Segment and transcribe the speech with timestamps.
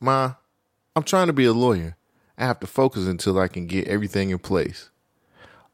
[0.00, 0.34] Ma,
[0.96, 1.96] I'm trying to be a lawyer.
[2.38, 4.88] I have to focus until I can get everything in place.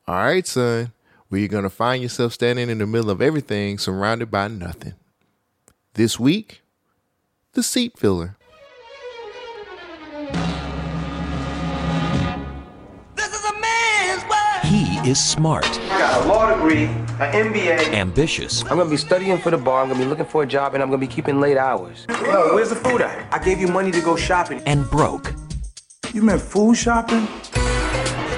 [0.08, 0.92] All right, son.
[1.30, 4.94] Well, you're going to find yourself standing in the middle of everything surrounded by nothing.
[5.94, 6.62] This week,
[7.52, 8.36] the seat filler.
[14.64, 16.84] He is smart, I got a law degree,
[17.20, 17.92] an MBA.
[17.94, 19.82] ambitious, I'm gonna be studying for the bar.
[19.82, 22.06] I'm gonna be looking for a job, and I'm gonna be keeping late hours.
[22.08, 23.32] Yo, where's the food at?
[23.32, 24.60] I gave you money to go shopping.
[24.66, 25.32] and broke.
[26.12, 27.26] You meant food shopping?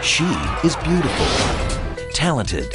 [0.02, 0.24] She
[0.64, 1.26] is beautiful,
[2.12, 2.72] talented,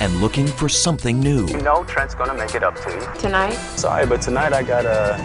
[0.00, 1.46] and looking for something new.
[1.46, 3.20] You know Trent's gonna make it up to you.
[3.20, 3.52] Tonight?
[3.76, 5.18] Sorry, but tonight I got a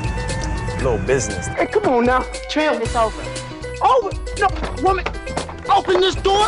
[0.83, 1.47] little business.
[1.47, 2.21] Hey, come on now.
[2.49, 2.81] Tramp.
[2.81, 3.21] It's over.
[3.81, 4.09] Over.
[4.39, 4.47] No,
[4.83, 5.05] woman.
[5.69, 6.47] Open this door.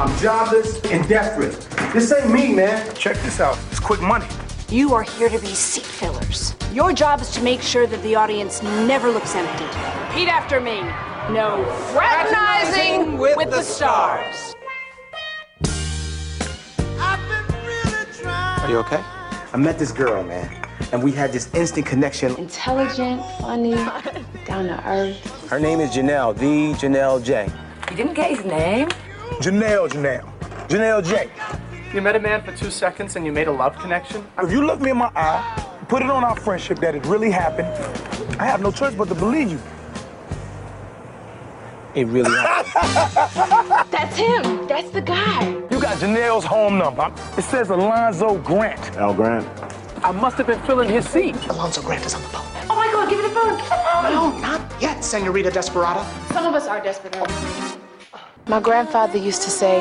[0.00, 1.54] I'm jobless and desperate.
[1.92, 2.94] This ain't me, man.
[2.94, 3.58] Check this out.
[3.70, 4.26] It's quick money.
[4.68, 6.54] You are here to be seat fillers.
[6.72, 9.64] Your job is to make sure that the audience never looks empty.
[10.08, 10.80] Repeat after me.
[11.32, 14.54] No fraternizing with, the stars.
[18.26, 19.02] Are you okay?
[19.52, 22.36] I met this girl, man, and we had this instant connection.
[22.36, 23.74] Intelligent, funny,
[24.46, 25.48] down to earth.
[25.48, 27.48] Her name is Janelle, the Janelle J.
[27.90, 28.88] You didn't get his name?
[29.40, 30.28] Janelle, Janelle.
[30.68, 31.30] Janelle J.
[31.94, 34.26] You met a man for two seconds and you made a love connection?
[34.38, 37.30] If you look me in my eye, put it on our friendship that it really
[37.30, 37.68] happened,
[38.40, 39.60] I have no choice but to believe you.
[41.94, 43.90] It really happened.
[43.90, 44.66] That's him.
[44.66, 45.48] That's the guy.
[45.70, 47.10] You got Janelle's home number.
[47.38, 48.96] It says Alonzo Grant.
[48.96, 49.46] Al Grant.
[50.04, 51.34] I must have been filling his seat.
[51.46, 52.46] Alonzo Grant is on the phone.
[52.68, 53.56] Oh my god, give me the phone.
[53.56, 54.12] Give me phone.
[54.12, 56.04] No, not yet, Senorita Desperada.
[56.32, 57.75] Some of us are desperate.
[58.48, 59.80] My grandfather used to say,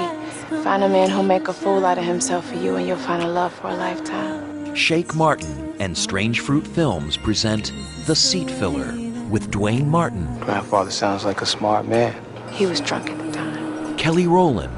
[0.63, 3.21] find a man who'll make a fool out of himself for you and you'll find
[3.21, 4.73] a love for a lifetime.
[4.73, 7.71] Shake Martin and Strange Fruit Films present
[8.07, 8.91] The Seat Filler
[9.29, 12.15] with Duane Martin, Grandfather sounds like a smart man.
[12.53, 13.97] He was drunk at the time.
[13.97, 14.73] Kelly Rowland,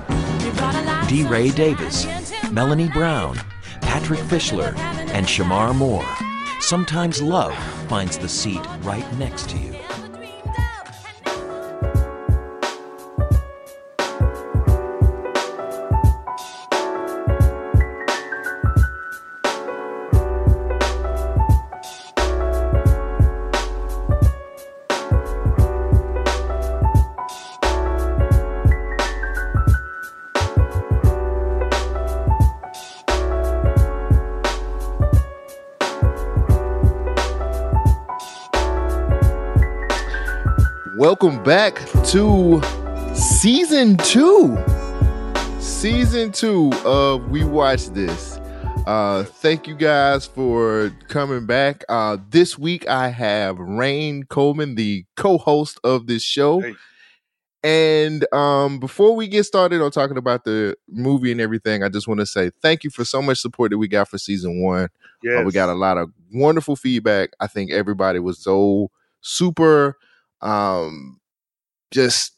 [1.08, 2.05] DeRay Davis,
[2.52, 3.37] Melanie Brown,
[3.80, 4.77] Patrick Fischler,
[5.14, 6.05] and Shemar Moore.
[6.59, 7.55] Sometimes love
[7.87, 9.77] finds the seat right next to you.
[41.47, 41.77] Back
[42.08, 42.61] to
[43.15, 44.58] season two.
[45.61, 48.35] Season two of We Watch This.
[48.85, 51.86] Uh, thank you guys for coming back.
[51.87, 56.59] Uh, this week I have Rhayne Coleman, the co-host of this show.
[56.59, 56.75] Hey.
[57.63, 62.09] And um, before we get started on talking about the movie and everything, I just
[62.09, 64.89] want to say thank you for so much support that we got for season one.
[65.23, 65.39] Yes.
[65.39, 67.30] Uh, we got a lot of wonderful feedback.
[67.39, 68.91] I think everybody was so
[69.21, 69.97] super
[70.41, 71.17] um
[71.92, 72.33] just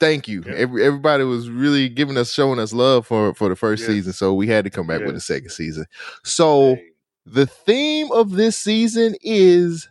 [0.00, 0.42] thank you.
[0.46, 0.52] Yeah.
[0.54, 4.34] Every, everybody was really giving us showing us love for for the first season, so
[4.34, 5.86] we had to come back with a second season.
[6.24, 6.88] So Hey.
[7.24, 9.88] the theme of this season is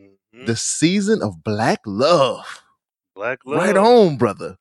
[0.00, 0.46] Mhm.
[0.46, 2.60] the season of black love.
[3.16, 3.58] Black Love.
[3.60, 4.56] Right on, brother.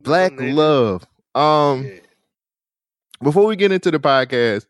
[0.00, 1.06] Black love.
[1.34, 1.90] Um
[3.22, 4.66] before we get into the podcast,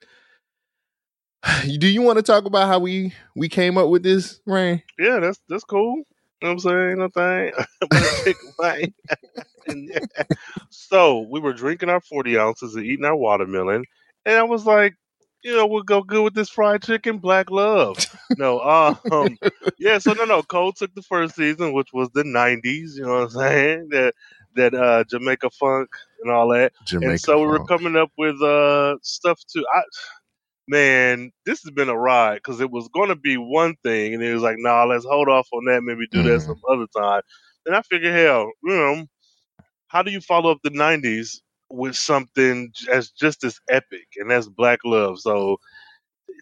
[1.79, 4.83] do you want to talk about how we we came up with this, Rhayne?
[4.99, 6.03] Yeah, that's that's cool.
[6.41, 6.99] You know what I'm saying?
[6.99, 7.53] Nothing.
[7.83, 8.95] I'm gonna take mine.
[9.67, 10.25] And, yeah.
[10.71, 13.85] so we were drinking our 40 ounces and eating our watermelon,
[14.25, 14.95] and I was like,
[15.43, 17.97] you know, we'll go good with this fried chicken, black love.
[18.37, 19.39] No, um,
[19.79, 19.99] yeah.
[19.99, 20.43] So no, no.
[20.43, 22.97] Cole took the first season, which was the 90s.
[22.97, 23.89] You know what I'm saying?
[23.91, 24.15] That
[24.57, 25.89] that uh, Jamaica funk
[26.23, 26.73] and all that.
[26.87, 27.11] Jamaica.
[27.11, 27.69] and so we were funk.
[27.69, 29.65] coming up with uh stuff too.
[29.73, 29.83] I,
[30.69, 34.23] man, this has been a ride because it was going to be one thing, and
[34.23, 35.83] it was like, nah, let's hold off on that.
[35.83, 36.47] Maybe do that Mhm.
[36.47, 37.23] some other time.
[37.67, 39.07] And I figured, hell, you know,
[39.89, 44.49] how do you follow up the '90s with something as just as epic, and that's
[44.49, 45.19] Black Love?
[45.21, 45.59] So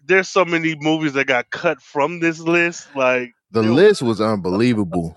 [0.05, 2.87] there's so many movies that got cut from this list.
[2.95, 3.73] Like, the Dude.
[3.73, 5.15] list was unbelievable.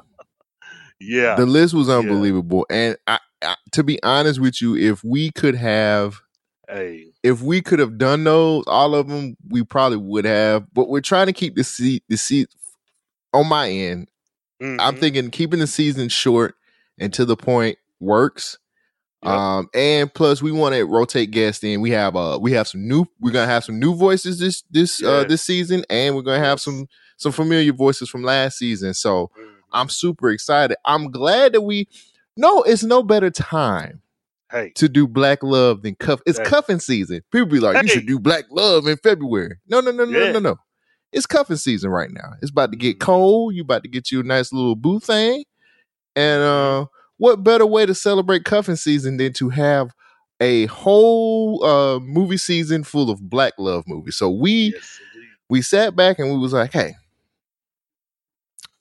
[1.00, 2.66] yeah, The list was unbelievable.
[2.70, 6.20] And I, I, to be honest with you, if we could have,
[6.70, 10.72] hey, if we could have done those, all of them, we probably would have.
[10.72, 12.48] But we're trying to keep the seat, the seat
[13.32, 14.10] on my end.
[14.60, 14.98] I'm mhm.
[14.98, 16.54] thinking keeping the season short
[16.98, 18.58] and to the point works.
[19.22, 19.32] Yep.
[19.32, 21.80] Um, and plus we want to rotate guests in.
[21.80, 25.02] We have uh we have some new we're gonna have some new voices this this
[25.02, 26.86] uh this season, and we're gonna have some
[27.16, 28.94] some familiar voices from last season.
[28.94, 29.30] So
[29.72, 30.76] I'm super excited.
[30.84, 31.88] I'm glad that we.
[32.36, 34.02] No, it's no better time
[34.50, 36.20] Hey, to do Black Love than cuff.
[36.26, 36.44] It's Hey.
[36.44, 37.22] cuffing season.
[37.30, 39.56] People be like, you should do Black Love in February.
[39.68, 40.32] No, no, no, no, Yeah.
[40.32, 40.56] no, no.
[41.12, 42.34] It's cuffing season right now.
[42.42, 43.00] It's about to get Mhm.
[43.00, 43.54] cold.
[43.54, 45.44] You about to get you a nice little boo thing.
[46.16, 46.86] And uh
[47.18, 49.90] what better way to celebrate cuffing season than to have
[50.40, 54.16] a whole uh movie season full of Black Love movies.
[54.16, 54.98] So we yes,
[55.48, 56.94] we sat back and we was like, hey,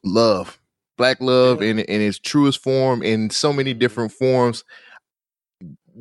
[0.04, 0.60] love,
[0.98, 1.70] black love Yeah.
[1.70, 4.64] in in its truest form, in so many different forms.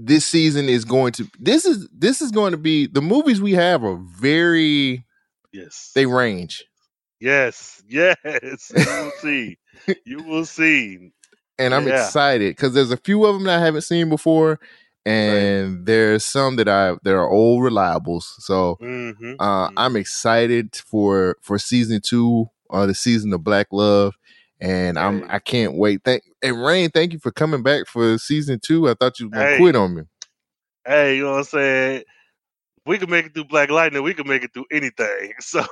[0.01, 3.53] This season is going to this is this is going to be the movies we
[3.55, 5.05] have are very
[5.53, 6.65] yes, they range.
[7.21, 8.73] yes, yes.
[8.75, 9.59] You will see.
[10.05, 11.13] You will see.
[11.59, 11.89] And I'm Yeah.
[11.89, 14.61] excited because there's a few of them that I haven't seen before,
[15.07, 18.25] and there's some that I that are old reliables.
[18.41, 24.15] So hmm Uh, I'm excited for for season two, uh, the season of Black Love,
[24.61, 25.29] and I'm Hey.
[25.29, 26.03] I can't wait.
[26.05, 28.89] Thank and Rhayne, thank you for coming back for season two.
[28.89, 29.57] I thought you were gonna Hey.
[29.57, 30.03] quit on me.
[30.87, 32.05] Hey, you know what I'm saying?
[32.87, 34.03] We could make it through Black Lightning.
[34.03, 35.35] We could make it through anything.
[35.41, 35.65] So,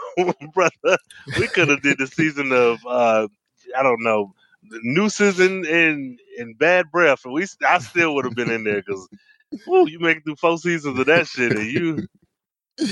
[0.54, 0.98] brother,
[1.36, 3.28] we could have did the season of uh,
[3.76, 4.34] I don't know,
[4.70, 8.64] the nooses and and and bad breath, and we I still would have been in
[8.64, 9.08] there because,
[9.86, 12.02] you make it through four seasons of that shit, and you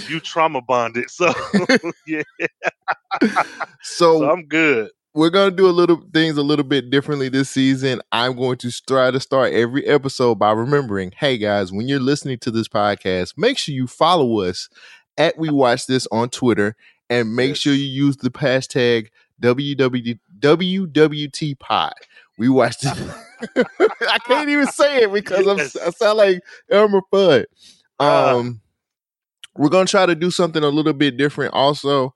[0.07, 1.07] you trauma bonded.
[1.11, 1.33] So
[2.07, 2.23] yeah,
[3.83, 4.91] So, so I'm good.
[5.15, 8.01] We're gonna do a little things a little bit differently this season.
[8.13, 12.39] I'm going to try to start every episode by remembering, hey guys, when you're listening
[12.39, 14.69] to this podcast, make sure you follow us
[15.17, 16.75] at We Watch This on Twitter,
[17.09, 19.09] and make sure you use the hashtag
[19.41, 21.95] WW, WWT Pod.
[22.37, 22.99] We watched it.
[24.09, 25.77] I can't even say it because Yes.
[25.77, 26.41] I sound like
[26.71, 27.45] Elmer Fudd.
[28.01, 28.35] Ah.
[28.35, 28.61] Um,
[29.57, 32.15] we're gonna try to do something a little bit different also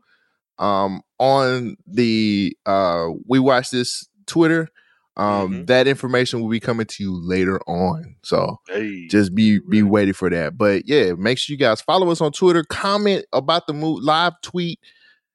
[0.59, 4.69] um on the uh we watch this twitter
[5.17, 5.67] um Mhm.
[5.67, 9.93] that information will be coming to you later on so Hey, just be be Right.
[9.93, 13.67] ready for that but yeah make sure you guys follow us on twitter comment about
[13.67, 14.79] the move live tweet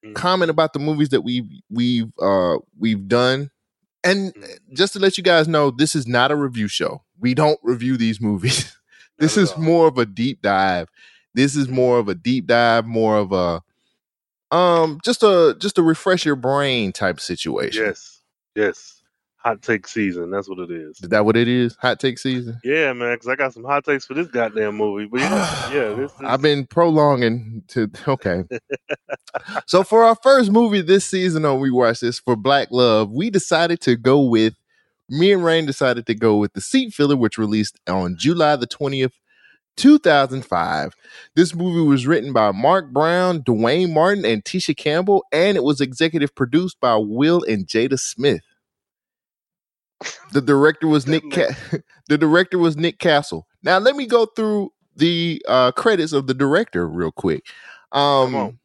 [0.06, 0.16] Mhm.
[0.16, 3.50] comment about the movies that we've we've uh we've done
[4.06, 4.58] and Mhm.
[4.74, 7.96] just to let you guys know this is not a review show we don't review
[7.98, 8.78] these movies
[9.20, 9.62] this is all.
[9.62, 10.88] more of a deep dive
[11.34, 13.62] this is more of a deep dive more of a
[14.54, 18.22] um just a just a refresh your brain type situation yes,
[18.56, 19.00] yes.
[19.38, 20.32] Hot take season.
[20.32, 21.02] That's what it is.
[21.02, 23.84] is that what it is hot take season Yeah, man, because I got some hot
[23.84, 25.06] takes for this goddamn movie.
[25.06, 26.22] But yeah, yeah, this is.
[26.22, 28.46] I've been prolonging to okay.
[29.66, 33.30] so for our first movie this season on We Watch This for Black Love, we
[33.30, 34.54] decided to go with
[35.10, 38.68] me and Rhayne decided to go with the seat filler, which released on July the
[38.68, 39.12] 20th,
[39.78, 40.94] 2005.
[41.36, 45.82] This movie was written by Mark Brown, Duane Martin, and Tisha Campbell, and it was
[45.82, 48.42] executive produced by Will and Jada Smith.
[50.32, 51.24] The director was Nick.
[51.32, 51.56] Ca-
[52.10, 53.48] the director was Nick Castle.
[53.64, 57.46] Now let me go through the uh, credits of the director real quick.
[57.92, 58.60] Um, Come on.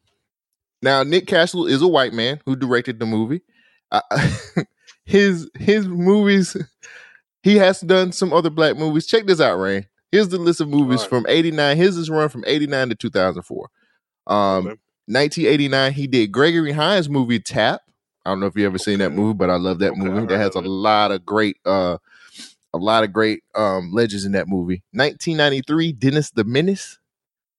[0.81, 3.41] Now Nick Castle is a white man who directed the movie.
[3.91, 4.01] Uh,
[5.05, 6.55] his his movies.
[7.41, 9.07] He has done some other black movies.
[9.07, 9.85] Check this out, Rhayne.
[10.11, 11.09] Here's the list of movies Alright.
[11.09, 11.77] from '89.
[11.77, 13.69] His is run from '89 to 2004.
[14.27, 14.75] Um, Okay.
[15.07, 17.81] 1989, he did Gregory Hines movie Tap.
[18.25, 20.27] I don't know if you ever seen that movie, but I love that Okay, movie.
[20.27, 20.69] That has a heard of it.
[20.69, 21.97] lot of great, uh,
[22.73, 24.83] a lot of great um legends in that movie.
[24.93, 26.99] 1993, Dennis the Menace.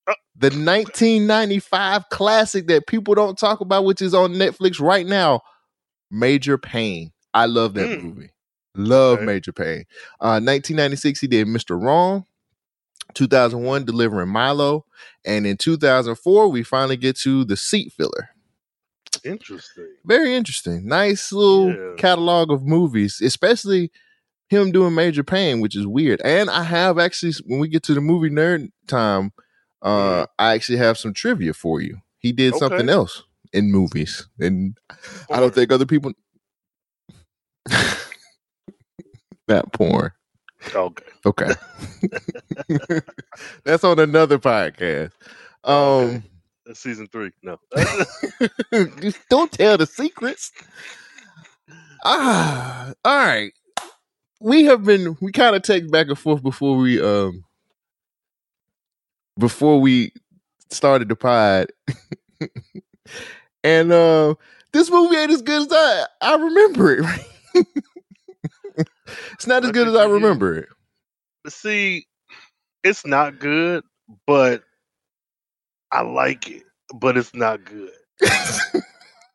[0.06, 0.14] Oh.
[0.36, 5.40] The 1995 classic that people don't talk about, which is on Netflix right now,
[6.10, 7.12] Major Payne.
[7.34, 8.02] I love that Mm.
[8.02, 8.30] movie.
[8.76, 9.26] Love Okay.
[9.26, 9.84] Major Payne.
[10.20, 11.80] Uh, 1996, he did Mr.
[11.80, 12.24] Wrong.
[13.14, 14.84] 2001, Delivering Milo.
[15.24, 18.30] And in 2004, we finally get to The Seat Filler.
[19.24, 19.88] Interesting.
[20.04, 20.86] Very interesting.
[20.86, 21.94] Nice little Yeah.
[21.98, 23.90] catalog of movies, especially
[24.48, 26.20] him doing Major Payne, which is weird.
[26.24, 29.32] And I have actually, when we get to the movie nerd time,
[29.82, 31.98] uh, I actually have some trivia for you.
[32.18, 32.88] He did something Mm-hmm.
[32.90, 34.76] Else in movies, and
[35.30, 36.12] I don't think other people.
[39.48, 40.12] that porn.
[40.74, 41.04] Okay.
[41.26, 41.50] Okay.
[43.64, 45.12] That's on another podcast.
[45.64, 46.22] Um Okay.
[46.66, 47.30] That's season three.
[47.42, 47.58] No.
[49.30, 50.52] don't tell the secrets.
[52.04, 53.52] Ah, all right.
[54.40, 57.44] We have been we kind of take back and forth before we um
[59.38, 60.12] before we
[60.70, 61.68] started the pod.
[63.64, 64.34] and uh
[64.72, 66.98] this movie ain't as good as I I remember
[67.54, 67.66] it.
[69.32, 70.68] it's not as good as I remember it.
[71.48, 72.06] See,
[72.84, 73.84] it's not good,
[74.26, 74.62] but
[75.90, 76.64] I like it.
[76.94, 77.92] But it's not good.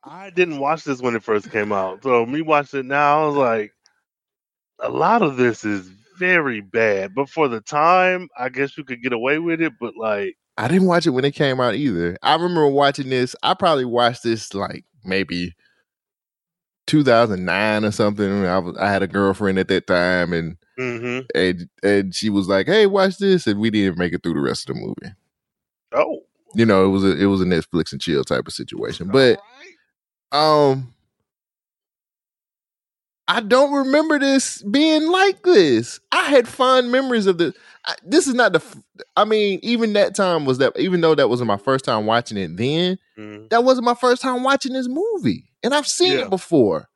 [0.04, 2.04] I didn't watch this when it first came out.
[2.04, 3.72] So me watching it now, I was like,
[4.80, 7.16] a lot of this is very bad.
[7.16, 9.74] But for the time, I guess you could get away with it.
[9.80, 12.18] But like, I didn't watch it when it came out either.
[12.22, 13.36] I remember watching this.
[13.42, 15.56] I probably watched this like maybe
[16.88, 18.46] 2009 or something.
[18.46, 22.48] I was I had a girlfriend at that time, and hmm and and she was
[22.48, 25.16] like, "Hey, watch this," and we didn't make it through the rest of the movie.
[25.94, 26.24] oh,
[26.54, 29.08] You know, it was a it was a Netflix and chill type of situation.
[29.12, 29.40] But
[30.34, 30.74] alright.
[30.74, 30.94] um,
[33.28, 36.00] I don't remember this being like this.
[36.12, 37.54] I had fond memories of the.
[37.86, 38.60] I, this is not the.
[38.60, 38.78] f-
[39.16, 40.78] I mean, even that time was that.
[40.80, 43.50] Even though that wasn't my first time watching it, then Mhm.
[43.50, 46.26] that wasn't my first time watching this movie, and I've seen Yeah.
[46.26, 46.88] it before.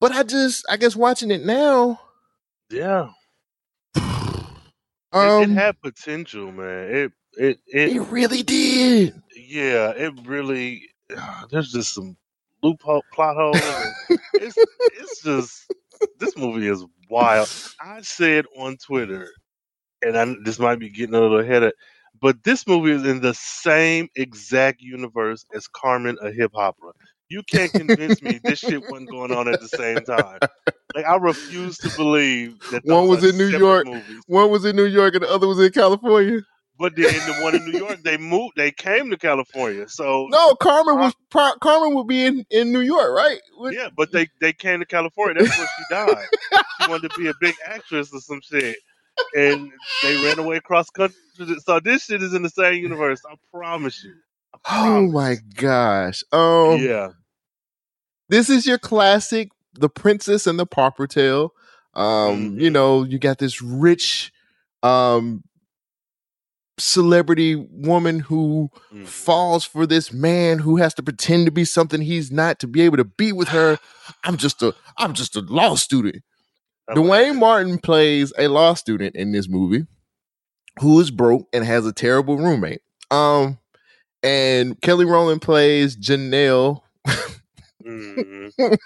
[0.00, 2.00] But I just, I guess, watching it now.
[2.70, 3.08] yeah,
[3.96, 4.02] it,
[5.12, 6.90] Um, it had potential, man.
[6.94, 9.20] It it it it really did.
[9.36, 10.82] yeah, it really.
[11.50, 12.16] There's just some
[12.62, 13.94] loophole plot holes.
[14.34, 14.58] It's
[14.90, 15.70] it's just
[16.18, 17.50] this movie is wild.
[17.80, 19.28] I said on Twitter,
[20.02, 21.72] and I, this might be getting a little ahead of,
[22.20, 26.92] but this movie is in the same exact universe as Carmen, a Hip Hopera.
[27.28, 30.40] You can't convince me this shit wasn't going on at the same time.
[30.94, 33.84] Like I refuse to believe that One was in New York.
[33.84, 34.22] movies.
[34.28, 36.40] One was in New York, and the other was in California.
[36.78, 38.52] But then the one in New York, they moved.
[38.56, 39.88] They came to California.
[39.88, 43.40] So No, Carmen was Pro- Carmen would be in in New York, right?
[43.58, 45.42] With- yeah, but they they came to California.
[45.42, 46.26] That's where she died.
[46.80, 48.76] she wanted to be a big actress or some shit,
[49.36, 49.72] and
[50.04, 51.16] they ran away across country.
[51.64, 53.20] So this shit is in the same universe.
[53.28, 54.14] I promise you.
[54.70, 56.22] Oh my gosh.
[56.32, 57.08] Um, Yeah.
[58.28, 61.52] this is your classic the princess and the pauper tale
[61.94, 62.72] um you Mhm.
[62.72, 64.32] know you got this rich
[64.84, 65.42] um
[66.78, 69.06] celebrity woman who Mhm.
[69.06, 72.82] falls for this man who has to pretend to be something he's not to be
[72.82, 73.78] able to be with her
[74.24, 76.22] i'm just a i'm just a law student
[76.88, 77.38] I Duane.
[77.38, 79.86] Martin plays a law student in this movie
[80.80, 82.82] who is broke and has a terrible roommate.
[83.10, 83.58] Um,
[84.24, 86.80] and Kelly Rowland plays Janelle
[87.84, 88.50] Mhm.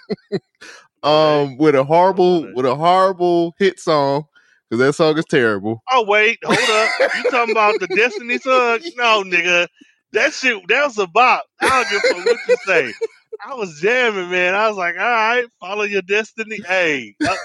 [1.03, 4.25] um with a horrible with a horrible hit song
[4.69, 5.81] because that song is terrible.
[5.89, 6.89] Oh wait, hold up.
[7.15, 8.81] You talking about the Destiny Son?
[8.97, 9.67] No, nigga.
[10.11, 11.43] That shit, that was a bop.
[11.61, 12.93] I don't give a what you say.
[13.47, 14.53] I was jamming, man.
[14.55, 16.59] I was like, all right, follow your destiny.
[16.67, 17.35] Hey, uh,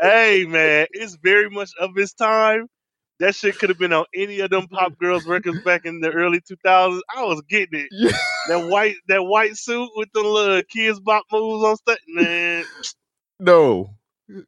[0.00, 2.68] hey, man, it's very much of its time.
[3.20, 6.10] That shit could have been on any of them pop girls records back in the
[6.10, 7.00] early 2000s.
[7.16, 7.88] I was getting it.
[7.92, 8.10] Yeah.
[8.48, 12.64] That white, that white suit with the little kids bop moves on stage, man.
[13.38, 13.90] No,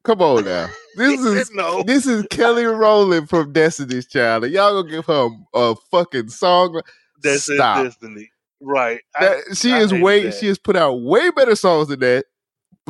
[0.04, 0.68] come on now.
[0.96, 1.82] This is no.
[1.82, 4.44] this is Kelly Rowland from Destiny's Child.
[4.44, 6.80] and Y'all gonna give her a fucking song?
[7.22, 7.84] That's Stop.
[7.84, 9.00] destiny, right?
[9.14, 10.34] I- she I is way that.
[10.34, 12.24] she has put out way better songs than that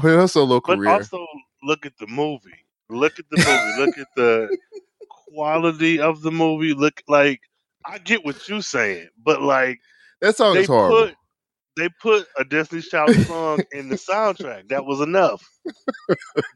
[0.00, 0.90] for her solo But career.
[0.90, 1.26] also
[1.62, 2.50] look at the movie.
[2.88, 3.80] Look at the movie.
[3.86, 4.58] look at the
[5.34, 6.74] quality of the movie.
[6.74, 7.40] Look like
[7.84, 9.80] I get what you're saying, but like
[10.20, 11.06] that song they is horrible.
[11.06, 11.16] put
[11.76, 14.68] they put a Destiny's Child song in the soundtrack.
[14.68, 15.42] That was enough.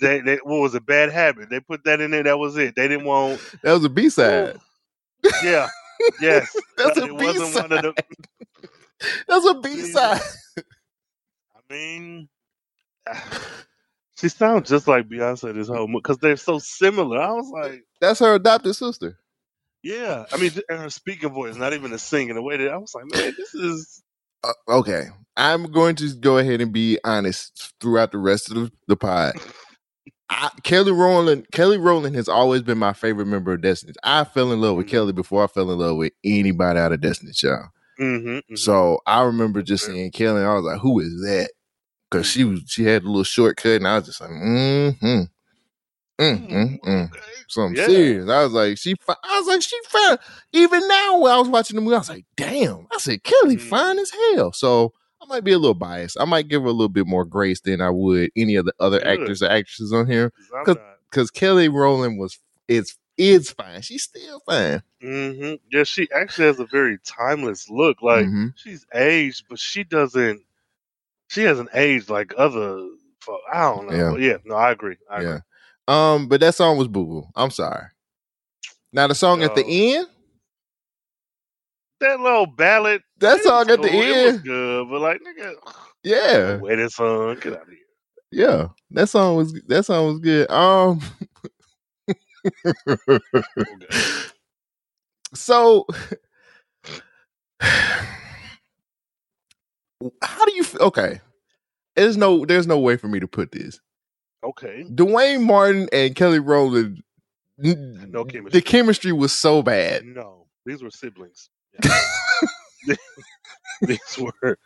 [0.01, 1.49] they, they what was a bad habit?
[1.51, 2.23] They put that in there.
[2.23, 2.75] That was it.
[2.77, 3.41] They didn't want.
[3.63, 4.59] that was a B side.
[5.43, 5.69] Yeah.
[6.21, 6.55] Yes.
[6.77, 7.95] That's a one of the.
[9.29, 10.21] That's a B side.
[10.59, 12.29] I mean,
[14.19, 17.21] she sounds just like Beyonce this whole because they're so similar.
[17.21, 17.85] I was like.
[18.01, 19.19] That's her adopted sister.
[19.83, 22.35] Yeah, I mean, and her speaking voice, not even the singing.
[22.35, 24.03] The way that I was like, man, this is
[24.43, 25.05] Uh, okay,
[25.37, 29.35] I'm going to go ahead and be honest throughout the rest of the, the pod.
[30.29, 33.93] I, Kelly Rowland, Kelly Rowland has always been my favorite member of Destiny.
[34.03, 34.91] I fell in love with Mhm.
[34.91, 37.67] Kelly before I fell in love with anybody out of Destiny Child.
[38.01, 41.51] mm-hmm, So I remember just seeing Kelly, and I was like, "Who is that?"
[42.11, 45.29] Because she was she had a little shortcut, and I was just like, "Mm-hmm, mm,
[46.21, 47.21] mm, mm." okay.
[47.49, 47.87] something Yeah.
[47.87, 48.29] serious.
[48.29, 48.95] I was like, she.
[48.95, 49.15] Fi-.
[49.23, 50.19] I was like, she fine.
[50.53, 52.87] Even now, when I was watching the movie, I was like, damn.
[52.93, 53.61] I said, Kelly Mhm.
[53.61, 54.53] fine as hell.
[54.53, 56.17] So I might be a little biased.
[56.21, 58.75] I might give her a little bit more grace than I would any of the
[58.81, 59.07] other Good.
[59.09, 60.31] actors or actresses on here.
[60.31, 60.85] 'Cause I'm 'Cause- not.
[61.11, 63.81] Because Kelly Rowland was is is fine.
[63.81, 64.83] She's still fine.
[65.03, 65.55] Mm-hmm.
[65.71, 68.03] Yeah, she actually has a very timeless look.
[68.03, 68.53] Like Mhm.
[68.57, 70.43] she's aged, but she doesn't.
[71.29, 72.81] She hasn't aged like other.
[73.53, 74.17] I don't know.
[74.17, 74.29] Yeah.
[74.33, 74.97] Yeah, no, I agree.
[75.11, 75.29] I agree.
[75.31, 75.41] Yeah.
[75.89, 77.25] Um, but that song was boo boo.
[77.35, 77.85] I'm sorry.
[78.93, 80.07] Now the song at the end,
[82.01, 83.03] That little ballad.
[83.19, 85.53] that song at the cool, was end, good, but like, nigga,
[86.05, 87.35] yeah, wedding song.
[87.41, 87.79] Get out of here.
[88.31, 90.51] yeah, that song was that song was good.
[90.51, 91.01] Um,
[92.89, 93.19] Okay.
[95.35, 95.85] so
[100.23, 100.83] how do you feel?
[100.83, 101.21] Okay,
[101.95, 103.81] there's no there's no way for me to put this.
[104.45, 104.85] Okay.
[104.95, 107.03] Duane Martin and Kelly Rowland,
[107.59, 108.61] No chemistry.
[108.61, 110.05] the chemistry was so bad.
[110.05, 111.51] No, these were siblings.
[112.89, 112.95] Yeah.
[113.83, 114.59] these were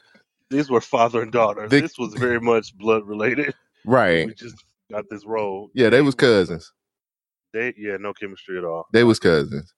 [0.50, 1.66] these were father and daughter.
[1.68, 3.54] The- this was very much blood related.
[3.86, 4.26] Right.
[4.26, 4.56] We just
[4.90, 5.70] got this role.
[5.74, 6.70] Yeah, they was cousins.
[7.54, 8.86] They yeah, no chemistry at all.
[8.92, 9.72] They was cousins.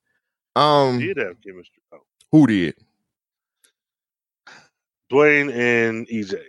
[0.56, 1.82] Um, did have chemistry.
[1.92, 1.98] Oh.
[2.32, 2.74] who did?
[5.12, 6.40] Duane and EJ.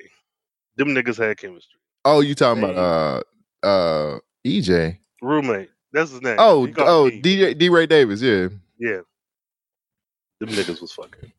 [0.77, 1.79] Them niggas had chemistry.
[2.05, 2.77] Oh, you talking about
[3.63, 4.97] uh uh EJ?
[5.21, 5.69] Roommate.
[5.91, 6.37] That's his name.
[6.39, 7.09] Oh, oh.
[7.11, 8.21] DJ DeRay Davis.
[8.21, 8.47] Yeah.
[8.79, 9.01] Yeah.
[10.39, 11.31] Them niggas was fucking.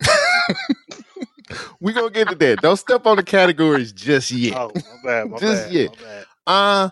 [1.80, 2.60] we gonna get to that.
[2.62, 4.56] Don't step on the categories just yet.
[4.56, 5.90] Oh, my bad, my just bad, yet.
[5.96, 6.26] my bad.
[6.48, 6.90] Uh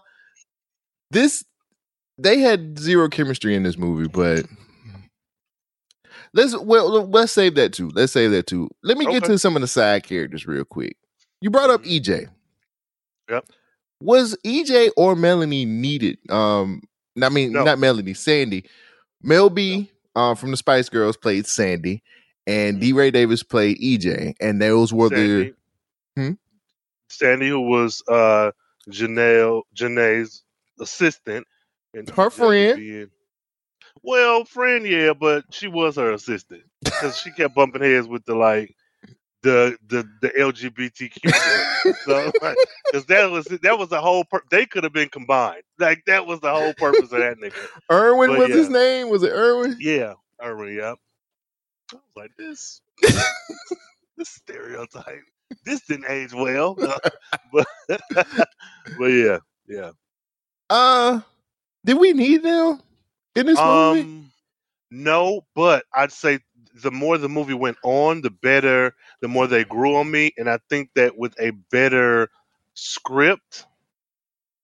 [1.10, 1.44] this
[2.16, 4.46] they had zero chemistry in this movie, but
[6.34, 7.90] let's well let's save that too.
[7.94, 8.68] Let's save that too.
[8.82, 10.96] Let me get to some of the side characters real quick.
[11.40, 12.06] You brought up EJ.
[12.24, 13.34] Mm-hmm.
[13.34, 13.44] Yep.
[14.00, 16.18] Was EJ or Melanie needed?
[16.28, 16.82] Um,
[17.22, 17.64] I mean, No.
[17.64, 18.64] not Melanie, Sandy.
[19.22, 22.02] Mel B uh, from the Spice Girls played Sandy,
[22.46, 25.54] and DeRay Davis played EJ, and those were Sandy.
[26.16, 26.32] the Hmm?
[27.08, 28.50] Sandy, who was uh
[28.90, 30.42] Janelle Janae's
[30.80, 31.46] assistant,
[31.94, 33.10] and Her EJ friend.
[34.02, 38.34] Well, friend, yeah, but she was her assistant because she kept bumping heads with the
[38.34, 38.74] like
[39.42, 41.94] the the the LGBTQ.
[42.04, 42.32] so
[42.86, 44.24] because that was that was the whole.
[44.24, 45.62] Pur- they could have been combined.
[45.78, 47.54] Like that was the whole purpose of that nigga.
[47.90, 49.08] Irwin But was his name.
[49.08, 49.76] Was it Irwin?
[49.80, 50.74] Yeah, Irwin.
[50.74, 50.94] Yeah.
[51.92, 52.80] I was like this.
[54.16, 55.22] this stereotype.
[55.64, 56.74] This didn't age well.
[57.52, 59.90] but but yeah, yeah.
[60.70, 61.20] Uh,
[61.84, 62.80] did we need them
[63.34, 64.08] in this movie?
[64.08, 64.32] Um,
[64.90, 66.40] no, but I'd say
[66.82, 70.48] the more the movie went on, the better, the more they grew on me, and
[70.48, 72.28] I think that with a better
[72.74, 73.66] script,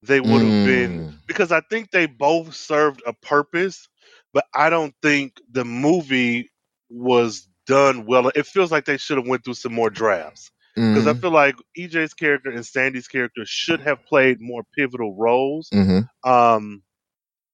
[0.03, 1.19] they would have been Mm.
[1.27, 3.89] because I think they both served a purpose,
[4.33, 6.51] but I don't think the movie
[6.91, 8.31] was done well.
[8.35, 10.51] It feels like they should have went through some more drafts
[10.93, 11.21] because I Mhm.
[11.21, 16.09] feel like EJ's character and Sandy's character should have played more pivotal roles Mhm.
[16.25, 16.83] um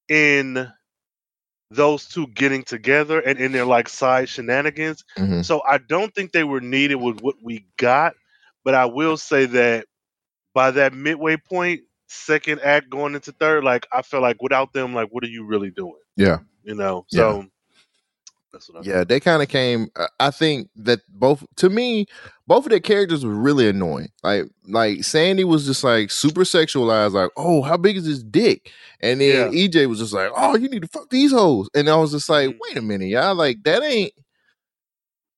[0.08, 0.68] in
[1.74, 5.04] those two getting together and in their like side shenanigans.
[5.18, 5.44] Mhm.
[5.44, 8.14] So I don't think they were needed with what we got,
[8.64, 9.86] but I will say that
[10.54, 14.94] by that midway point, second act going into third, like I feel like without them,
[14.94, 16.00] like what are you really doing?
[16.16, 16.38] Yeah.
[16.62, 17.06] You know?
[17.08, 17.46] So
[18.54, 19.88] that's what I Yeah, they kind of came.
[19.96, 22.06] uh, I think that both to me,
[22.46, 24.08] both of their characters were really annoying.
[24.22, 27.12] Like, like Sandy was just like super sexualized.
[27.12, 28.70] Like, oh, how big is his dick?
[29.00, 31.68] And then EJ was just like, oh, you need to fuck these hoes.
[31.74, 32.58] And I was just like, Mm-hmm.
[32.60, 33.34] wait a minute, y'all.
[33.34, 34.12] Like that ain't.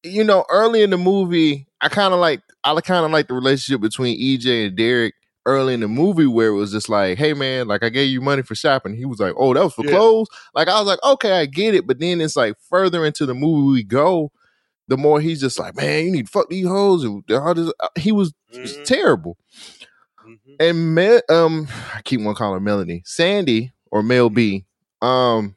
[0.03, 3.35] You know, early in the movie, I kind of like I kind of like the
[3.35, 5.15] relationship between EJ and Derek
[5.47, 8.21] early in the movie where it was just like, hey man, like I gave you
[8.21, 8.95] money for shopping.
[8.95, 9.91] He was like, oh, that was for Yeah.
[9.93, 10.29] clothes.
[10.55, 11.87] Like I was like, okay, I get it.
[11.87, 14.33] But then it's like further into the movie we go,
[14.89, 17.05] the more he's just like, man, you need to fuck these hoes.
[17.05, 18.85] And all this, uh, he was, was Mm-hmm.
[18.85, 19.37] terrible.
[20.59, 24.65] And Me- um, I keep on calling her Melanie, Sandy or Mel B.
[25.03, 25.55] Um,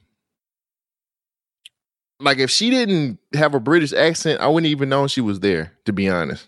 [2.20, 5.74] like if she didn't have a British accent, I wouldn't even know she was there.
[5.86, 6.48] To be honest.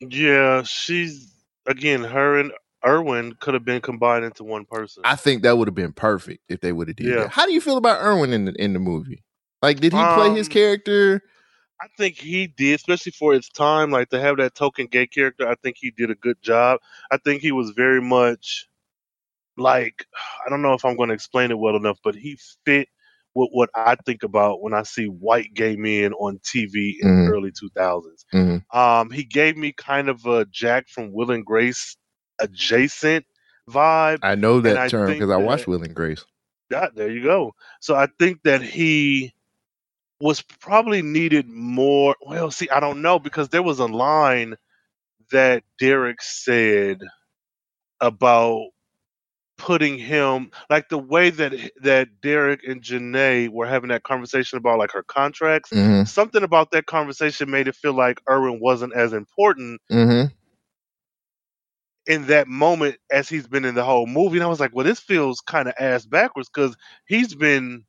[0.00, 1.29] Yeah, she's
[1.70, 2.52] again, her and
[2.84, 5.02] Irwin could have been combined into one person.
[5.04, 7.22] I think that would have been perfect if they would have did Yeah.
[7.22, 7.30] that.
[7.30, 9.22] How do you feel about Irwin in the in the movie?
[9.62, 11.22] Like, did he play his Um, character?
[11.82, 15.48] I think he did, especially for its time, like to have that token gay character.
[15.48, 16.80] I think he did a good job.
[17.10, 18.66] I think he was very much
[19.56, 20.06] like
[20.46, 22.88] I don't know if I'm going to explain it well enough, but he fit
[23.34, 27.26] with what I think about when I see white gay men on TV in Mhm.
[27.26, 28.24] the early 2000s.
[28.32, 28.64] Mhm.
[28.74, 31.96] Um, he gave me kind of a Jack from Will and Grace
[32.40, 33.24] adjacent
[33.68, 34.18] vibe.
[34.22, 36.24] I know that I term because I watched that- Will and Grace.
[36.70, 37.54] Yeah, there you go.
[37.80, 39.32] So I think that he
[40.20, 42.16] was probably needed more.
[42.26, 44.56] Well, see, I don't know because there was a line
[45.30, 47.00] that Derek said
[48.00, 48.66] about
[49.60, 54.78] putting him like the way that that Derek and Janae were having that conversation about
[54.78, 55.72] like her contracts.
[55.72, 56.06] Mhm.
[56.06, 60.26] Something about that conversation made it feel like Irwin wasn't as important Mm-hmm.
[62.06, 64.38] in that moment as he's been in the whole movie.
[64.38, 67.84] And I was like, well, this feels kind of ass backwards because he's been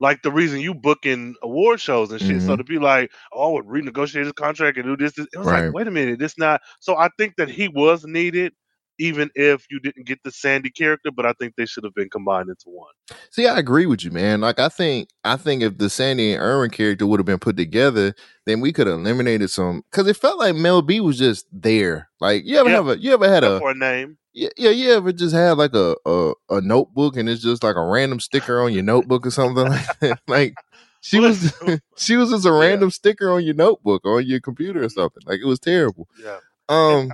[0.00, 2.42] like the reason you booking award shows and shit.
[2.42, 2.58] So Mhm.
[2.58, 5.52] to be like, oh, renegotiate his contract and do this, this it was Right.
[5.52, 6.62] like, wait a minute, this not.
[6.80, 8.52] So I think that he was needed,
[8.98, 12.08] even if you didn't get the Sandy character, but I think they should have been
[12.10, 12.92] combined into one.
[13.30, 14.40] See, I agree with you, man.
[14.40, 17.56] Like I think I think if the Sandy and Irwin character would have been put
[17.56, 18.14] together,
[18.46, 22.08] then we could have eliminated some because it felt like Mel B was just there.
[22.20, 22.76] Like you ever Yeah.
[22.76, 24.18] have a you ever had a for a name.
[24.32, 27.76] yeah, yeah, you ever just had like a, a a notebook and it's just like
[27.76, 30.20] a random sticker on your notebook or something like that?
[30.28, 30.54] like
[31.00, 31.52] she was
[31.98, 35.22] she was just a random sticker on your notebook or on your computer or something.
[35.26, 36.08] Like it was terrible.
[36.22, 36.38] Yeah.
[36.70, 37.10] Um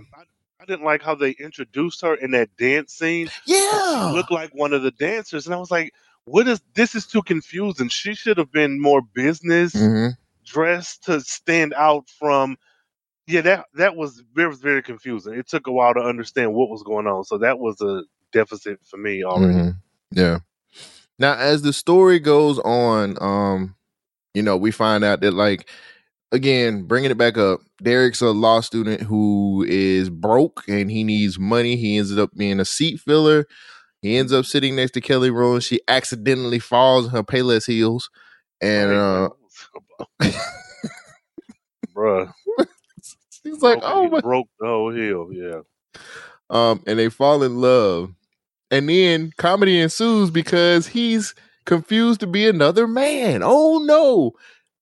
[0.70, 3.30] didn't like how they introduced her in that dance scene.
[3.44, 4.10] Yeah.
[4.10, 5.92] She looked like one of the dancers, and I was like,
[6.24, 6.94] "What is this?
[6.94, 10.16] Is too confusing." She should have been more business mhm.
[10.44, 12.56] dressed to stand out from.
[13.26, 15.34] Yeah, that that was very very confusing.
[15.34, 18.80] It took a while to understand what was going on, so that was a deficit
[18.84, 19.54] for me already.
[19.54, 19.76] Mhm.
[20.12, 20.38] Yeah.
[21.18, 23.76] Now, as the story goes on, um,
[24.34, 25.68] you know, we find out that like
[26.32, 31.38] again, bringing it back up, Derek's a law student who is broke and he needs
[31.38, 31.76] money.
[31.76, 33.46] He ends up being a seat filler.
[34.02, 35.62] He ends up sitting next to Kelly Rowland.
[35.64, 38.08] She accidentally falls in her Payless heels,
[38.60, 39.28] and uh,
[41.94, 42.32] Bruh,
[43.30, 45.28] she's like, "Oh my!" broke the whole hill.
[45.32, 45.60] Yeah,
[46.48, 48.14] um, and they fall in love.
[48.70, 51.34] And then comedy ensues because he's
[51.66, 53.42] confused to be another man.
[53.44, 54.32] Oh no.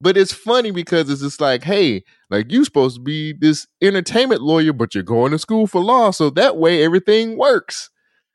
[0.00, 4.42] But it's funny because it's just like, hey, like you're supposed to be this entertainment
[4.42, 7.90] lawyer, but you're going to school for law, so that way everything works.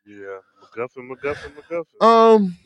[0.06, 0.38] yeah.
[0.76, 2.04] MacGuffin, MacGuffin, MacGuffin.
[2.04, 2.56] Um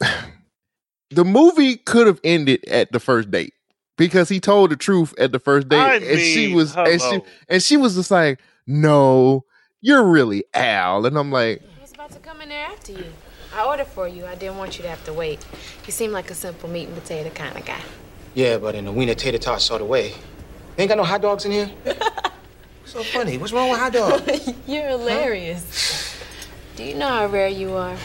[0.00, 0.22] yeah.
[1.10, 3.52] the movie could have ended at the first date
[3.96, 7.00] because he told the truth at the first date I and she mean, was and
[7.00, 9.44] she and she was just like no
[9.80, 13.04] you're really al and i'm like I was about to come in there after you.
[13.54, 14.26] I ordered for you.
[14.26, 15.44] I didn't want you to have to wait.
[15.86, 17.80] You seem like a simple meat and potato kind of guy.
[18.34, 20.12] Yeah, but in a wiener tater tot sort of way.
[20.76, 21.70] Ain't got no hot dogs in here?
[22.84, 23.38] so funny.
[23.38, 24.52] What's wrong with hot dogs?
[24.66, 26.20] You're hilarious.
[26.74, 27.96] Do you know how rare you are?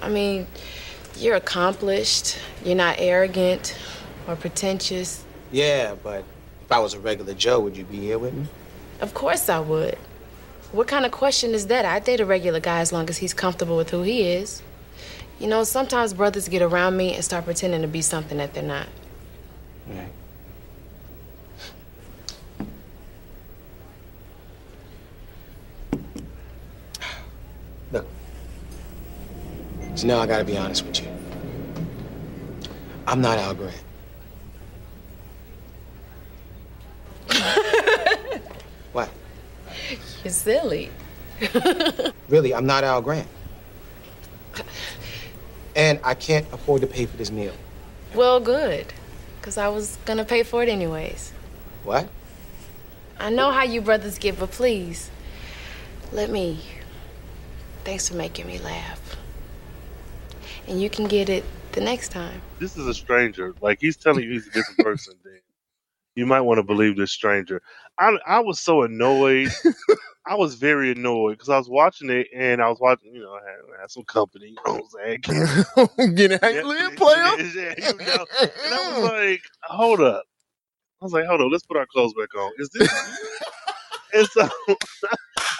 [0.00, 0.46] I mean,
[1.18, 2.38] you're accomplished.
[2.64, 3.76] You're not arrogant
[4.26, 5.22] or pretentious.
[5.52, 6.24] yeah, but
[6.64, 8.46] if I was a regular Joe, would you be here with me?
[9.02, 9.98] Of course I would.
[10.72, 11.84] What kind of question is that?
[11.84, 14.62] I date a regular guy as long as he's comfortable with who he is.
[15.38, 18.62] You know, sometimes brothers get around me and start pretending to be something that they're
[18.62, 18.88] not.
[19.86, 20.08] Right.
[27.92, 28.06] Look.
[29.94, 31.08] So now I gotta be honest with you.
[33.06, 33.76] I'm not Al Grant.
[38.92, 39.08] what?
[40.24, 40.90] You're silly.
[42.28, 43.26] Really, I'm not Al Grant.
[45.78, 47.54] And I can't afford to pay for this meal.
[48.14, 48.92] Well, good.
[49.40, 51.32] Because I was going to pay for it anyways.
[51.84, 52.08] What?
[53.20, 55.10] I know how you brothers get, but please,
[56.12, 56.60] let me.
[57.84, 59.16] Thanks for making me laugh.
[60.66, 62.42] And you can get it the next time.
[62.58, 63.54] This is a stranger.
[63.60, 65.14] Like he's telling you he's a different person.
[65.24, 65.40] Then
[66.16, 67.62] you might want to believe this stranger.
[67.98, 69.50] I I was so annoyed.
[70.28, 73.14] I was very annoyed because I was watching it and I was watching.
[73.14, 74.54] You know, I had, I had some company.
[74.64, 75.20] What I'm saying?
[76.16, 77.18] Get how you live, player.
[77.56, 78.26] Yeah, you know.
[78.64, 80.24] And I was like, hold up.
[81.00, 82.52] I was like, hold up, let's put our clothes back on.
[82.58, 82.88] Is this?
[84.14, 84.48] and so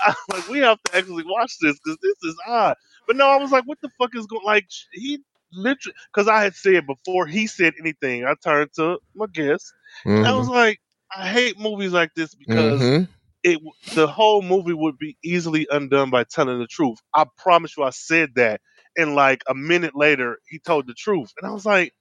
[0.02, 2.76] I was like, we have to actually watch this because this is odd.
[3.06, 4.44] But no, I was like, what the fuck is going?
[4.44, 5.20] Like he
[5.52, 9.72] literally, because I had said before he said anything, I turned to my guest.
[10.18, 10.80] And I was like,
[11.16, 13.08] I hate movies like this because Mhm.
[13.44, 13.60] It
[13.94, 16.98] the whole movie would be easily undone by telling the truth.
[17.14, 18.60] I promise you, I said that,
[18.96, 21.92] and like a minute later, he told the truth, and I was like,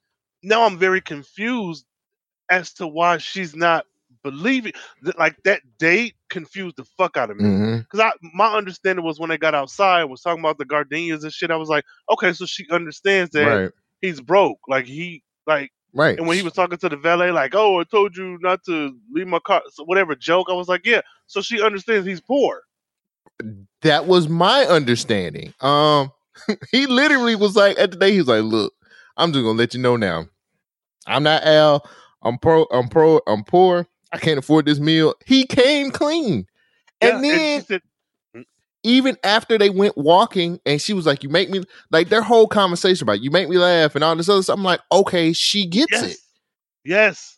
[0.44, 1.86] now I'm very confused
[2.50, 3.86] as to why she's not
[4.24, 4.74] believing.
[5.04, 7.46] Th- Like that date confused the fuck out of me.
[7.46, 7.80] Mm-hmm.
[7.82, 11.34] Because I my understanding was when they got outside, was talking about the gardenias and
[11.34, 11.52] shit.
[11.52, 13.72] I was like, okay, so she understands that Right.
[14.02, 14.60] he's broke.
[14.70, 16.18] Like he like Right.
[16.18, 18.96] and when he was talking to the valet, like, "Oh, I told you not to
[19.12, 22.62] leave my car," so whatever joke, I was like, "Yeah." So she understands he's poor.
[23.84, 25.54] That was my understanding.
[25.62, 26.12] Um,
[26.72, 28.74] he literally was like at the day he was like, "Look,
[29.18, 30.28] I'm just gonna let you know now.
[31.08, 31.88] I'm not Al.
[32.24, 32.64] I'm pro.
[32.66, 33.22] I'm pro.
[33.28, 33.88] I'm poor.
[34.12, 36.48] I can't afford this meal." He came clean,
[37.02, 37.82] and Yeah, then she said,
[38.88, 42.48] even after they went walking, and she was like, "You make me like." Their whole
[42.48, 44.58] conversation about you make me laugh and all this other stuff.
[44.58, 46.18] I'm like, okay, she gets "Yes, it.
[46.86, 47.34] yes."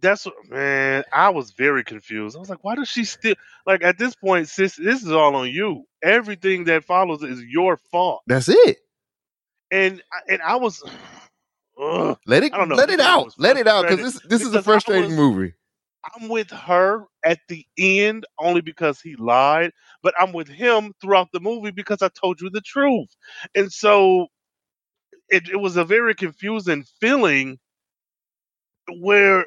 [0.00, 1.02] That's what, man.
[1.12, 2.36] I was very confused.
[2.36, 3.34] I was like, "Why does she still
[3.66, 5.84] like?" At this point, sis, this is all on you.
[6.02, 8.22] Everything that follows is your fault.
[8.28, 8.78] That's it.
[9.72, 10.82] And and I was,
[11.82, 12.76] ugh, Let it I don't know.
[12.76, 13.34] let it out.
[13.38, 15.54] Let it out because this this is a frustrating was- movie.
[16.14, 21.28] I'm with her at the end only because he lied, but I'm with him throughout
[21.32, 23.08] the movie because I told you the truth.
[23.54, 24.28] And so
[25.28, 27.58] it, it was a very confusing feeling
[29.00, 29.46] where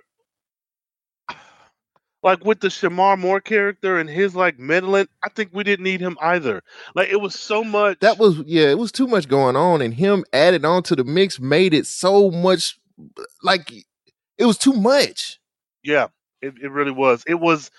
[2.23, 6.01] like with the Shemar Moore character and his like meddling, I think we didn't need
[6.01, 6.61] him either.
[6.95, 9.93] Like it was so much That was yeah, it was too much going on, and
[9.93, 12.79] him added on to the mix made it so much
[13.41, 13.71] like
[14.37, 15.39] it was too much.
[15.83, 16.07] Yeah,
[16.41, 17.23] it, it really was.
[17.27, 17.71] It was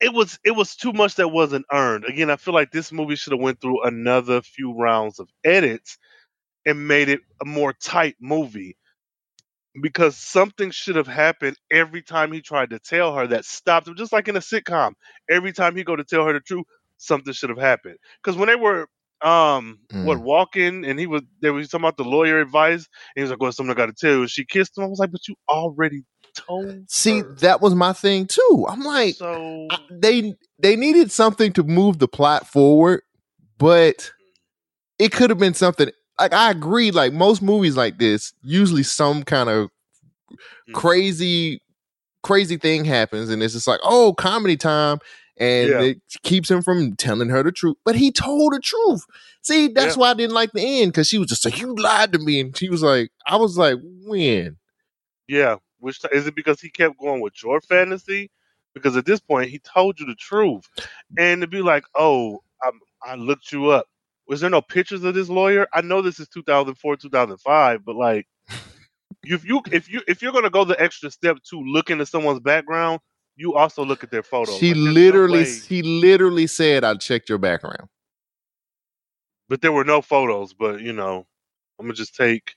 [0.00, 2.04] it was it was too much that wasn't earned.
[2.04, 5.98] Again, I feel like this movie should have went through another few rounds of edits
[6.66, 8.76] and made it a more tight movie
[9.80, 13.94] because something should have happened every time he tried to tell her that stopped him
[13.96, 14.92] just like in a sitcom
[15.30, 16.64] every time he go to tell her the truth
[16.96, 18.86] something should have happened because when they were
[19.22, 20.22] um what Mm.
[20.22, 23.40] walking and he was they were talking about the lawyer advice and he was like
[23.40, 25.34] well something i gotta tell you and she kissed him i was like but you
[25.48, 26.02] already
[26.36, 27.32] told See, her.
[27.40, 28.66] that was my thing too.
[28.68, 33.02] I'm like, so I- they they needed something to move the plot forward,
[33.58, 34.12] but
[34.98, 36.90] it could have been something like I agree.
[36.90, 39.70] Like most movies like this, usually some kind of
[40.68, 40.74] Mm.
[40.74, 41.62] crazy,
[42.22, 44.98] crazy thing happens, and it's just like, oh, comedy time,
[45.38, 45.80] and Yeah.
[45.82, 47.76] it keeps him from telling her the truth.
[47.84, 49.02] But he told the truth.
[49.42, 50.00] See, that's Yeah.
[50.00, 52.40] why I didn't like the end because she was just like, you lied to me,
[52.40, 54.56] and she was like, I was like, when?
[55.28, 58.30] Yeah, which is it because he kept going with your fantasy?
[58.74, 60.64] Because at this point, he told you the truth,
[61.18, 62.70] and to be like, "Oh, i
[63.04, 63.86] I looked you up."
[64.28, 65.66] Was there no pictures of this lawyer?
[65.72, 68.26] I know this is 2004, 2005, but like,
[69.22, 72.40] if you if you if you're gonna go the extra step to look into someone's
[72.40, 73.00] background,
[73.36, 74.58] you also look at their photos.
[74.58, 77.88] She Like, no literally, he literally said, I checked your background.
[79.48, 80.54] but there were no photos.
[80.54, 81.26] But you know,
[81.78, 82.54] I'm gonna just take.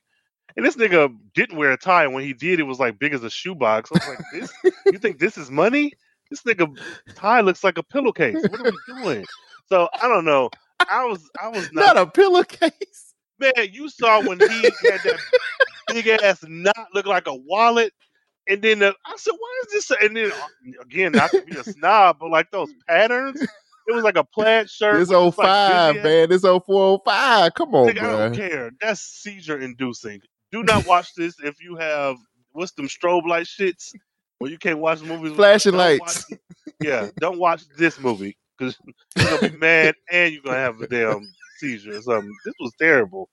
[0.55, 2.03] And this nigga didn't wear a tie.
[2.03, 3.91] And when he did, it was like big as a shoebox.
[3.91, 4.73] I was like, "This?
[4.85, 5.93] you think this is money?
[6.29, 6.77] This nigga
[7.15, 8.35] tie looks like a pillowcase.
[8.41, 9.25] What are we doing?"
[9.67, 10.49] So I don't know.
[10.79, 13.13] I was I was not, Not a pillowcase.
[13.39, 13.51] man.
[13.71, 15.19] You saw when he had that
[15.87, 17.93] big ass knot look like a wallet.
[18.47, 21.55] And then the, I said, "Why is this?" And then uh, again, not to be
[21.55, 24.95] a snob, but like those patterns, it was like a plaid shirt.
[24.95, 26.29] This with old like, five, man.
[26.29, 27.53] This old four oh five.
[27.53, 28.71] Come on, Nigga, I don't care.
[28.81, 30.21] That's seizure inducing.
[30.51, 32.15] Do not watch this if you have
[32.51, 33.91] what's them strobe light shits
[34.39, 35.33] where you can't watch movies.
[35.35, 36.25] Flashing lights.
[36.81, 38.77] yeah, don't watch this movie because
[39.15, 41.21] you're gonna be mad and you're gonna have a damn
[41.57, 42.33] seizure or something.
[42.45, 43.29] This was terrible.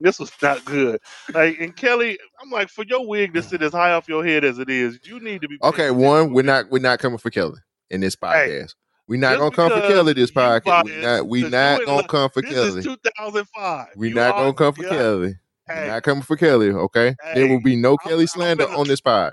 [0.00, 0.98] This was not good.
[1.34, 4.44] Like and Kelly, I'm like, for your wig to sit as high off your head
[4.44, 7.30] as it is, you need to be Okay, one, we're not we're not coming for
[7.30, 7.58] Kelly
[7.90, 8.74] in this podcast.
[9.06, 10.84] we're not just gonna come for Kelly this podcast.
[10.84, 12.78] We biased, not we not gonna come for This Kelly.
[12.78, 13.88] is 2005.
[13.96, 14.84] We You not gonna come for.
[14.84, 15.34] Kelly.
[15.70, 17.14] Hey, not coming for Kelly, okay?
[17.34, 19.32] there will be no I'm- Kelly slander on this pod.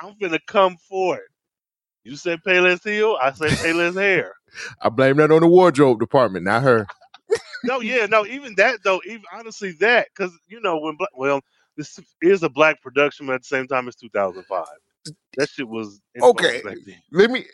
[0.00, 1.22] I'm finna come for it.
[2.04, 4.34] You said Payless Heel, I said Payless Hair.
[4.82, 6.86] I blame that on the wardrobe department, not her.
[7.66, 11.40] No, yeah, no, even that though, even honestly that, because you know when well,
[11.78, 14.66] this is a black production, but at the same time it's 2005.
[15.38, 16.56] That shit was Okay.
[16.60, 16.96] vogue back then.
[17.10, 17.46] Let me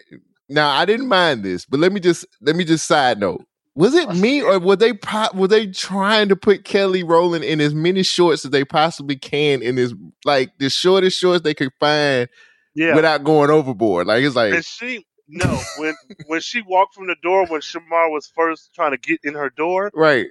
[0.48, 3.44] now I didn't mind this, but let me just let me just side note.
[3.76, 7.60] Was it me or were they po- were they trying to put Kelly Rowland in
[7.60, 11.70] as many shorts as they possibly can in this like the shortest shorts they could
[11.78, 12.28] find
[12.74, 14.08] Yeah, without going overboard?
[14.08, 15.94] Like it's like and she no when
[16.26, 19.50] when she walked from the door when Shemar was first trying to get in her
[19.50, 20.26] door, right.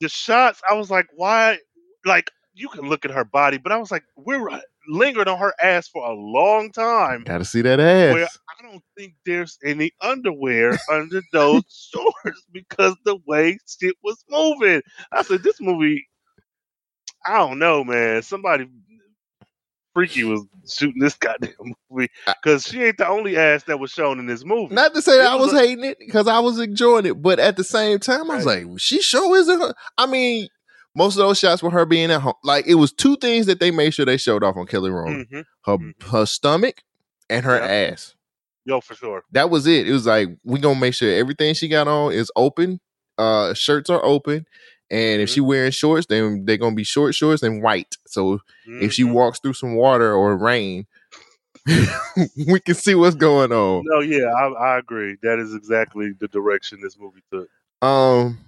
[0.00, 1.58] the shots I was like, why?
[2.06, 4.48] Like you can look at her body, but I was like, we're
[4.88, 7.24] lingered on her ass for a long time.
[7.24, 8.14] Gotta see that ass.
[8.14, 14.22] where I don't think there's any underwear under those shorts because the way shit was
[14.30, 14.82] moving.
[15.12, 16.06] I said, this movie,
[17.26, 18.22] I don't know, man.
[18.22, 18.68] Somebody
[19.94, 21.52] freaky was shooting this goddamn
[21.90, 22.08] movie
[22.42, 24.74] because she ain't the only ass that was shown in this movie.
[24.74, 27.20] Not to say It I was was a- hating it because I was enjoying it,
[27.20, 29.60] but at the same time, I was like, she sure isn't.
[29.60, 29.74] Her.
[29.98, 30.48] I mean,
[30.94, 32.34] most of those shots were her being at home.
[32.44, 35.26] Like it was two things that they made sure they showed off on Kelly Rowland:
[35.30, 35.44] Mhm.
[35.66, 36.02] her Mhm.
[36.10, 36.82] her stomach
[37.30, 38.14] and her ass.
[38.64, 39.24] Yo, for sure.
[39.32, 39.88] That was it.
[39.88, 42.80] It was like we gonna make sure everything she got on is open.
[43.18, 44.46] Uh, shirts are open,
[44.90, 45.48] and if she Mm-hmm.
[45.48, 47.96] wearing shorts, then they're gonna be short shorts and white.
[48.06, 49.12] So if she Mhm.
[49.12, 50.86] walks through some water or rain,
[52.46, 53.82] we can see what's going on.
[53.86, 55.16] No, yeah, I, I agree.
[55.22, 57.48] That is exactly the direction this movie took.
[57.86, 58.38] Um,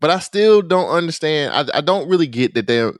[0.00, 1.52] but I still don't understand.
[1.52, 2.90] I, I don't really get that they.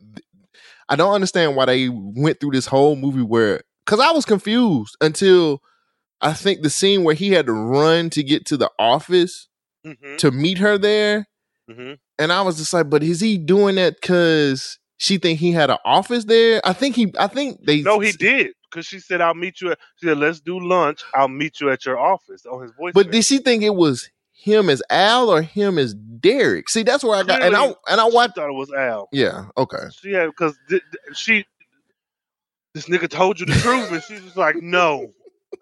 [0.88, 4.96] I don't understand why they went through this whole movie where, because I was confused
[5.00, 5.60] until
[6.20, 9.48] I think the scene where he had to run to get to the office
[9.84, 11.26] hmm to meet her there,
[11.70, 15.52] hmm and I was just like, but is he doing that because she think he
[15.52, 16.60] had an office there?
[16.64, 17.12] I think he.
[17.18, 17.82] I think they.
[17.82, 18.52] No, he did.
[18.70, 19.72] because she said I'll meet you.
[19.72, 21.02] At, she said let's do lunch.
[21.14, 22.92] I'll meet you at your office on his voice.
[22.94, 24.08] But did she think it was
[24.46, 26.70] him as Al or him as Derek?
[26.70, 28.36] See, that's where I got and I and I watched.
[28.36, 29.08] thought it was Al.
[29.12, 29.46] Yeah.
[29.58, 29.88] Okay.
[30.00, 31.44] She had because th- th- she
[32.72, 35.12] this nigga told you the truth, and she's just like, no.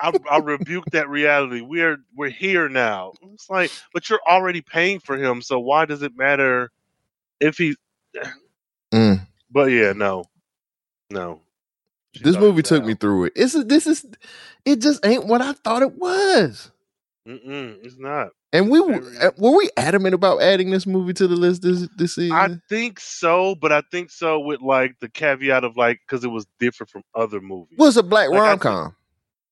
[0.00, 1.60] I, I rebuke that reality.
[1.60, 3.12] We're we're here now.
[3.32, 6.70] It's like, but you're already paying for him, so why does it matter
[7.38, 7.76] if he?
[8.92, 9.24] Mm.
[9.50, 10.24] But yeah, no,
[11.10, 11.42] no.
[12.12, 13.34] She This movie took me through it.
[13.36, 14.04] It's this is
[14.64, 16.72] it just ain't what I thought it was.
[17.26, 18.28] Mm-mm, it's not.
[18.52, 21.88] And we were uh, were we adamant about adding this movie to the list this
[21.96, 22.36] this season?
[22.36, 26.28] I think so, but I think so with like the caveat of like because it
[26.28, 27.78] was different from other movies.
[27.78, 28.96] was a black Like, rom com.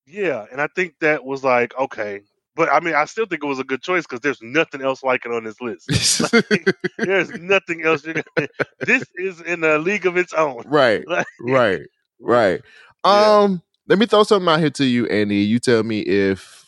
[0.06, 2.20] Yeah, and I think that was like okay,
[2.54, 5.02] but I mean, I still think it was a good choice because there's nothing else
[5.02, 5.88] like it on this list.
[6.98, 8.04] There's nothing else.
[8.04, 8.48] You're gonna,
[8.80, 10.62] this is in a league of its own.
[10.66, 11.80] right, Like, right,
[12.20, 12.60] right.
[13.04, 13.38] Yeah.
[13.40, 15.36] Um, let me throw something out here to you, Andy.
[15.38, 16.61] You tell me if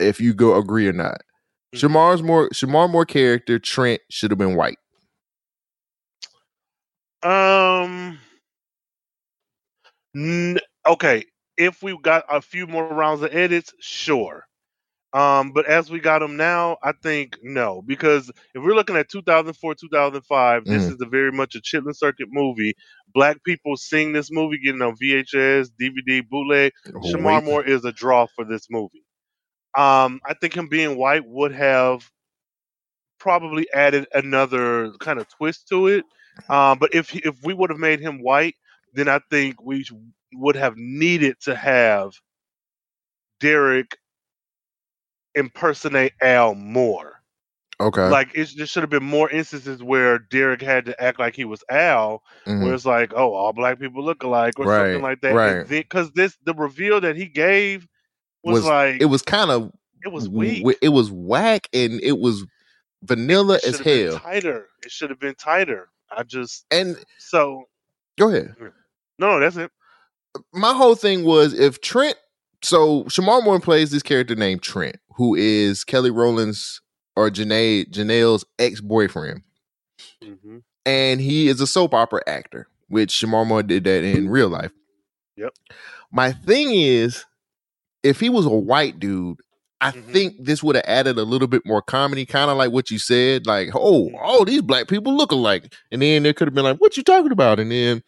[0.00, 1.22] if you go agree or not.
[1.74, 1.80] Mhm.
[1.80, 4.78] Shemar's more Shemar Moore character Trent should have been white.
[7.22, 8.18] Um.
[10.16, 11.24] n- okay,
[11.56, 14.44] if we got a few more rounds of edits, sure.
[15.14, 19.10] Um, but as we got them now, I think no, because if we're looking at
[19.10, 20.92] 2004, 2005, this Mhm.
[20.92, 22.74] is a very much a Chitlin Circuit movie.
[23.14, 26.72] Black people seeing this movie, getting on VHS, DVD, bootleg.
[27.04, 27.44] Shemar Wait.
[27.44, 29.04] Moore is a draw for this movie.
[29.76, 32.10] Um, I think him being white would have
[33.18, 36.04] probably added another kind of twist to it.
[36.48, 38.56] Um, but if if we would have made him white,
[38.92, 39.84] then I think we
[40.34, 42.12] would have needed to have
[43.40, 43.98] Derek
[45.34, 47.22] impersonate Al more.
[47.80, 48.12] Okay.
[48.12, 51.44] Like it, there should have been more instances where Derek had to act like he
[51.44, 52.62] was Al, Mhm.
[52.62, 55.36] where it's like, oh, all black people look alike, or Right, something like that.
[55.36, 55.66] right.
[55.68, 57.86] Because this the reveal that he gave
[58.44, 59.72] was, Was- like it was kind of
[60.04, 60.64] it was weak.
[60.82, 62.44] it was whack and it was
[63.04, 64.18] vanilla It as hell.
[64.18, 64.66] tighter.
[64.84, 65.88] It should have been tighter.
[66.10, 67.64] I just And so
[68.18, 68.54] go ahead.
[68.60, 68.70] no,
[69.18, 69.70] no, that's it.
[70.52, 72.16] my whole thing was if Trent,
[72.62, 76.80] so Shemar Moore plays this character named Trent, who is Kelly Rowland's
[77.16, 79.42] or Janae Janelle's ex boyfriend,
[80.22, 84.48] hmm and he is a soap opera actor, which Shemar Moore did that in real
[84.48, 84.72] life.
[85.36, 85.54] Yep.
[86.10, 87.24] My thing is,
[88.02, 89.38] if he was a white dude.
[89.80, 90.12] I Mhm.
[90.12, 92.98] think this would have added a little bit more comedy, kind of like what you
[93.00, 95.74] said, like, oh, oh, these black people look alike.
[95.90, 97.58] And then there could have been like, what you talking about?
[97.58, 98.02] And then,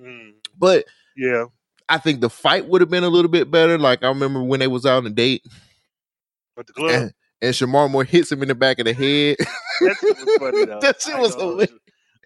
[0.00, 0.84] Mm, but
[1.16, 1.46] yeah,
[1.88, 3.76] I think the fight would have been a little bit better.
[3.78, 5.42] Like I remember when they was out on a date
[6.54, 9.36] but the club and, and Shemar Moore hits him in the back of the head.
[9.80, 10.80] that shit was funny though.
[10.80, 11.72] That shit I was hilarious.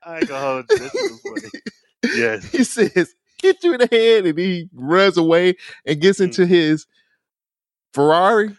[0.05, 0.79] I ain't gonna hold you.
[0.79, 1.63] That shit was funny.
[2.17, 2.45] Yes.
[2.53, 5.55] he says, hit you in the head, and he runs away
[5.87, 6.25] and gets Mm.
[6.25, 6.85] into his
[7.95, 8.57] Ferrari.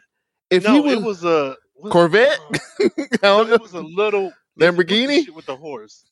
[0.50, 3.74] If no, he was, it was a was it- Corvette, uh, I No, it was
[3.74, 5.30] a little Lamborghini?
[5.30, 6.06] with the horse.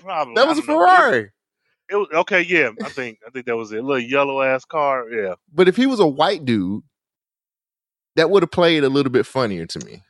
[0.00, 1.30] Probably that was a know, it- Ferrari.
[1.90, 2.42] It was okay.
[2.42, 3.78] Yeah, I think I think that was it.
[3.78, 5.10] A little yellow ass car.
[5.10, 5.34] Yeah.
[5.52, 6.84] But if he was a white dude,
[8.14, 10.02] that would have played a little bit funnier to me.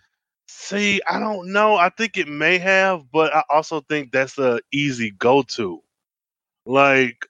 [0.46, 1.76] See, I don't know.
[1.76, 5.80] I think it may have, but I also think that's a easy go to.
[6.66, 7.24] Like,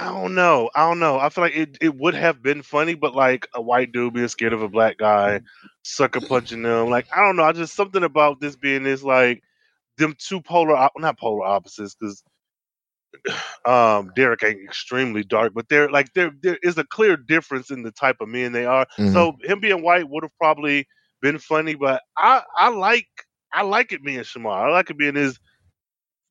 [0.00, 0.70] I don't know.
[0.74, 1.18] I don't know.
[1.18, 4.28] I feel like it, it would have been funny, but like a white dude being
[4.28, 5.42] scared of a black guy,
[5.82, 6.88] sucker punching them.
[6.90, 7.44] Like, I don't know.
[7.44, 9.42] I just something about this being this like
[9.98, 12.24] them two polar, not polar opposites, because
[13.66, 17.82] um Derek ain't extremely dark, but they're like there there is a clear difference in
[17.82, 18.86] the type of men they are.
[18.98, 19.12] Mhm.
[19.12, 20.86] So him being white would have probably
[21.22, 23.08] been funny, but I I like
[23.52, 24.68] I like it being Shemar.
[24.68, 25.38] I like it being his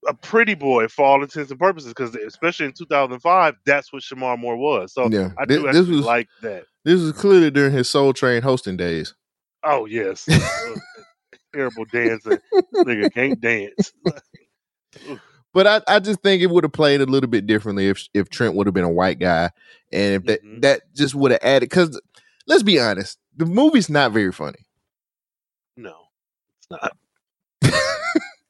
[0.07, 4.39] a pretty boy for all intents and purposes because especially in 2005, that's what Shemar
[4.39, 4.93] Moore was.
[4.93, 6.63] So Yeah, I do this actually was- like that.
[6.85, 9.13] This was clearly during his Soul Train hosting days.
[9.63, 10.25] Oh yes,
[11.53, 12.39] terrible dancing.
[12.75, 13.93] Nigga can't dance.
[15.51, 18.29] But I, I just think it would have played a little bit differently if if
[18.29, 19.49] Trent would have been a white guy,
[19.91, 20.61] and if that Mhm.
[20.61, 21.69] that just would have added.
[21.69, 21.99] Because
[22.45, 24.59] let's be honest, the movie's not very funny.
[25.75, 25.95] No,
[26.59, 26.95] it's not.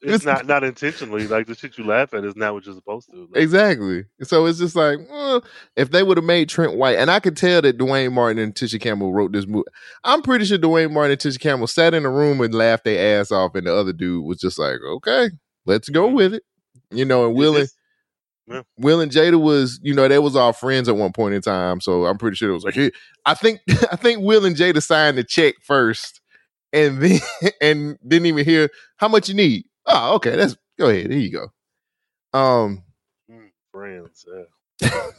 [0.01, 1.27] It's not not intentionally.
[1.27, 3.27] Like the shit you laugh at is not what you're supposed to.
[3.31, 4.05] Like, Exactly.
[4.21, 5.43] So it's just like well,
[5.75, 8.55] if they would have made Trent white, and I could tell that Duane Martin and
[8.55, 9.67] Tisha Campbell wrote this movie.
[10.03, 13.19] I'm pretty sure Duane Martin and Tisha Campbell sat in a room and laughed their
[13.19, 15.31] ass off, and the other dude was just like, "Okay,
[15.65, 16.15] let's go mm-hmm.
[16.15, 16.43] with it,"
[16.91, 17.25] you know.
[17.25, 17.69] And Will and
[18.49, 18.61] yeah.
[18.77, 21.81] Will and Jada was, you know, they was all friends at one point in time.
[21.81, 22.91] So I'm pretty sure it was like, hey,
[23.25, 23.59] I think,
[23.91, 26.19] I think Will and Jada signed the check first,
[26.73, 27.19] and then
[27.61, 29.65] and didn't even hear how much you need.
[29.89, 31.09] Oh, okay, that's go ahead.
[31.11, 32.39] Here you go.
[32.39, 32.83] Um,
[33.29, 34.25] mm, friends.
[34.81, 35.09] Yeah.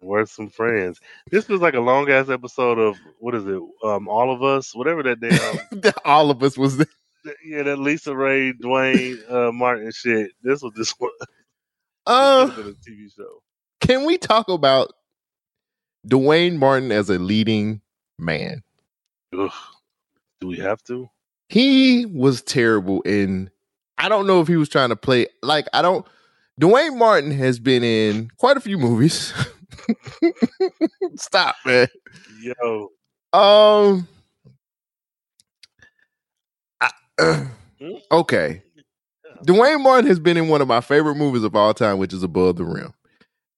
[0.00, 1.00] We're some friends.
[1.30, 3.60] This was like a long ass episode of what is it?
[3.82, 5.92] Um, all of us, whatever that damn.
[6.04, 6.86] All of us was there.
[7.44, 10.30] yeah, that Lisa Ray, Duane uh, Martin shit.
[10.42, 11.10] This was this one.
[12.06, 13.42] Uh, have been a TV show.
[13.80, 14.92] can we talk about
[16.06, 17.80] Duane Martin as a leading
[18.16, 18.62] man?
[19.36, 19.50] Ugh.
[20.40, 21.10] Do we have to?
[21.48, 23.50] He was terrible in
[23.98, 26.06] I don't know if he was trying to play like I don't
[26.58, 29.32] Duane Martin has been in quite a few movies.
[31.16, 31.88] Stop, man.
[32.42, 32.88] Yo,
[33.32, 34.08] Um
[36.80, 36.90] I-
[37.78, 37.92] Hmm?
[38.12, 38.62] okay.
[39.44, 42.22] Duane Martin has been in one of my favorite movies of all time, which is
[42.22, 42.92] Above the Rim.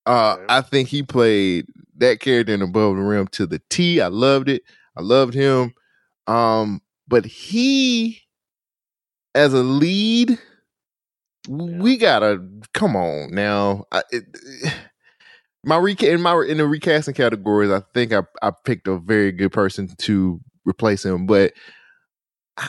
[0.06, 0.44] Uh, Okay.
[0.48, 1.66] I think he played
[1.98, 4.00] that character in Above the Rim to the T.
[4.00, 4.62] I loved it.
[4.96, 5.72] I loved him.
[6.26, 8.20] Um, but he,
[9.34, 10.38] as a lead,
[11.48, 12.42] we gotta
[12.74, 13.84] come on now.
[13.92, 14.24] I, it,
[15.64, 19.32] my reca- in my in the recasting categories, I think I I picked a very
[19.32, 21.26] good person to replace him.
[21.26, 21.52] But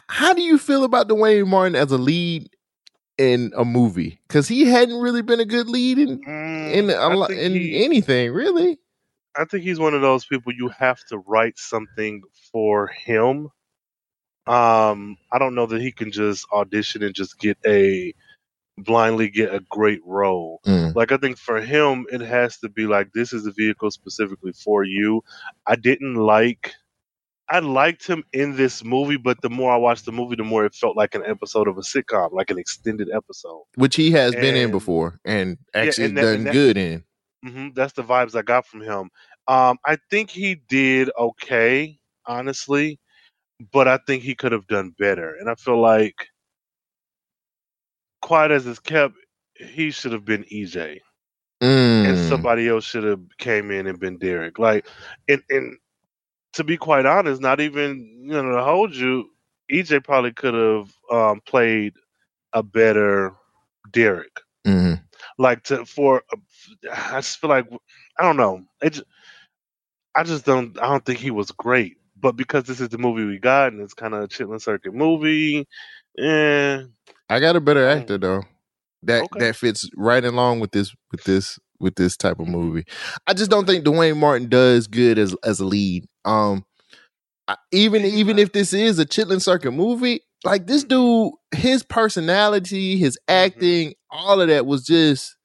[0.07, 2.49] how do you feel about Duane Martin as a lead
[3.17, 4.19] in a movie?
[4.27, 8.31] Because he hadn't really been a good lead in Mm, in a in he- anything
[8.31, 8.77] really.
[9.37, 13.49] I think he's one of those people you have to write something for him.
[14.49, 18.13] Um, I don't know that he can just audition and just get a
[18.77, 20.59] blindly get a great role.
[20.65, 20.95] Mm.
[20.95, 24.53] Like I think for him, it has to be like this is a vehicle specifically
[24.53, 25.21] for you.
[25.67, 26.73] I didn't like.
[27.51, 30.65] I liked him in this movie, but the more I watched the movie, the more
[30.65, 33.63] it felt like an episode of a sitcom, like an extended episode.
[33.75, 36.77] Which he has been in before and Yeah, actually and that- done and that- good
[36.77, 37.03] in.
[37.43, 39.09] hmm That's the vibes I got from him.
[39.47, 41.97] Um, I think he did okay,
[42.27, 42.99] honestly,
[43.71, 45.35] but I think he could have done better.
[45.39, 46.27] And I feel like,
[48.21, 49.15] quiet as it's kept,
[49.55, 51.01] he should have been EJ,
[52.03, 52.19] and Mm.
[52.19, 54.59] somebody else should have came in and been Derek.
[54.59, 54.87] Like,
[55.27, 55.77] and and
[56.53, 59.29] to be quite honest, not even you know to hold you,
[59.71, 61.93] EJ probably could have um, played
[62.53, 63.33] a better
[63.91, 65.03] Derek Mhm.
[65.39, 66.23] like to for
[66.91, 67.67] I just feel like
[68.19, 68.65] I don't know.
[68.81, 69.05] It just,
[70.15, 71.98] I just don't I don't think he was great.
[72.19, 74.93] But because this is the movie we got and it's kind of a Chitlin Circuit
[74.93, 75.67] movie,
[76.17, 76.83] eh,
[77.29, 78.01] I got a better Mm.
[78.01, 78.43] actor though.
[79.03, 79.39] That Okay.
[79.39, 82.83] that fits right along with this with this with this type of movie.
[83.27, 86.05] I just don't think Duane Martin does good as as a lead.
[86.25, 86.65] Um
[87.47, 92.97] I- even even if this is a Chitlin Circuit movie, like this dude, his personality,
[92.97, 95.35] his acting, all of that was just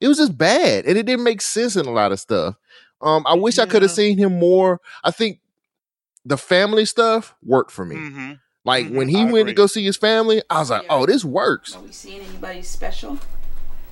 [0.00, 0.84] it was just bad.
[0.84, 2.56] And it didn't make sense in a lot of stuff.
[3.00, 4.80] Um I wish I could have seen him more.
[5.04, 5.40] I think
[6.28, 7.96] the family stuff worked for me.
[7.96, 8.32] hmm
[8.64, 11.06] Like Mhm, when he I went to go see his family, I was like, "Oh,
[11.06, 13.18] this works." Are we seeing anybody special?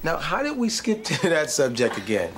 [0.03, 2.33] Now, how did we skip to that subject again?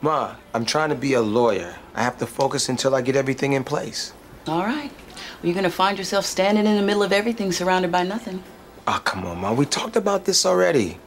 [0.00, 1.76] Ma, I'm trying to be a lawyer.
[1.94, 4.14] I have to focus until I get everything in place.
[4.46, 4.90] All right.
[4.90, 8.42] Well, you're gonna find yourself standing in the middle of everything, surrounded by nothing.
[8.86, 9.52] Oh, come on, Ma.
[9.52, 10.98] We talked about this already.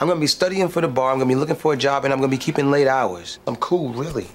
[0.00, 2.12] I'm gonna be studying for the bar, I'm gonna be looking for a job, and
[2.12, 3.38] I'm gonna be keeping late hours.
[3.46, 4.26] I'm cool, really.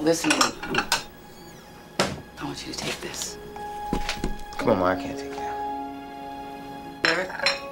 [0.00, 0.97] Listen, to me.
[2.40, 3.36] I want you to take this.
[4.58, 5.56] Come on, Ma, I can't take that.
[7.04, 7.30] Eric,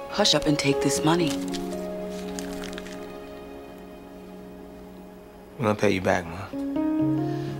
[0.09, 1.31] hush up and take this money.
[5.57, 6.45] I'm gonna pay you back, Ma.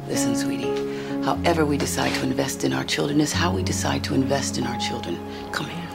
[0.08, 0.76] Listen, sweetie.
[1.24, 4.66] However we decide to invest in our children is how we decide to invest in
[4.66, 5.18] our children.
[5.52, 5.87] Come here.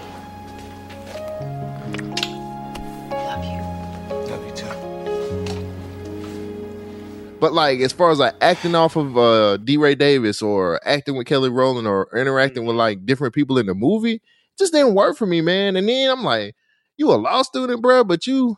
[7.42, 11.26] But like as far as like acting off of uh DeRay Davis or acting with
[11.26, 14.22] Kelly Rowland or interacting with like different people in the movie,
[14.56, 15.74] just didn't work for me, man.
[15.74, 16.54] And then I'm like,
[16.96, 18.56] you a law student, bro, but you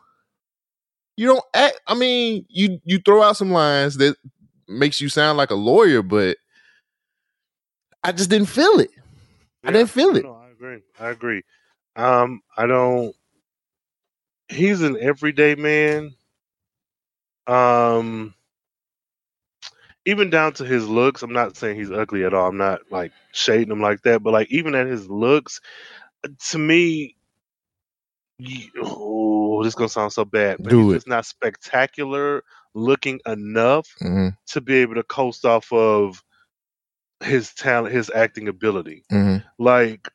[1.17, 1.79] you don't act.
[1.87, 4.17] I mean, you you throw out some lines that
[4.67, 6.37] makes you sound like a lawyer, but
[8.03, 8.91] I just didn't feel it.
[9.63, 10.25] I didn't feel it.
[10.25, 10.81] No, I agree.
[10.99, 11.41] I agree.
[11.95, 13.15] Um, I don't.
[14.47, 16.13] He's an everyday man.
[17.47, 18.35] Um,
[20.05, 21.23] even down to his looks.
[21.23, 22.47] I'm not saying he's ugly at all.
[22.47, 24.23] I'm not like shading him like that.
[24.23, 25.61] But like even at his looks,
[26.51, 27.15] to me,
[28.37, 31.03] you, oh, this is gonna sound so bad, but Do he's it.
[31.03, 32.43] just not spectacular
[32.73, 36.23] looking enough Mhm, to be able to coast off of
[37.23, 39.05] his talent, his acting ability.
[39.11, 39.43] mhm.
[39.57, 40.09] Like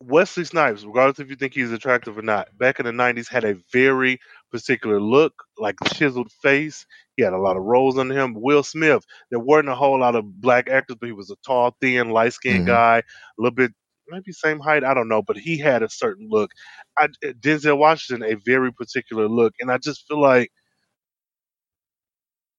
[0.00, 3.44] Wesley Snipes, regardless if you think he's attractive or not, back in the '90s had
[3.44, 6.86] a very particular look, like chiseled face.
[7.16, 8.34] He had a lot of roles under him.
[8.36, 11.76] Will Smith, there weren't a whole lot of black actors, but he was a tall,
[11.80, 12.66] thin, light skinned Mhm.
[12.66, 13.02] guy, a
[13.38, 13.72] little bit,
[14.08, 16.50] maybe same height, I don't know, but he had a certain look.
[16.98, 17.08] I,
[17.40, 20.50] Denzel Washington, a very particular look, and I just feel like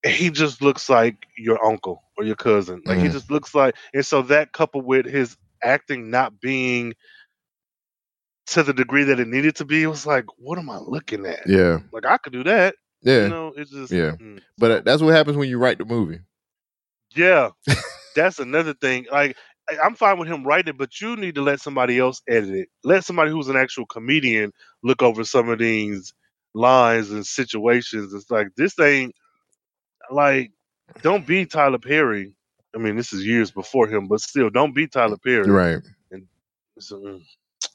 [0.05, 2.81] he just looks like your uncle or your cousin.
[2.85, 3.09] Like he Mhm.
[3.09, 6.93] just looks like, and so that coupled with his acting not being
[8.51, 11.25] to the degree that it needed to be, it was like, what am I looking
[11.25, 11.47] at?
[11.47, 11.79] Yeah.
[11.91, 12.75] Like I could do that.
[13.01, 13.23] Yeah.
[13.23, 14.11] You know, it's just yeah.
[14.11, 14.41] mm.
[14.57, 16.19] But uh, that's what happens when you write the movie.
[17.15, 17.49] Yeah,
[18.15, 19.07] that's another thing.
[19.11, 19.37] Like
[19.83, 22.69] I'm fine with him writing it, but you need to let somebody else edit it.
[22.83, 24.51] Let somebody who's an actual comedian
[24.83, 26.13] look over some of these
[26.53, 28.13] lines and situations.
[28.13, 29.15] It's like this ain't
[30.11, 30.51] like
[31.01, 32.33] don't be Tyler Perry.
[32.75, 35.49] I mean, this is years before him, but still, don't be Tyler Perry.
[35.49, 35.81] Right.
[36.11, 36.27] And
[36.79, 37.21] so, mm,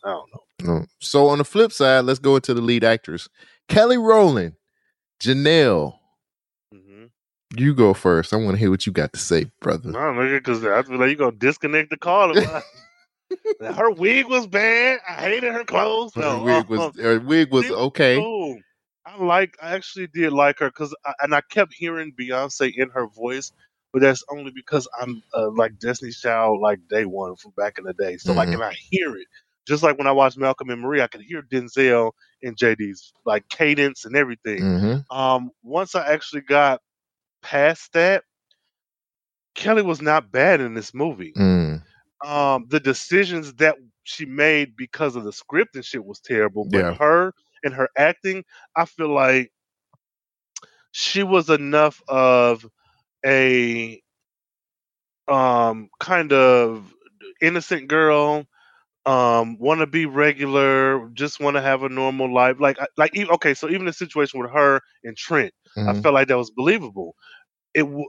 [0.05, 0.41] I don't know.
[0.75, 0.87] No.
[1.01, 3.29] So on the flip side, let's go into the lead actors.
[3.69, 4.55] Kelly Rowland,
[5.21, 5.95] Janelle.
[6.75, 7.05] Mm-hmm.
[7.57, 8.33] You go first.
[8.33, 9.91] I want to hear what you got to say, brother.
[9.91, 12.35] No, nigga, because I feel like you're gonna disconnect the call.
[13.61, 15.01] her wig was bad.
[15.09, 16.15] I hated her clothes.
[16.15, 18.17] Her wig was her wig was okay.
[18.17, 18.59] cool.
[19.07, 19.57] I like.
[19.63, 23.53] I actually did like her because, and I kept hearing Beyonce in her voice,
[23.93, 27.85] but that's only because I'm uh, like Destiny's Child, like day one from back in
[27.85, 28.17] the day.
[28.17, 28.55] So like, Mhm.
[28.55, 29.27] and I hear it.
[29.67, 32.13] Just like when I watched Malcolm and Marie, I could hear Denzel
[32.43, 34.61] and JD's like cadence and everything.
[34.61, 35.17] Mm-hmm.
[35.17, 36.81] Um, once I actually got
[37.43, 38.25] past that,
[39.55, 41.33] Kelly was not bad in this movie.
[41.33, 41.83] Mm.
[42.25, 46.79] Um, the decisions that she made because of the script and shit was terrible, but
[46.79, 46.95] Yeah.
[46.95, 48.45] her and her acting,
[48.77, 49.51] I feel like
[50.93, 52.67] she was enough of
[53.25, 54.01] a
[55.27, 56.93] um kind of
[57.41, 58.47] innocent girl
[59.07, 63.55] um want to be regular just want to have a normal life like like okay
[63.55, 65.53] so even the situation with her and trent
[65.87, 66.03] i Mhm.
[66.03, 67.15] felt like that was believable
[67.75, 68.07] it w-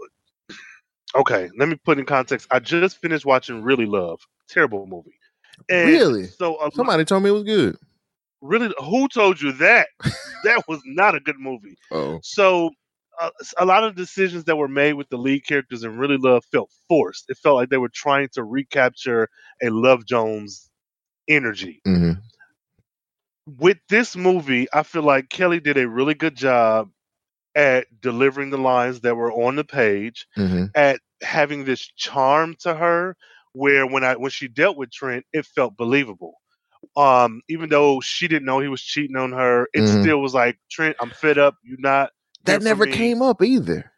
[1.16, 5.10] okay let me put in context i just finished watching really love terrible movie
[5.70, 6.28] And Really?
[6.28, 7.78] so Somebody told me it was good.
[8.42, 9.88] really who told you that
[10.44, 12.22] that was not a good movie Oh.
[12.22, 12.70] so
[13.20, 16.44] uh, a lot of decisions that were made with the lead characters in Really Love
[16.52, 17.26] felt forced.
[17.30, 19.30] It felt like they were trying to recapture
[19.64, 20.70] a Love Jones
[21.28, 21.82] energy.
[21.88, 22.20] Mm-hmm.
[23.58, 26.90] With this movie, I feel like Kelly did a really good job
[27.54, 30.66] at delivering the lines that were on the page, Mm-hmm.
[30.76, 33.16] at having this charm to her
[33.54, 36.34] where when I when she dealt with Trent, it felt believable.
[36.98, 40.02] Um, even though she didn't know he was cheating on her, it Mhm.
[40.02, 41.56] still was like, Trent, I'm fed up.
[41.64, 42.12] You're not
[42.44, 43.92] That never came up either.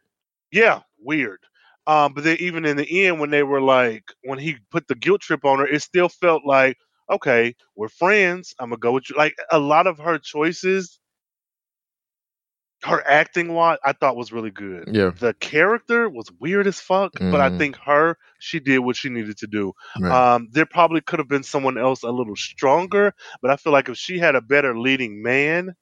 [0.51, 1.39] Yeah, weird.
[1.87, 4.95] Um, but then even in the end, when they were like, when he put the
[4.95, 6.77] guilt trip on her, it still felt like,
[7.09, 8.53] okay, we're friends.
[8.59, 9.15] I'm gonna go with you.
[9.15, 10.99] Like a lot of her choices,
[12.83, 14.89] her acting, what I thought was really good.
[14.91, 15.11] Yeah.
[15.19, 17.57] The character was weird as fuck, but I Mhm.
[17.57, 19.73] think her, she did what she needed to do.
[19.99, 20.11] Right.
[20.11, 23.89] Um, there probably could have been someone else a little stronger, but I feel like
[23.89, 25.73] if she had a better leading man,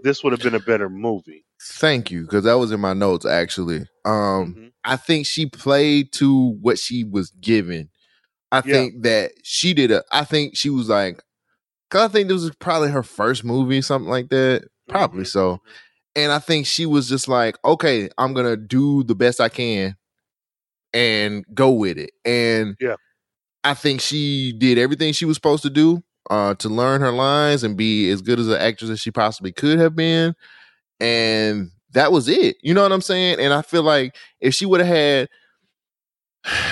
[0.00, 1.44] this would have been a better movie.
[1.60, 3.86] Thank you, because that was in my notes actually.
[4.04, 4.66] Um, Mm-hmm.
[4.84, 7.88] I think she played to what she was given.
[8.52, 8.62] I Yeah.
[8.74, 10.04] think that she did a.
[10.12, 11.20] I think she was like,
[11.90, 14.62] cause I think this was probably her first movie, something like that.
[14.62, 14.92] Mm-hmm.
[14.92, 15.60] Probably so.
[16.14, 19.96] And I think she was just like, okay, I'm gonna do the best I can
[20.94, 22.10] and go with it.
[22.24, 22.96] And Yeah.
[23.64, 27.64] I think she did everything she was supposed to do uh, to learn her lines
[27.64, 30.34] and be as good as an actress as she possibly could have been.
[31.00, 32.56] And that was it.
[32.62, 33.38] You know what I'm saying?
[33.40, 35.28] And I feel like if she would have
[36.44, 36.68] had,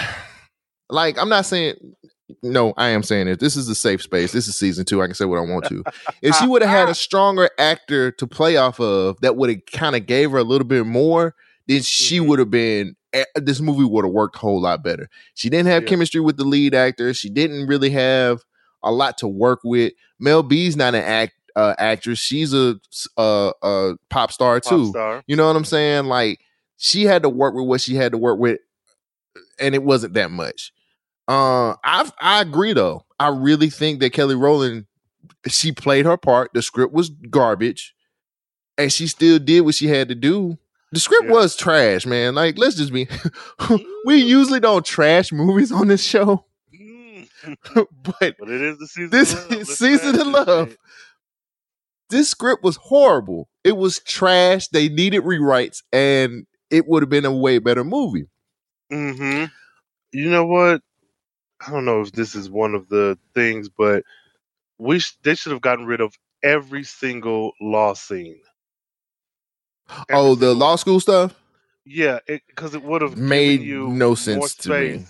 [0.90, 1.74] like, I'm not saying,
[2.42, 3.40] no, I am saying it.
[3.40, 4.32] This is a safe space.
[4.32, 5.02] This is season two.
[5.02, 5.82] I can say what I want to.
[6.22, 9.66] If she would have had a stronger actor to play off of that would have
[9.72, 11.34] kind of gave her a little bit more,
[11.66, 15.08] then she would have been, eh, this movie would have worked a whole lot better.
[15.34, 15.88] She didn't have Yeah.
[15.88, 17.12] chemistry with the lead actor.
[17.14, 18.40] She didn't really have
[18.82, 19.92] a lot to work with.
[20.18, 22.20] Mel B's not an act uh, actress.
[22.20, 22.78] She's a,
[23.16, 24.86] a a pop star Pop too.
[24.90, 25.24] star.
[25.26, 26.04] You know what I'm saying?
[26.06, 26.38] Like
[26.76, 28.60] she had to work with what she had to work with,
[29.58, 30.72] and it wasn't that much.
[31.28, 33.04] Uh, I I agree though.
[33.18, 34.86] I really think that Kelly Rowland
[35.48, 36.50] she played her part.
[36.54, 37.94] The script was garbage,
[38.78, 40.58] and she still did what she had to do.
[40.92, 41.32] The script Yeah.
[41.32, 42.34] was trash, man.
[42.34, 43.08] Like let's just be.
[44.06, 46.44] we usually don't trash movies on this show,
[47.74, 49.10] but But it is the season.
[49.10, 49.66] this of love.
[49.68, 50.76] Season of love.
[52.10, 53.48] This script was horrible.
[53.62, 54.68] It was trash.
[54.68, 58.26] They needed rewrites, and it would have been a way better movie.
[58.90, 59.44] hmm
[60.12, 60.82] You know what?
[61.66, 64.04] I don't know if this is one of the things, but
[64.78, 68.40] we sh- they should have gotten rid of every single law scene.
[70.08, 71.34] Every oh, the law school stuff
[71.84, 75.06] Yeah, because it, would have made you no sense to me.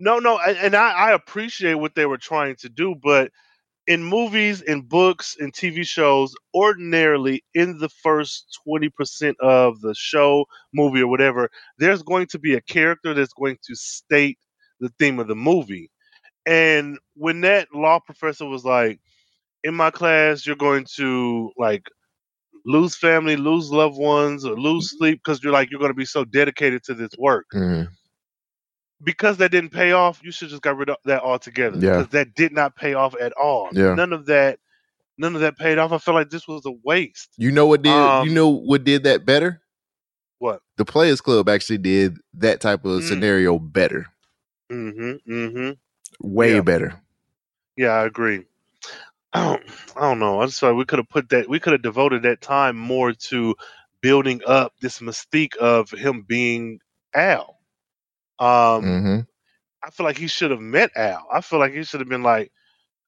[0.00, 3.30] No, no, and, and I, I appreciate what they were trying to do, but
[3.86, 10.46] in movies, in books, in TV shows, ordinarily in the first 20% of the show,
[10.72, 14.38] movie, or whatever, there's going to be a character that's going to state
[14.80, 15.90] the theme of the movie.
[16.46, 19.00] And when that law professor was like,
[19.62, 21.86] in my class, you're going to like
[22.66, 26.04] lose family, lose loved ones, or lose sleep because you're like, you're going to be
[26.04, 27.46] so dedicated to this work.
[27.54, 27.88] Mhm.
[29.02, 31.78] Because that didn't pay off, you should just got rid of that altogether.
[31.78, 31.98] Yeah.
[31.98, 33.68] Because that did not pay off at all.
[33.72, 33.94] Yeah.
[33.94, 34.58] None of that,
[35.18, 35.92] none of that paid off.
[35.92, 37.30] I feel like this was a waste.
[37.36, 39.60] You know what did Um, you know what did that better?
[40.38, 40.60] What?
[40.76, 43.08] The Players Club actually did that type of Mm.
[43.08, 44.06] scenario better.
[44.70, 45.32] Mm-hmm.
[45.32, 45.70] Mm-hmm.
[46.20, 46.60] Way Yeah.
[46.62, 47.00] better.
[47.76, 48.44] Yeah, I agree.
[49.32, 49.62] I don't,
[49.96, 50.40] I don't know.
[50.42, 50.74] I'm sorry.
[50.74, 51.48] we could have put that.
[51.48, 53.54] We could have devoted that time more to
[54.00, 56.80] building up this mystique of him being
[57.14, 57.58] Al.
[58.38, 59.20] Um, hmm
[59.82, 61.26] I feel like he should have met Al.
[61.32, 62.50] I feel like he should have been like,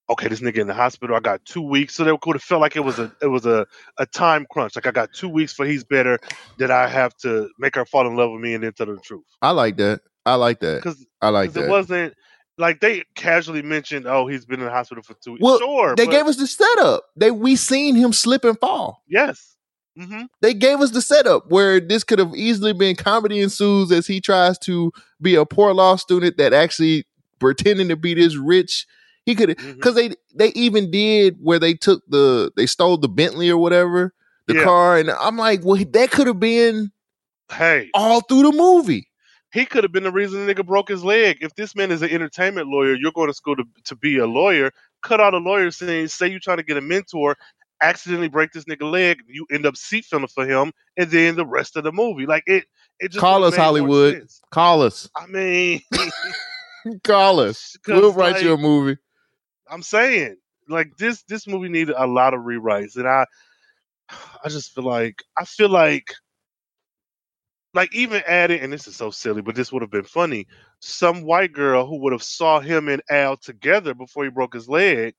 [0.09, 1.15] okay, this nigga in the hospital.
[1.15, 3.45] I got two weeks, so they would have felt like it was a it was
[3.47, 3.65] a
[3.97, 4.75] a time crunch.
[4.75, 6.19] Like I got two weeks for he's better.
[6.59, 8.95] That I have to make her fall in love with me and then tell her
[8.95, 9.25] the truth.
[9.41, 10.01] I like that.
[10.27, 10.75] I like that.
[10.83, 11.69] Because I like it that.
[11.69, 12.13] wasn't
[12.57, 15.43] like they casually mentioned, oh, he's been in the hospital for two weeks.
[15.43, 17.03] well, sure, they but- gave us the setup.
[17.15, 19.03] They we seen him slip and fall.
[19.07, 19.53] yes.
[19.99, 20.25] Mm-hmm.
[20.43, 24.21] They gave us the setup where this could have easily been comedy ensues as he
[24.21, 27.05] tries to be a poor law student that actually
[27.39, 28.85] pretending to be this rich.
[29.25, 29.71] He could Mm-hmm.
[29.73, 34.13] because they they even did where they took the they stole the Bentley or whatever
[34.45, 34.63] the Yeah.
[34.65, 36.91] car and I'm like, well, that could have been
[37.51, 39.06] Hey, all through the movie.
[39.57, 41.39] He could have been the reason the nigga broke his leg.
[41.41, 44.27] If this man is an entertainment lawyer, you're going to school to, to be a
[44.27, 44.71] lawyer.
[45.01, 46.07] Cut out a lawyer scene.
[46.07, 47.35] Say you're trying to get a mentor,
[47.81, 49.23] accidentally break this nigga leg.
[49.27, 52.43] You end up seat filling for him, and then the rest of the movie, like
[52.45, 52.65] it,
[52.99, 54.27] it just Call us Hollywood.
[54.51, 55.09] Call us.
[55.15, 55.81] I mean,
[57.03, 57.75] Call us.
[57.87, 58.99] We'll write you a movie.
[59.71, 60.37] I'm saying
[60.69, 63.25] like this this movie needed a lot of rewrites, and I
[64.43, 66.13] I just feel like I feel like
[67.73, 70.47] like even adding, and this is so silly, but this would have been funny.
[70.79, 74.67] Some white girl who would have saw him and Al together before he broke his
[74.69, 75.15] leg,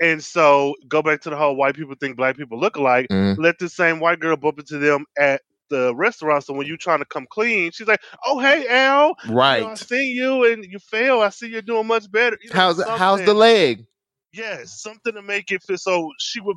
[0.00, 3.10] and so go back to the whole white people think black people look alike.
[3.10, 3.36] Mhm.
[3.36, 6.44] Let the same white girl bump into them at the restaurant.
[6.44, 9.14] So when you trying to come clean, she's like, "Oh hey Al,
[9.46, 9.76] you know, I Right.
[9.76, 11.20] seen you and you fail.
[11.20, 13.86] I see you're doing much better." You know, How's how's the leg?
[14.32, 15.80] Yes, something to make it fit.
[15.80, 16.56] So she would,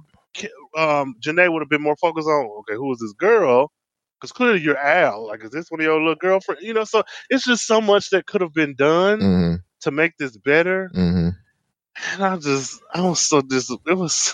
[0.78, 3.71] um, Janae would have been more focused on, okay, who is this girl?
[4.24, 5.28] Because clearly you're Al.
[5.28, 6.61] Like, is this one of your little girlfriend?
[6.61, 10.13] You know, so it's just so much that could have been done hmm to make
[10.17, 10.89] this better.
[10.93, 11.30] hmm
[12.13, 14.34] And I just, I was so dis, it was so,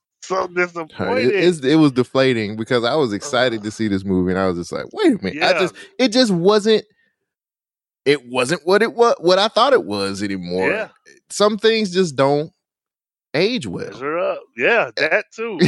[0.22, 1.34] so It, disappointed.
[1.34, 4.58] it's- it was deflating because I was excited to see this movie and I was
[4.58, 5.40] just like, wait a minute.
[5.40, 5.58] I Yeah.
[5.60, 6.84] just it just wasn't
[8.04, 10.72] it wasn't what it was what I thought it was anymore.
[10.72, 10.88] yeah,
[11.30, 12.50] Some things just don't
[13.34, 13.86] age well.
[13.90, 14.40] measure up.
[14.56, 15.60] Yeah, that too.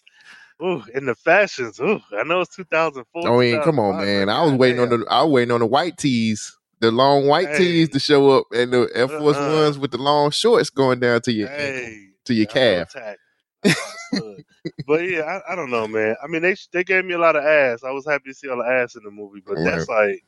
[0.62, 1.80] ooh, and the fashions.
[1.80, 3.28] Ooh, I know it's 2004.
[3.28, 4.28] I mean, come on, man.
[4.28, 7.48] I was waiting on the I was waiting on the white tees, the long white
[7.48, 7.56] Hey.
[7.58, 9.48] tees to show up and the Air Force Uh-uh.
[9.64, 12.90] ones with the long shorts going down to your Hey, to your know calf.
[12.90, 13.18] attack.
[13.64, 14.42] I understood.
[14.86, 16.16] but yeah, I, I don't know, man.
[16.22, 17.84] I mean, they they gave me a lot of ass.
[17.84, 20.24] I was happy to see all the ass in the movie, but that's like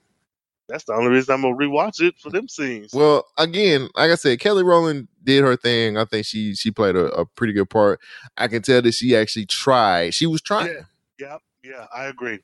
[0.68, 2.92] that's the only reason I'm gonna rewatch it for them scenes.
[2.92, 5.96] Well, again, like I said, Kelly Rowland did her thing.
[5.96, 8.00] I think she she played a, a pretty good part.
[8.36, 10.14] I can tell that she actually tried.
[10.14, 10.74] She was trying.
[10.74, 10.78] yeah,
[11.18, 11.86] yeah, yeah.
[11.94, 12.40] I agree.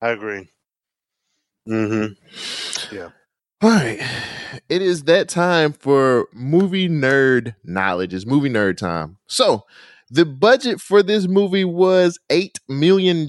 [0.00, 0.48] I agree.
[1.68, 2.94] Mm-hmm.
[2.94, 3.10] Yeah.
[3.60, 4.00] All right.
[4.68, 8.14] It is that time for movie nerd knowledge.
[8.14, 9.18] It's movie nerd time.
[9.26, 9.64] So,
[10.10, 13.26] the budget for this movie was $8 million.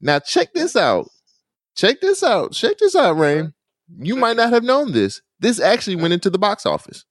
[0.00, 1.08] Now, check this out.
[1.76, 2.52] Check this out.
[2.52, 3.52] Check this out, Rhayne.
[3.98, 5.20] You might not have known this.
[5.38, 7.04] This actually went into the box office.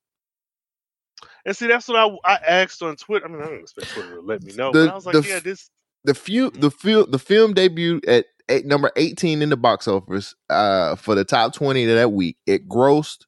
[1.46, 3.26] And see, that's what I, I asked on Twitter.
[3.26, 5.14] I mean, I don't expect Twitter to let me know, The- but I was like,
[5.14, 5.70] the yeah, this.
[6.04, 10.36] The few the film the film debuted at eight, number 18 in the box office
[10.52, 12.38] uh for the top 20 of that week.
[12.46, 13.26] It grossed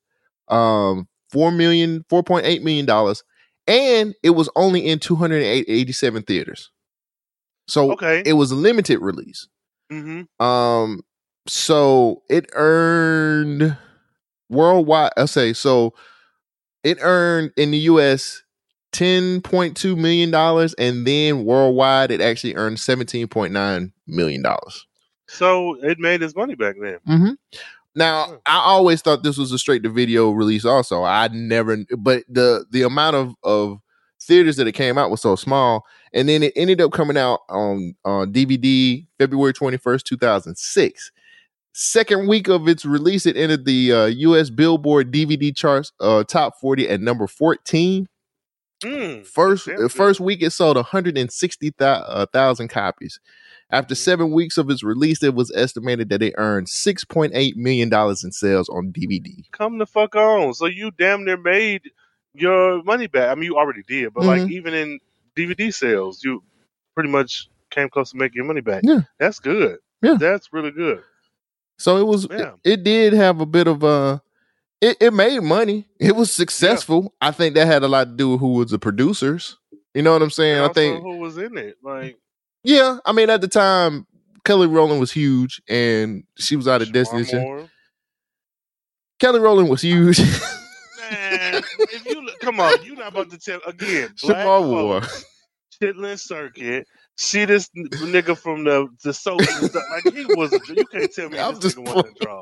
[0.48, 3.24] um 4 million 4.8 million dollars
[3.66, 6.70] and it was only in 287 theaters.
[7.68, 8.22] So Okay.
[8.28, 9.48] it was a limited release.
[9.92, 10.44] Mm-hmm.
[10.46, 11.02] Um
[11.48, 13.78] so it earned
[14.50, 15.94] worldwide I say so
[16.84, 18.44] it earned in the US
[18.94, 24.88] 10.2 million dollars and then worldwide it actually earned 17.9 million dollars.
[25.28, 27.00] So it made its money back then.
[27.08, 27.32] Mm-hmm.
[27.96, 30.66] Now, I always thought this was a straight to video release.
[30.66, 33.80] Also, I never, but the the amount of of
[34.22, 35.84] theaters that it came out was so small,
[36.14, 40.58] and then it ended up coming out on on DVD February twenty first, two thousand
[40.58, 41.12] six.
[41.80, 44.50] Second week of its release, it entered the uh, U.S.
[44.50, 48.08] Billboard DVD charts uh, top forty at number fourteen.
[48.84, 53.20] Mm, First uh, first week it sold 160,000 copies.
[53.70, 54.00] After Mm-hmm.
[54.00, 58.32] seven weeks of its release, it was estimated that it earned 6.8 million dollars in
[58.32, 59.30] sales on DVD.
[59.52, 60.54] come the fuck on.
[60.56, 61.82] So you damn near made
[62.34, 63.30] your money back.
[63.30, 64.52] I mean, you already did, but like Mhm.
[64.52, 65.00] even in
[65.36, 66.44] DVD sales, you
[66.96, 68.82] pretty much came close to making your money back.
[68.84, 69.02] Yeah.
[69.20, 69.78] That's good.
[70.02, 70.16] Yeah.
[70.20, 71.04] That's really good.
[71.78, 72.54] So it was Yeah.
[72.64, 74.22] it, it did have a bit of a
[74.82, 75.88] it, it made money.
[76.00, 77.14] It was successful.
[77.20, 79.58] I think that had a lot to do with who was the producers.
[79.94, 80.60] You know what I'm saying?
[80.64, 81.78] I think who was in it?
[81.84, 82.18] Like
[82.64, 84.06] yeah, I mean at the time
[84.46, 87.68] Kelly Rowland was huge and she was out of destination.
[89.20, 90.20] Kelly Rowland was huge.
[90.20, 94.14] Man, if you come on, you're not about to tell again.
[94.22, 95.02] Black Shemar Moore.
[95.82, 96.88] Chitlin Circuit.
[97.18, 99.84] See this nigga from the the soap and stuff.
[99.90, 100.54] Like he was.
[100.68, 102.42] You can't tell me I'm this just nigga wasn't draw.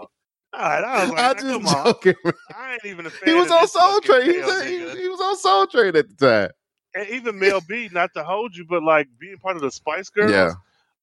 [0.53, 1.85] All right, I was like, I "Nah, come on.
[1.85, 2.15] joking.
[2.23, 2.33] man.
[2.55, 3.29] I ain't even a fan.
[3.29, 4.21] He was on Soul Train.
[4.31, 6.49] He was, he, he was on Soul Train at the time.
[6.93, 10.09] and even Mel B, not to hold you, but like being part of the Spice
[10.09, 10.31] Girls.
[10.31, 10.53] Yeah.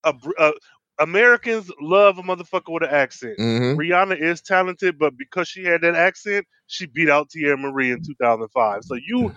[0.04, 0.52] a uh,
[1.00, 3.38] Americans love a motherfucker with an accent.
[3.38, 3.76] Mhm.
[3.76, 8.02] Rihanna is talented, but because she had that accent, she beat out Teairra Mari in
[8.02, 8.84] 2005.
[8.84, 9.32] So you,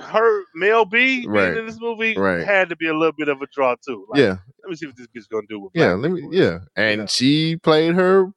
[0.00, 1.56] her Mel B Right.
[1.56, 2.44] in this movie Right.
[2.44, 4.06] had to be a little bit of a draw too.
[4.10, 4.36] Like, Yeah.
[4.62, 5.72] Let me see what this bitch gonna do with.
[5.74, 6.34] Yeah, let me people.
[6.34, 6.58] yeah.
[6.76, 8.32] And she played her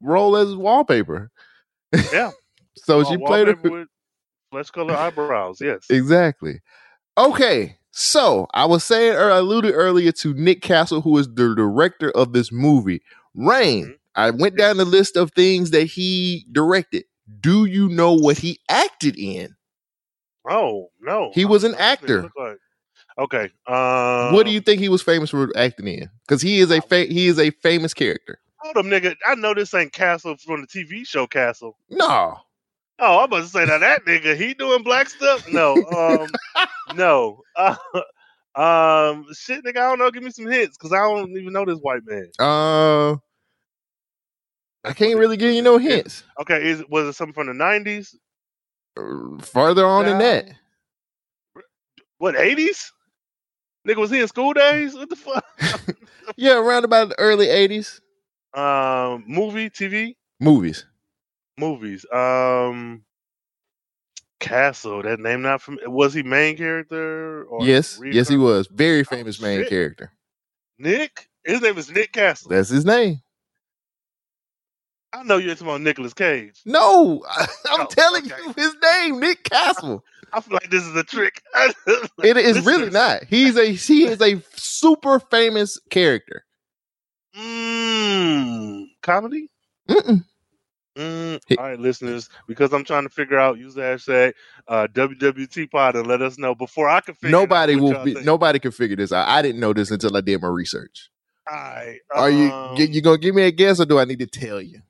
[0.00, 1.30] role as wallpaper.
[2.12, 2.30] Yeah.
[2.76, 3.86] So Uh, she played her with
[4.50, 5.58] flesh color eyebrows.
[5.60, 5.86] Yes.
[5.88, 6.60] Exactly.
[7.16, 7.78] Okay.
[7.92, 12.10] So I was saying or I alluded earlier to Nick Castle, who is the director
[12.10, 13.00] of this movie.
[13.36, 13.84] Rhayne.
[13.84, 13.92] Mm-hmm.
[14.16, 17.04] I went down the list of things that he directed.
[17.40, 19.54] Do you know what he acted in?
[20.48, 21.30] Oh no.
[21.34, 22.32] He was an know what this nigga actor.
[22.36, 22.58] like.
[23.18, 23.50] Okay.
[23.66, 26.10] Uh, what do you think he was famous for acting in?
[26.26, 28.38] Because he is a fa- he is a famous character.
[28.58, 29.14] Hold up, nigga.
[29.26, 31.76] I know this ain't Castle from the TV show Castle.
[31.90, 32.38] No.
[32.98, 35.46] Oh, I'm about to say now that nigga, he doing black stuff?
[35.50, 36.66] No, um,
[36.96, 37.42] no.
[37.56, 37.76] Uh,
[38.54, 40.10] um, shit, nigga, I don't know.
[40.10, 42.30] Give me some hits, cause I don't even know this white man.
[42.38, 43.16] Uh
[44.86, 46.24] I can't really give you no hints.
[46.40, 48.14] Okay, is was it something from the '90s?
[48.96, 50.48] Further on than that.
[52.18, 52.90] What '80s?
[53.86, 54.94] Nigga, was he in school days?
[54.94, 55.44] What the fuck?
[56.36, 58.00] Yeah, around about the early 80s.
[58.54, 60.86] um, movie, TV, Movies.
[61.58, 62.06] movies.
[62.10, 63.04] Um,
[64.40, 65.02] Castle.
[65.02, 65.78] That name not from.
[65.86, 67.44] Was he main character?
[67.44, 68.68] Or yes, yes, he was.
[68.68, 69.68] Very famous main Oh, shit.
[69.68, 70.12] character.
[70.78, 71.28] Nick.
[71.44, 72.48] His name is Nick Castle.
[72.50, 73.20] That's his name.
[75.14, 76.60] I know you're talking about Nicolas Cage.
[76.66, 77.24] No,
[77.70, 78.34] I'm Oh, telling okay.
[78.44, 80.04] you his name, Nick Castle.
[80.32, 81.40] I feel like this is a trick.
[82.24, 83.24] It is really not.
[83.24, 86.44] He's a he is a super famous character.
[87.38, 89.50] Mm, comedy?
[89.88, 90.24] Mm-mm.
[90.96, 94.34] Mm, all right, listeners, because I'm trying to figure out, use the hashtag
[94.68, 98.60] uh, WWT pod and let us know before I can figure Nobody will be, nobody
[98.60, 99.26] can figure this out.
[99.28, 101.10] I didn't know this until I did my research.
[101.50, 101.98] All right.
[102.14, 104.62] Are um, you, you gonna give me a guess or do I need to tell
[104.62, 104.80] you?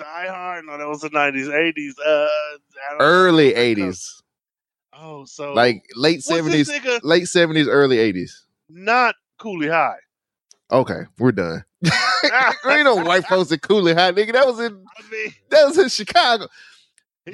[0.00, 0.64] Uh, Die Hard?
[0.66, 1.92] No, that was the 90s, 80s.
[1.98, 2.56] Uh, I
[2.90, 3.04] don't know.
[3.04, 4.20] Early 80s.
[4.92, 6.70] Oh, so Like late seventies,
[7.02, 8.44] late seventies, early eighties.
[8.68, 9.96] not Cooley High.
[10.70, 11.64] Okay, we're done.
[11.84, 14.32] ain't no white folks in Cooley High, nigga.
[14.32, 16.48] That was in I mean, that was in Chicago.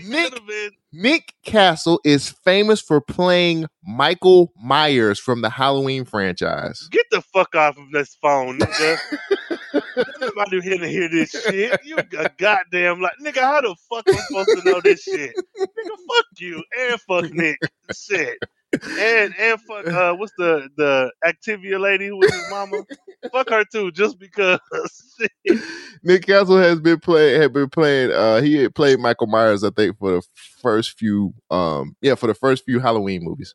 [0.05, 0.71] Nick- could have been.
[0.93, 6.89] Nick Castle is famous for playing Michael Myers from the Halloween franchise.
[6.91, 8.99] Get the fuck off of this phone, nigga.
[10.21, 11.79] Nobody here to hear this shit.
[11.85, 13.41] You a goddamn like nigga.
[13.41, 15.35] How the fuck I'm supposed to know this shit?
[15.59, 17.59] Nigga, fuck you and fuck Nick.
[17.95, 18.39] Shit.
[18.73, 22.83] And and fuck uh what's the the Activia lady who was his mama?
[23.33, 24.59] fuck her too, just because.
[26.03, 29.71] Nick Castle has been playing had been playing uh he had played Michael Myers, I
[29.71, 30.23] think, for the
[30.61, 33.55] first few um yeah, for the first few Halloween movies.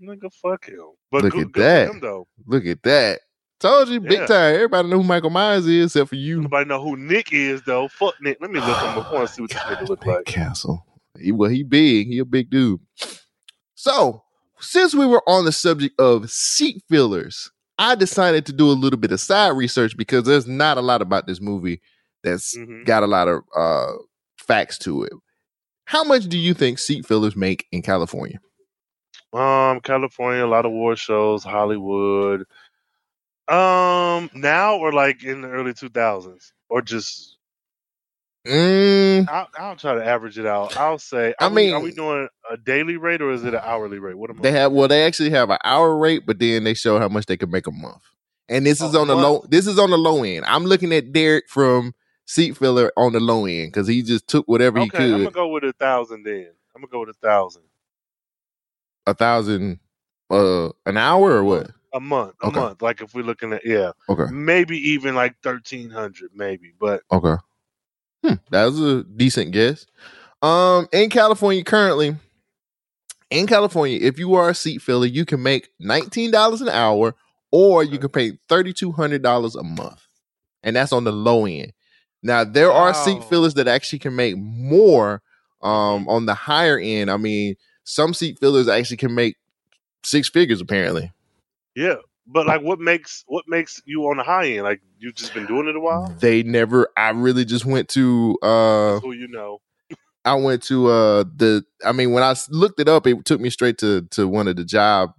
[0.00, 0.78] Nigga, fuck him.
[1.10, 1.88] But Look good, at that.
[1.90, 2.28] him though.
[2.46, 3.20] Look at that.
[3.58, 4.26] Told you, big Yeah.
[4.26, 4.54] time.
[4.54, 6.42] Everybody know who Michael Myers is, except for you.
[6.42, 7.88] Nobody know who Nick is though.
[7.88, 8.36] Fuck Nick.
[8.40, 9.10] Let me look him up.
[9.10, 10.18] I want to see what this nigga look like.
[10.18, 10.84] Nick Castle.
[11.18, 12.06] He well, he big.
[12.08, 12.80] He a big dude.
[13.74, 14.22] So,
[14.60, 18.98] since we were on the subject of seat fillers, I decided to do a little
[18.98, 21.80] bit of side research because there's not a lot about this movie
[22.24, 22.84] that's Mhm.
[22.86, 23.92] got a lot of uh
[24.38, 25.12] facts to it.
[25.84, 28.38] How much do you think seat fillers make in California?
[29.32, 32.44] Um, California, a lot of war shows, Hollywood.
[33.48, 37.34] Um, now or like in the early two thousands, or just
[38.46, 40.76] Mm, I'll, I'll try to average it out.
[40.76, 41.34] I'll say.
[41.40, 44.16] I mean, we- are we doing a daily rate or is it an hourly rate?
[44.18, 44.42] What am I?
[44.42, 47.26] they have well, they actually have an hour rate, but then they show how much
[47.26, 48.02] they can make a month.
[48.48, 49.44] And this is A on the low.
[49.48, 50.44] This is on the low end.
[50.46, 51.94] I'm looking at Derek from
[52.26, 55.00] seat filler on the low end because he just took whatever he could.
[55.00, 56.50] I'm gonna go with a thousand then.
[56.74, 57.62] I'm gonna go with a thousand.
[59.06, 59.78] a thousand
[60.30, 61.70] uh an hour or what?
[61.94, 62.58] A month, a Okay.
[62.58, 62.82] month.
[62.82, 64.30] Like if we're looking at yeah, Okay.
[64.30, 66.72] maybe even like thirteen hundred, maybe.
[66.78, 67.36] But Okay.
[68.24, 69.86] Hmm, that was a decent guess.
[70.42, 72.16] Um, in California currently,
[73.30, 77.14] in California, if you are a seat filler, you can make nineteen dollars an hour,
[77.50, 80.06] or you can pay thirty two hundred dollars a month,
[80.62, 81.72] and that's on the low end.
[82.22, 85.22] Now there are seat fillers that actually can make more.
[85.62, 89.36] Um, on the higher end, I mean, some seat fillers actually can make
[90.04, 90.60] six figures.
[90.60, 91.10] Apparently,
[91.74, 91.96] yeah,
[92.26, 94.62] but like, what makes what makes you on the high end?
[94.64, 96.14] Like you've just been doing it a while.
[96.20, 96.88] they never.
[96.96, 99.60] I really just went to uh That's who you know.
[100.26, 103.48] I went to uh the I mean when I looked it up it took me
[103.50, 105.12] straight to to one of the job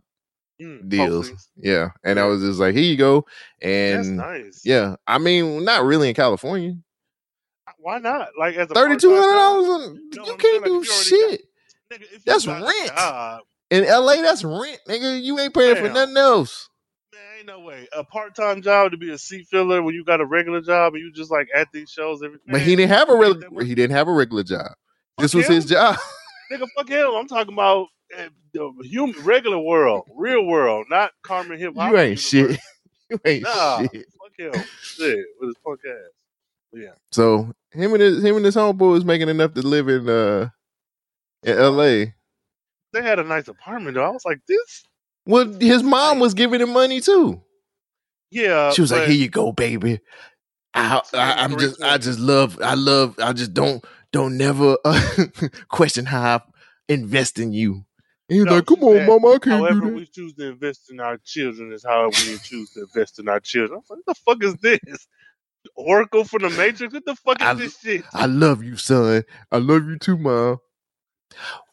[0.62, 1.30] Mm, deals.
[1.30, 1.47] postings.
[1.55, 1.89] Yeah.
[2.03, 3.26] And I was just like, here you go.
[3.62, 4.62] That's And nice.
[4.66, 6.74] yeah, I mean not really in California.
[7.78, 8.30] Why not?
[8.39, 9.99] Like as a thirty two hundred dollars?
[10.14, 11.41] You can't like, do you already got- shit.
[11.93, 12.88] Nigga, That's rent.
[12.88, 15.22] job, In LA, that's rent, nigga.
[15.22, 16.68] You ain't paying for nothing else.
[17.14, 17.88] man, ain't no way.
[17.95, 20.95] A part time job to be a seat filler when you got a regular job
[20.95, 22.39] and you just like at these shows every.
[22.47, 24.72] But he didn't have a regular he didn't have a regular job.
[25.18, 25.97] This was his job.
[26.51, 27.07] Nigga, fuck him.
[27.15, 27.88] I'm talking about
[28.18, 31.91] uh, the human, regular world, real world, not Carmen hip hop.
[31.91, 32.59] you ain't shit.
[33.09, 34.05] You ain't Nah, shit.
[34.20, 34.63] fuck him.
[34.82, 36.11] Shit, with his punk ass.
[36.74, 36.89] Yeah.
[37.13, 40.49] So him and his him and his homeboy was making enough to live in uh
[41.43, 42.11] in LA.
[42.91, 44.03] They had a nice apartment though.
[44.03, 44.84] I was like, this.
[45.26, 47.41] Well, his mom was giving him money too.
[48.30, 48.72] Yeah.
[48.72, 50.01] She was like, but- "Here you go, baby.
[50.74, 53.84] I, I, I'm just, I just love, I love, I just don't,
[54.18, 55.09] don't never uh,
[55.70, 56.41] question how I
[56.89, 57.86] invest in you."
[58.30, 60.05] And he was No, like, "Come on, said, mama, I can't However, do that." we
[60.07, 63.78] choose to invest in our children is how we choose to invest in our children.
[63.78, 65.07] I was like, what the fuck is this?
[65.76, 66.93] Oracle from the Matrix?
[66.93, 68.03] What the fuck is I- this shit?
[68.13, 69.24] I love you, son.
[69.51, 70.57] I love you too, mom.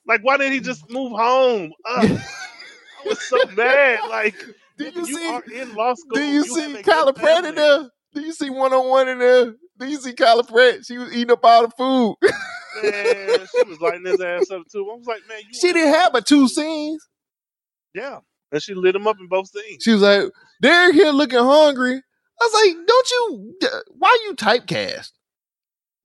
[0.07, 1.73] Like, why didn't he just move home?
[1.87, 2.05] Ugh,
[3.05, 4.01] I was so mad.
[4.09, 4.35] Like,
[4.79, 6.17] did you you see- are in law school.
[6.17, 6.83] Do you, have see
[7.15, 7.89] Pratt in there?
[8.15, 9.55] Do you see one on one in there?
[9.79, 10.85] Do you see Kyla Pratt?
[10.87, 12.17] She was eating up all the food.
[12.83, 14.89] Man, she was lighting his ass up too.
[14.91, 17.07] I was like, man, you she didn't have but two scenes.
[17.95, 18.19] Yeah.
[18.51, 19.83] And she lit him up in both scenes.
[19.85, 20.25] She was like,
[20.61, 22.03] "They're here looking hungry.
[22.41, 23.55] I was like, don't you,
[23.97, 25.11] why you typecast?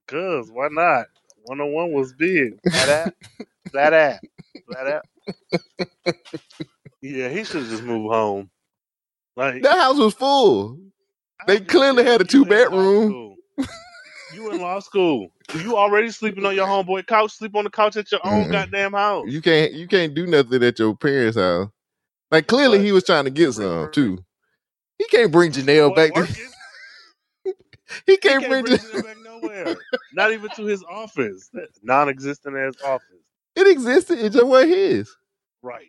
[0.07, 1.07] Cause why not?
[1.45, 2.59] One on one was big.
[2.63, 3.15] That app.
[3.73, 4.21] that app.
[4.69, 5.01] That
[6.05, 6.15] app.
[7.01, 8.49] Yeah, he should just move home.
[9.35, 10.79] Like That house was full.
[11.47, 13.35] They clearly had a two bedroom.
[14.35, 15.29] You in law school.
[15.55, 17.31] You already sleeping on your homeboy couch.
[17.33, 19.25] Sleep on the couch at your own goddamn house.
[19.27, 21.69] You can't you can't do nothing at your parents' house.
[22.29, 24.23] Like clearly he was trying to get some too.
[24.99, 26.25] He can't bring Janelle back to
[27.43, 27.53] he
[28.05, 29.75] He can't, can't bring, bring Jan- him back nowhere.
[30.13, 31.49] Not even to his office.
[31.53, 33.03] That Non-existent as office.
[33.55, 35.15] it existed, it just wasn't his.
[35.63, 35.85] Right.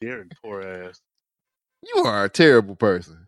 [0.00, 1.00] Derek, poor ass.
[1.82, 3.26] You are a terrible person.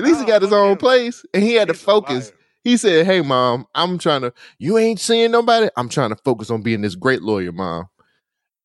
[0.00, 0.78] At least he got his own him.
[0.78, 2.32] place and he had to focus.
[2.64, 5.68] He said, Hey mom, I'm trying to you ain't seeing nobody.
[5.76, 7.88] I'm trying to focus on being this great lawyer, mom.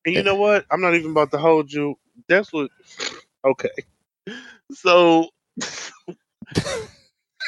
[0.06, 0.66] And you know what?
[0.72, 1.96] I'm not even about to hold you.
[2.30, 2.72] That's what.
[3.46, 3.70] Okay.
[4.74, 5.30] So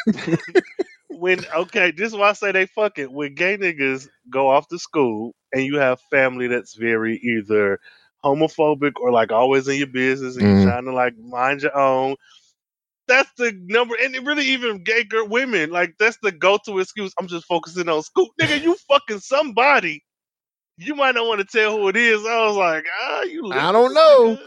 [1.10, 3.12] when okay, this is why I say they fuck it.
[3.12, 7.80] When gay niggas go off to school and you have family that's very either
[8.24, 10.64] homophobic or like always in your business and Mhm.
[10.64, 12.16] you're trying to like mind your own.
[13.08, 17.14] That's the number, and it really even gay girl women like that's the go-to excuse.
[17.20, 18.62] I'm just focusing on school, nigga.
[18.62, 20.04] You fucking somebody.
[20.78, 22.20] You might not want to tell who it is.
[22.26, 23.52] I was like, ah, you.
[23.52, 24.38] I don't know.
[24.38, 24.42] nigga.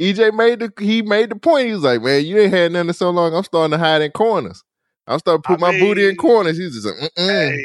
[0.00, 1.68] EJ made the he made the point.
[1.68, 3.34] He was like, Man, you ain't had nothing in so long.
[3.34, 4.64] I'm starting to hide in corners.
[5.06, 6.58] I'm starting to put I my booty in corners.
[6.58, 7.10] He's just like.
[7.16, 7.58] Hey,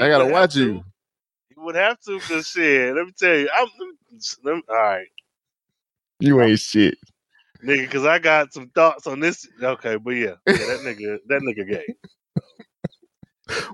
[0.00, 0.60] I gotta watch to.
[0.60, 0.84] you.
[1.48, 2.94] He would have to, cause shit.
[2.94, 3.68] Let me tell you, I'm.
[4.44, 5.06] Let me, all right,
[6.18, 6.98] You ain't shit.
[7.64, 9.46] Nigga, cause I got some thoughts on this.
[9.62, 11.86] Okay, but yeah, yeah, that nigga, that nigga gay.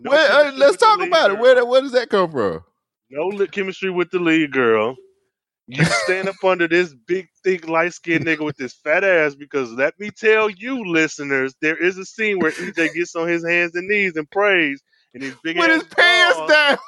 [0.01, 1.39] No Where, uh, let's talk about it.
[1.39, 2.65] Where where does that come from?
[3.11, 4.97] No chemistry with the lead girl.
[5.69, 9.73] You stand up under this big, thick, light skinned nigga with this fat ass because
[9.73, 13.75] let me tell you, listeners, there is a scene where EJ gets on his hands
[13.75, 14.81] and knees and prays,
[15.15, 16.79] and his big With ass his pants down.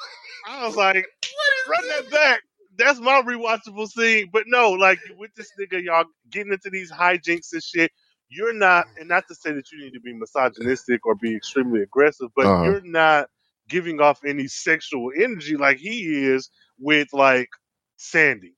[0.49, 0.97] I was like,
[1.69, 2.41] run that back.
[2.79, 4.31] That's my rewatchable scene.
[4.33, 7.93] But no, like with this nigga, y'all getting into these hijinks and shit.
[8.31, 11.83] You're not, and not to say that you need to be misogynistic or be extremely
[11.83, 12.65] aggressive, but Uh-huh.
[12.65, 13.29] you're not
[13.71, 16.51] giving off any sexual energy like he is
[16.81, 17.51] with like
[17.99, 18.55] Sandy.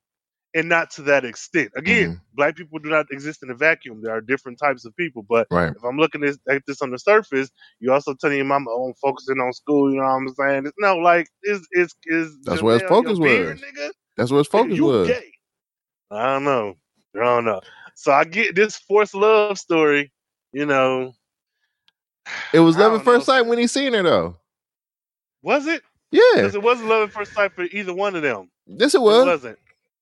[0.52, 1.70] And not to that extent.
[1.76, 2.22] Again, Mm-hmm.
[2.34, 4.00] black people do not exist in a vacuum.
[4.02, 5.22] There are different types of people.
[5.28, 5.70] But Right.
[5.70, 6.36] if I'm looking at,
[6.66, 9.98] this on the surface, you also telling your mama, "Oh, I'm focusing on school." You
[9.98, 10.66] know what I'm saying?
[10.66, 13.60] It's, no, like, is is is That's where his focus was.
[13.60, 13.90] nigga?
[14.16, 15.06] That's where his focus you was.
[15.08, 15.30] gay.
[16.10, 16.74] I don't know.
[17.14, 17.60] I don't know.
[17.94, 20.10] So I get this forced love story.
[20.52, 21.12] You know,
[22.52, 23.34] It was love at first know.
[23.34, 24.36] sight when he seen her though.
[25.42, 25.82] was it?
[26.10, 28.50] Yeah, Because it wasn't love at first sight for either one of them.
[28.66, 29.14] yes, it was.
[29.14, 29.26] It was.
[29.26, 29.58] wasn't.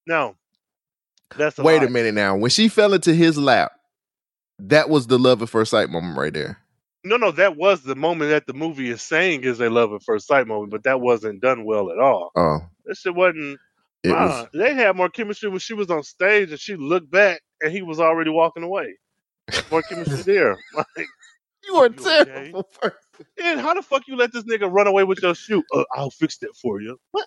[0.09, 0.35] No.
[1.37, 2.35] That's a Wait a minute now.
[2.37, 3.73] When she fell into his lap,
[4.59, 6.59] that was the love at first sight moment right there.
[7.05, 10.03] No, no, that was the moment that the movie is saying is a love at
[10.03, 12.33] first sight moment, but that wasn't done well at all.
[12.35, 13.59] Oh, That shit wasn't.
[14.03, 14.47] it uh, was.
[14.55, 17.83] They had more chemistry when she was on stage and she looked back and he
[17.83, 18.97] was already walking away.
[19.71, 20.59] More chemistry there.
[20.75, 21.07] Like,
[21.67, 22.25] You are You okay?
[22.25, 22.99] terrible person.
[23.43, 25.63] and how the fuck you let this nigga run away with your shoe?
[25.75, 26.99] Uh, I'll fix that for you.
[27.13, 27.27] What?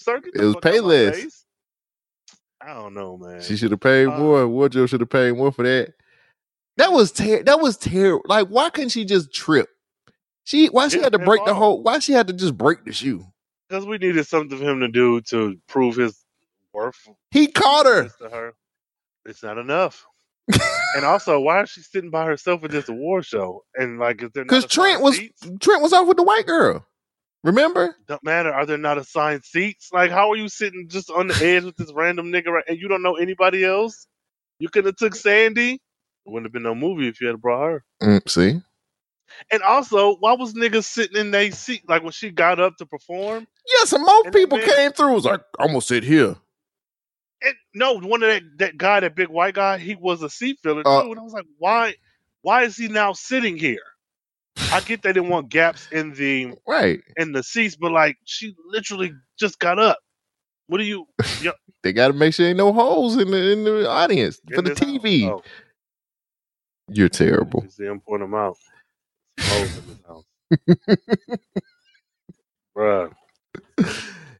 [0.00, 1.44] Sir, It was fuck out my Payless.
[2.62, 3.40] I don't know, man.
[3.42, 4.46] She should have paid Uh, more.
[4.48, 5.94] Wardrobe should have paid more for that.
[6.76, 8.22] That was ter- That was terrible.
[8.26, 9.68] Like, why couldn't she just trip?
[10.44, 11.82] She why she had to break the whole?
[11.82, 13.24] Why she had to just break the shoe?
[13.68, 16.24] Because we needed something for him to do to prove his
[16.72, 16.96] worth.
[17.30, 18.08] He caught her.
[18.08, 18.54] to her.
[19.24, 20.04] It's not enough.
[20.96, 23.64] and also, why is she sitting by herself at this award show?
[23.76, 25.40] And like, is there Because Trent was seats?
[25.60, 26.84] Trent was off with the white girl.
[27.42, 27.96] Remember?
[28.06, 28.52] Don't matter.
[28.52, 29.88] Are there not assigned seats?
[29.92, 32.78] Like, how are you sitting just on the edge with this random nigga right, and
[32.78, 34.06] you don't know anybody else?
[34.58, 35.80] You could have took Sandy.
[36.26, 37.84] Wouldn't have been no movie if you had brought her.
[38.02, 38.60] Mm, see,
[39.50, 41.88] And also, why was niggas sitting in their seat?
[41.88, 43.46] Like when she got up to perform,
[43.98, 45.14] more And people then- came through.
[45.14, 46.36] Was like, I'm gonna sit here.
[47.42, 50.58] and no, one of that that guy, that big white guy, he was a seat
[50.62, 51.10] filler Uh, too.
[51.12, 51.94] And I was like, why?
[52.42, 53.80] Why is he now sitting here?
[54.70, 57.02] I get they didn't want gaps in the Right?
[57.16, 59.98] in the seats, but like she literally just got up.
[60.68, 61.06] What do you?
[61.38, 64.62] Yeah, They got to make sure ain't no holes in the in the audience for
[64.62, 64.70] the?
[64.70, 65.26] TV.
[65.26, 65.44] Oh,
[66.88, 67.68] You're terrible.
[67.68, 68.56] see him point them out.
[69.48, 70.24] Holes in house,
[72.76, 73.10] bruh.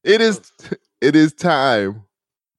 [0.05, 0.53] It is
[1.01, 2.05] it is time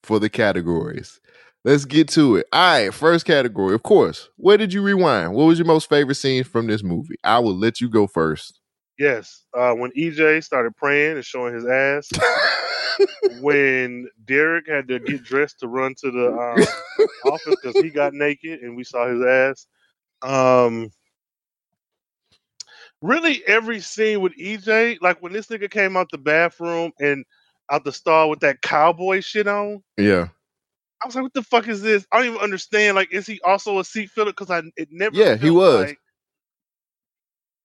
[0.03, 1.21] for the categories.
[1.63, 2.47] Let's get to it.
[2.51, 4.29] All right, first category, of course.
[4.37, 5.33] Where did you rewind?
[5.33, 7.15] What was your most favorite scene from this movie?
[7.23, 8.59] I will let you go first.
[8.97, 12.09] Yes, uh, when EJ started praying and showing his ass.
[13.41, 18.13] when Derek had to get dressed to run to the um, office because he got
[18.13, 19.67] naked and we saw his ass.
[20.21, 20.89] Um,
[23.01, 27.25] really, every scene with EJ, like when this nigga came out the bathroom and
[27.71, 30.29] out the stall with that cowboy shit on, Yeah.
[31.03, 32.95] I was like, "What the fuck is this?" I don't even understand.
[32.95, 34.31] Like, is he also a seat filler?
[34.31, 35.15] Because I it never.
[35.17, 35.81] Yeah, he was.
[35.81, 35.99] like-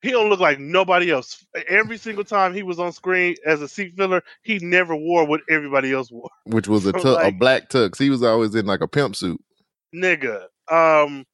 [0.02, 1.44] he don't look like nobody else.
[1.68, 5.40] Every single time he was on screen as a seat filler, he never wore what
[5.50, 6.30] everybody else wore.
[6.46, 7.98] Which was a So, tu- a black tux.
[7.98, 9.40] He was always in like a pimp suit.
[9.94, 10.46] nigga.
[10.70, 11.24] Um,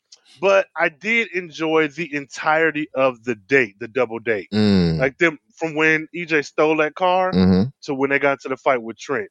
[0.40, 4.50] but I did enjoy the entirety of the date, the double date.
[4.53, 4.98] Mm.
[4.98, 8.57] Like them from when EJ stole that car hmm to when they got to the
[8.57, 9.30] fight with Trent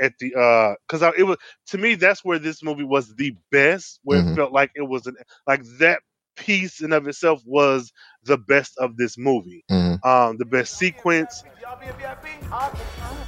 [0.00, 1.36] at the uh because it was
[1.66, 4.32] to me that's where this movie was the best where Mhm.
[4.32, 6.00] it felt like it was an like that
[6.36, 7.92] piece in of itself was
[8.24, 11.42] the best of this movie hmm um the best sequence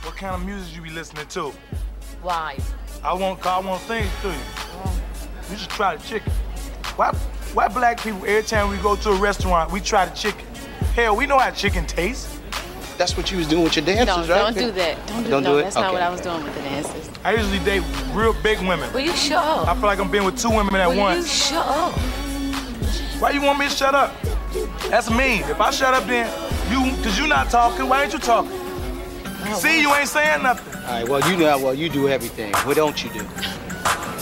[0.03, 1.53] What kind of music you be listening to?
[2.23, 2.57] why
[3.05, 4.35] I want, I want things to you.
[5.51, 6.33] You just try the chicken.
[6.97, 7.11] Why,
[7.53, 10.47] why black people, every time we go to a restaurant, we try the chicken?
[10.95, 12.39] Hell, we know how chicken tastes.
[13.03, 14.55] That's what you was doing with your No, dancers, right?
[14.55, 15.07] don't do that.
[15.09, 15.63] Don't do, Don't no, do it?
[15.65, 17.11] That's not what I was doing with the dancers.
[17.25, 17.83] I usually date
[18.13, 18.93] real big women.
[18.93, 19.67] Will you shut up?
[19.67, 21.49] I feel like I'm being with two women at Will you once.
[21.49, 21.93] shut up?
[23.21, 24.15] Why you want me to shut up?
[24.89, 25.43] That's mean.
[25.51, 26.31] If I shut up, then
[26.71, 27.89] you, cause you're not talking.
[27.89, 28.53] Why ain't you talking?
[29.57, 30.73] See, you ain't saying nothing.
[30.73, 32.55] All right, well, you know, well, you do everything.
[32.59, 33.27] What don't you do?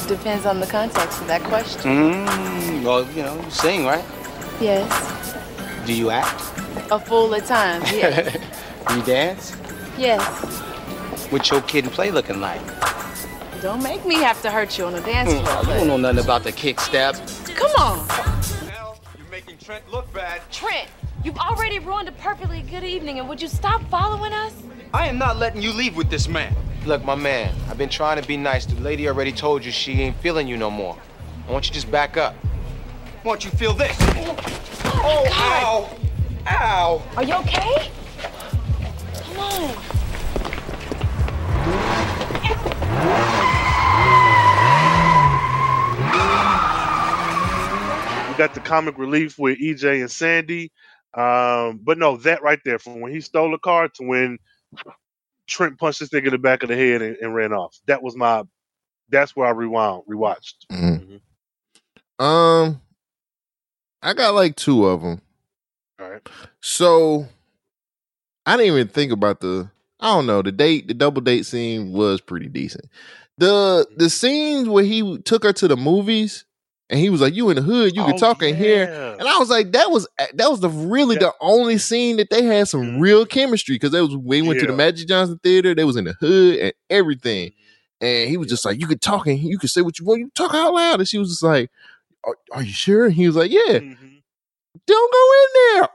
[0.08, 1.82] Depends on the context of that question.
[1.82, 4.04] Mm, well, you know, you sing, right?
[4.58, 5.36] Yes.
[5.86, 6.40] Do you act?
[6.90, 8.38] A fool at times, yes.
[8.88, 9.56] Do you dance?
[9.98, 10.22] yes.
[11.30, 12.60] What's your kid and play looking like?
[13.62, 15.60] Don't make me have to hurt you on the dance Hmm, floor.
[15.74, 17.14] you don't know nothing about the kick step.
[17.54, 18.06] Come on.
[18.66, 20.40] Now you're making Trent look bad.
[20.50, 20.88] Trent,
[21.22, 24.54] you've already ruined a perfectly good evening, and would you stop following us?
[24.94, 26.54] I am not letting you leave with this man.
[26.86, 28.64] Look, my man, I've been trying to be nice.
[28.64, 30.96] The lady already told you she ain't feeling you no more.
[31.46, 32.34] I want you to just back up.
[33.22, 33.94] Why don't you feel this?
[35.02, 35.96] Oh, Ow!
[36.48, 37.02] Ow!
[37.16, 37.90] Are you okay?
[39.40, 39.76] Come on.
[48.28, 50.70] we got the comic relief with EJ and Sandy
[51.14, 54.38] um but no that right there from when he stole the car to when
[55.48, 58.02] Trent punched this nigga in the back of the head and, and ran off that
[58.02, 58.42] was my
[59.08, 61.20] that's where I rewound rewatched Mhm.
[62.24, 62.80] Um,
[64.02, 65.20] I got like two of them.
[66.00, 66.28] all right
[66.60, 67.26] So
[68.50, 69.70] I didn't even think about the
[70.00, 70.40] I don't know.
[70.42, 72.86] The date, the double date scene was pretty decent.
[73.38, 76.44] The the scenes where he took her to the movies
[76.88, 79.28] and he was like, "You in the hood, you can Oh, talk in here," and
[79.28, 82.66] I was like, "That was that was the really the only scene that they had
[82.68, 84.76] some real chemistry because they was we went to the Mm-hmm.
[84.78, 87.52] Magic Johnson Theater, they was in the hood and everything."
[88.02, 90.20] And he was just like, "You could talk and you could say what you want.
[90.20, 91.70] You talk out loud." And she was just like,
[92.24, 94.06] "Are, are you sure?" And he was like, "Yeah." Mm-hmm.
[94.86, 95.88] Don't go in there.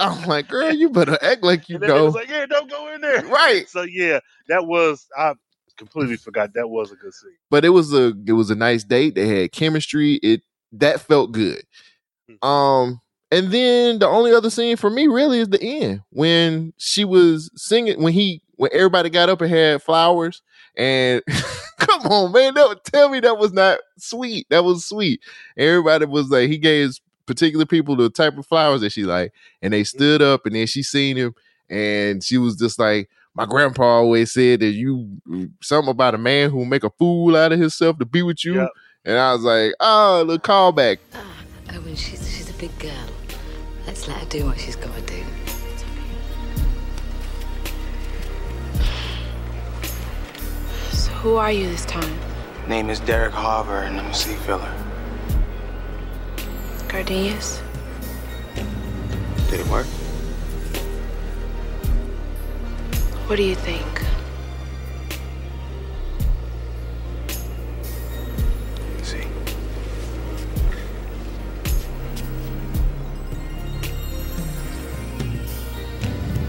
[0.00, 2.04] I'm like, girl, you better act like you And then they know.
[2.06, 3.22] was like, yeah, don't go in there.
[3.26, 3.68] Right.
[3.68, 5.34] So yeah, that was I
[5.76, 7.36] completely forgot that was a good scene.
[7.50, 9.14] but it was a it was a nice date.
[9.14, 10.14] They had chemistry.
[10.22, 10.42] It
[10.72, 11.62] that felt good.
[12.42, 17.04] Um, and then the only other scene for me really is the end when she
[17.04, 20.42] was singing when he when everybody got up and had flowers
[20.76, 21.22] and
[21.78, 25.20] come on man that tell me that was not sweet that was sweet
[25.56, 26.90] everybody was like he gave
[27.30, 29.96] particular people the type of flowers that she like and they mm-hmm.
[29.96, 31.34] stood up and then she seen him
[31.68, 35.20] and she was just like my grandpa always said that you
[35.62, 38.68] something about a man who make a fool out of himself to be with you
[39.04, 41.30] and i was like oh little callback ah,
[41.72, 42.90] Oh, and she's she's a big girl.
[43.86, 45.22] Let's let her do what she's got to do.
[50.90, 52.18] So who are you this time?
[52.66, 54.89] Name is Derek Harbour, and I'm a sea filler.
[56.90, 57.62] Gardenias?
[59.48, 59.86] Did it work?
[63.28, 63.86] What do you think?
[69.04, 69.24] See.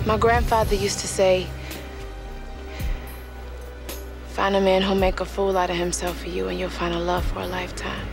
[0.08, 1.46] My grandfather used to say,
[4.30, 6.96] find a man who'll make a fool out of himself for you and you'll find
[6.96, 8.11] a love for a lifetime.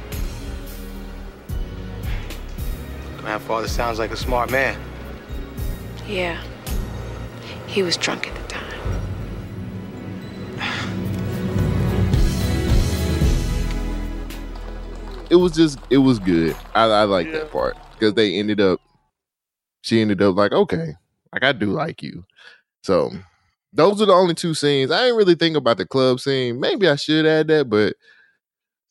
[3.28, 4.80] Grandfather sounds like a smart man.
[6.06, 6.42] Yeah.
[7.66, 8.64] He was drunk at the time.
[15.30, 16.56] it was just it was good.
[16.74, 18.80] I, I like that part because they ended up.
[19.82, 20.94] She ended up like okay,
[21.30, 22.24] like I do like you.
[22.82, 23.10] So
[23.74, 24.90] those are the only two scenes.
[24.90, 26.60] I didn't really think about the club scene.
[26.60, 27.94] Maybe I should add that, but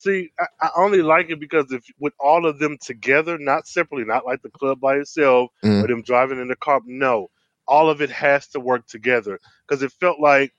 [0.07, 4.05] See, I, I only like it because if with all of them together, not separately,
[4.05, 5.83] not like the club by itself Mhm.
[5.83, 6.81] or them driving in the car.
[6.85, 7.29] No,
[7.67, 10.53] all of it has to work together because it felt like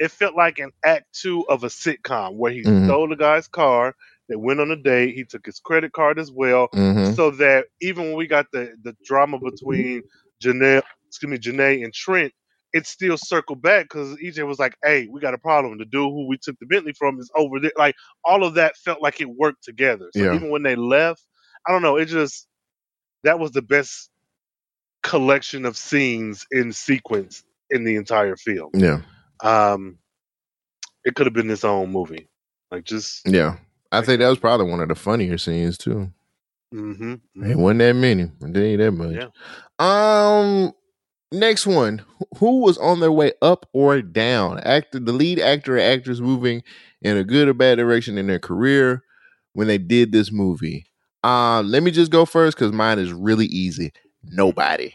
[0.00, 2.84] it felt like an act two of a sitcom where he Mhm.
[2.84, 3.96] stole the guy's car.
[4.28, 5.14] They went on a date.
[5.14, 7.14] He took his credit card as well, Mhm.
[7.14, 10.02] so that even when we got the the drama between
[10.42, 12.32] Janelle, excuse me, Janae and Trent,
[12.76, 15.78] it still circled back because EJ was like, "Hey, we got a problem.
[15.78, 18.76] The dude who we took the Bentley from is over there." Like all of that
[18.76, 20.10] felt like it worked together.
[20.12, 20.34] So Yeah.
[20.34, 21.22] even when they left,
[21.66, 21.96] I don't know.
[21.96, 22.46] It just
[23.24, 24.10] that was the best
[25.02, 28.70] collection of scenes in sequence in the entire film.
[28.74, 29.00] yeah,
[29.42, 29.98] Um,
[31.04, 32.28] it could have been its own movie.
[32.70, 33.56] Like just yeah.
[33.92, 36.10] I think that was probably one of the funnier scenes too.
[36.72, 38.24] hmm It wasn't that many.
[38.24, 39.16] It ain't that much.
[39.16, 39.28] Yeah.
[39.78, 40.72] Um,
[41.32, 42.04] next one.
[42.38, 44.60] Who was on their way up or down?
[44.60, 46.62] Actor, the lead actor or actress moving
[47.02, 49.02] in a good or bad direction in their career
[49.52, 50.86] when they did this movie.
[51.24, 53.92] Uh, let me just go first because mine is really easy.
[54.24, 54.92] Nobody.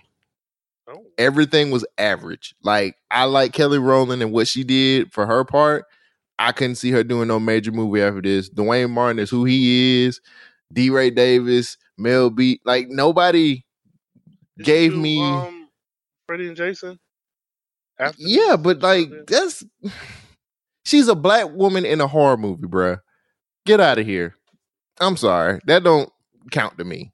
[0.87, 1.03] Oh.
[1.17, 2.55] Everything was average.
[2.63, 5.85] Like I like Kelly Rowland and what she did for her part.
[6.39, 8.49] I couldn't see her doing no major movie after this.
[8.49, 10.21] Duane Martin is who he is.
[10.73, 12.61] DeRay Davis, Mel B.
[12.65, 13.63] Like nobody
[14.59, 15.21] gave me.
[15.21, 15.60] um,
[16.27, 16.99] Freddie and Jason.
[17.99, 19.63] After yeah, but like that's
[20.85, 22.99] she's a black woman in a horror movie, bruh.
[23.65, 24.35] Get out of here.
[24.99, 25.59] I'm sorry.
[25.65, 26.11] That don't
[26.51, 27.11] count to me.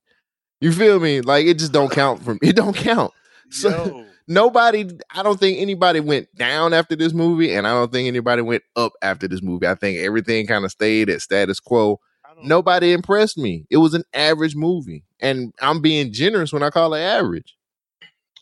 [0.62, 1.22] You feel me?
[1.22, 3.14] Like it just don't count from it don't count.
[3.50, 8.10] So nobody I don't think anybody went down after this movie, and I don't think
[8.10, 9.68] anybody went up after this movie.
[9.68, 12.02] I think everything kind of stayed at status quo.
[12.44, 13.66] Nobody impressed me.
[13.70, 15.04] It was an average movie.
[15.20, 17.57] And I'm being generous when I call it average.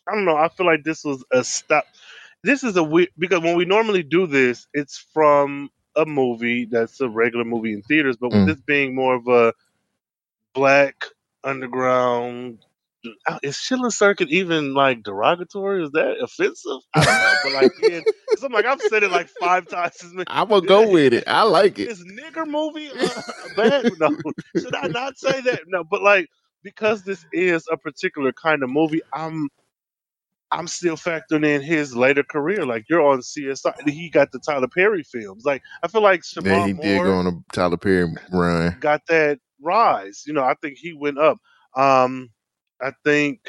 [0.08, 0.36] I don't know.
[0.36, 1.84] I feel like this was a stop.
[2.44, 7.00] This is a weird because when we normally do this, it's from a movie that's
[7.00, 8.16] a regular movie in theaters.
[8.16, 8.46] But with Mm.
[8.46, 9.54] this being more of a
[10.54, 10.96] black
[11.44, 12.60] underground,
[13.42, 15.84] is Chitlin Circuit even like derogatory?
[15.84, 16.80] Is that offensive?
[16.94, 17.36] I don't know.
[17.42, 18.02] But like, yeah,
[18.42, 19.92] I'm like I've said it like five times.
[20.26, 21.24] I'm gonna go with it.
[21.28, 21.90] I like it.
[21.90, 23.22] Is this nigger movie uh,
[23.56, 23.86] bad?
[23.98, 24.10] No,
[24.54, 25.62] should I not say that?
[25.68, 26.28] No, but like
[26.62, 29.48] because this is a particular kind of movie, I'm
[30.50, 32.64] I'm still factoring in his later career.
[32.64, 35.44] Like you're on CSI, he got the Tyler Perry films.
[35.44, 38.76] Like I feel like Shemar Yeah, he Moore did go on a Tyler Perry run.
[38.80, 40.24] got that rise.
[40.26, 41.38] You know, I think he went up.
[41.76, 42.30] Um,
[42.80, 43.40] I think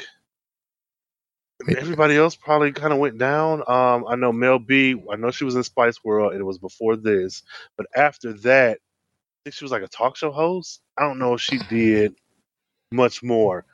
[1.76, 3.62] Everybody else probably kind of went down.
[3.66, 4.94] Um, I know Mel B.
[5.10, 7.42] I know she was in Spice World, and it was before this.
[7.76, 10.80] But after that, I think she was like a talk show host.
[10.96, 12.14] I don't know if she did
[12.92, 13.64] much more.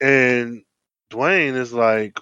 [0.00, 0.62] And
[1.10, 2.16] Duane is like,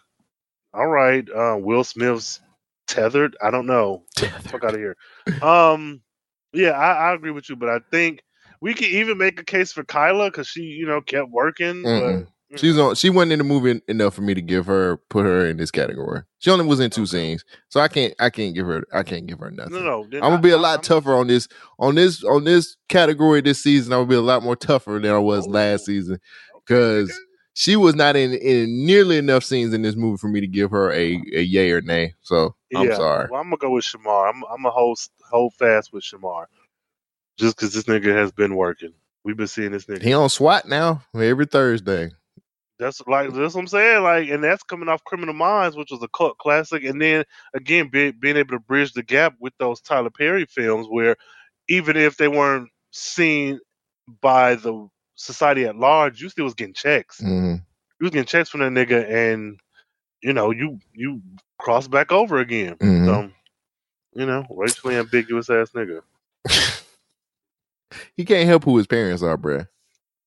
[0.73, 2.41] all right, uh, Will Smith's
[2.87, 3.37] tethered.
[3.43, 4.05] I don't know.
[4.17, 4.97] Fuck out of here.
[5.43, 6.01] Um,
[6.53, 8.23] yeah, I, I agree with you, but I think
[8.61, 11.83] we can even make a case for Kyla because she, you know, kept working.
[11.83, 12.27] Mm-mm.
[12.57, 12.97] She's on.
[12.97, 15.71] She wasn't in the movie enough for me to give her put her in this
[15.71, 16.23] category.
[16.39, 18.13] She only was in two scenes, so I can't.
[18.19, 18.83] I can't give her.
[18.93, 19.75] I can't give her nothing.
[19.75, 21.47] no, no, I'm gonna be a lot tougher on this
[21.79, 23.93] on this on this category this season.
[23.93, 26.19] I'm gonna be a lot more tougher than I was last season
[26.67, 27.17] because
[27.61, 30.70] she was not in, in nearly enough scenes in this movie for me to give
[30.70, 31.24] her a, uh-huh.
[31.35, 32.15] a yay or nay.
[32.23, 33.28] So I'm yeah, sorry.
[33.31, 34.31] Well, I'm gonna go with Shemar.
[34.31, 34.99] I'm I'm a hold
[35.31, 36.47] hold fast with Shemar,
[37.37, 38.95] just because this nigga has been working.
[39.24, 40.01] We've been seeing this nigga.
[40.01, 42.12] He on SWAT now every Thursday.
[42.78, 44.05] That's like that's what I'm saying.
[44.05, 47.89] Like, and that's coming off Criminal Minds, which was a cult classic, and then again
[47.89, 51.15] be, being able to bridge the gap with those Tyler Perry films, where
[51.69, 53.61] even if they weren't seen
[54.23, 54.89] by the
[55.21, 57.21] society at large, you still was getting checks.
[57.21, 57.57] Mhm.
[58.01, 59.59] You was getting checks from that nigga, and
[60.23, 61.21] you know you you
[61.59, 62.77] cross back over again.
[62.77, 63.07] Mhm.
[63.07, 63.31] So,
[64.15, 66.03] you know, racially ambiguous ass nigga.
[68.17, 69.67] He can't help who his parents are, bruh.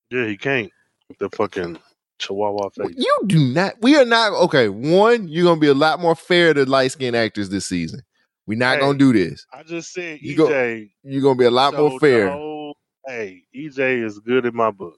[0.10, 0.72] Yeah, he can't.
[1.08, 1.78] With the fucking
[2.20, 2.94] chihuahua face.
[2.98, 3.76] You do not.
[3.82, 4.68] We are not okay.
[4.70, 8.02] One, you're gonna be a lot more fair to light skinned actors this season.
[8.46, 9.46] We're not Hey, gonna do this.
[9.54, 10.92] I just said You go- EJ.
[11.04, 12.28] You're gonna be a lot more fair.
[13.08, 14.98] Hey, EJ is good in my book.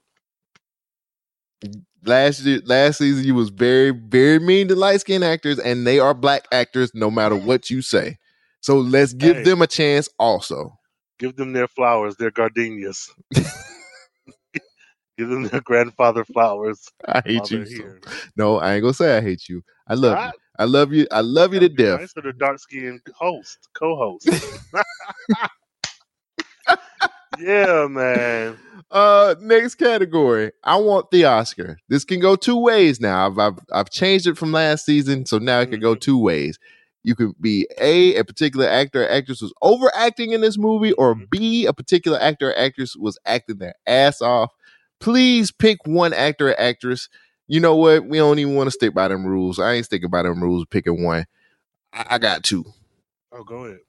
[2.04, 5.98] Last year, last season, you was very, very mean to light skinned actors, and they
[5.98, 8.18] are black actors, no matter what you say.
[8.60, 9.44] So let's give Hey.
[9.44, 10.78] them a chance, also.
[11.18, 13.10] Give them their flowers, their gardenias.
[15.18, 16.88] Give them their grandfather flowers.
[17.06, 17.64] I hate you.
[17.66, 17.84] So.
[18.36, 19.62] No, I ain't gonna say I hate you.
[19.88, 20.32] I love I- you.
[20.58, 21.06] I love you.
[21.10, 22.00] I love you to death.
[22.00, 24.28] Nice for the dark skinned host, co-host.
[27.38, 28.58] yeah, man.
[28.90, 30.52] Uh, next category.
[30.62, 31.78] I want the Oscar.
[31.88, 33.26] This can go two ways now.
[33.26, 36.00] I've I've, I've changed it from last season, so now it can go Mm-hmm.
[36.00, 36.58] two ways.
[37.02, 41.14] You could be a a particular actor or actress was overacting in this movie, or
[41.14, 41.24] Mm-hmm.
[41.30, 44.52] B a particular actor or actress was acting their ass off.
[45.00, 47.08] Please pick one actor or actress.
[47.48, 48.06] You know what?
[48.06, 49.58] We don't even want to stick by them rules.
[49.58, 50.66] I ain't sticking by them rules.
[50.70, 51.26] Picking one.
[51.92, 52.64] I, I got two.
[53.32, 53.80] Oh, go ahead.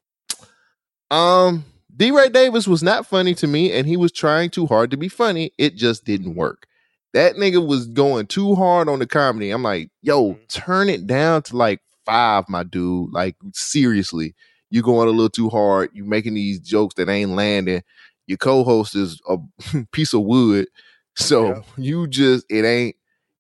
[1.10, 1.64] Um,
[1.98, 5.10] DeRay Davis was not funny to me, and he was trying too hard to be
[5.10, 5.52] funny.
[5.58, 6.68] It just didn't work.
[7.14, 9.50] That nigga was going too hard on the comedy.
[9.50, 10.44] I'm like, yo, Mm-hmm.
[10.50, 13.12] turn it down to like five, my dude.
[13.12, 14.36] Like, seriously,
[14.70, 15.90] you're going a little too hard.
[15.94, 17.82] You're making these jokes that ain't landing.
[18.28, 19.38] Your co-host is a
[19.92, 20.68] piece of wood.
[21.16, 22.96] So you just it ain't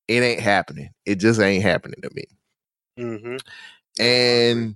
[0.08, 0.90] it ain't happening.
[1.06, 2.24] It just ain't happening to me
[2.98, 3.38] Mm-hmm.
[4.00, 4.76] and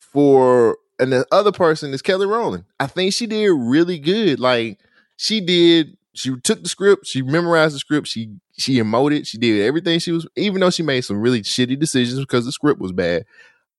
[0.00, 2.64] for and the other person is Kelly Rowland.
[2.78, 4.38] I think she did really good.
[4.38, 4.78] Like
[5.16, 9.66] she did, she took the script, she memorized the script, she she emoted, she did
[9.66, 10.26] everything she was.
[10.36, 13.24] Even though she made some really shitty decisions because the script was bad,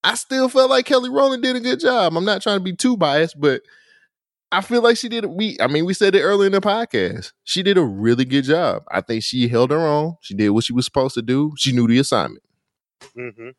[0.03, 2.18] I still felt like Kelly Rowland did a good job.
[2.18, 3.61] I'm not trying to be too biased, but
[4.52, 5.26] I feel like she did.
[5.26, 7.31] We, I mean, we said it earlier in the podcast.
[7.43, 8.84] She did a really good job.
[8.91, 10.15] I think she held her own.
[10.22, 11.53] She did what she was supposed to do.
[11.57, 12.43] She knew the assignment.
[13.15, 13.49] Mm-hmm.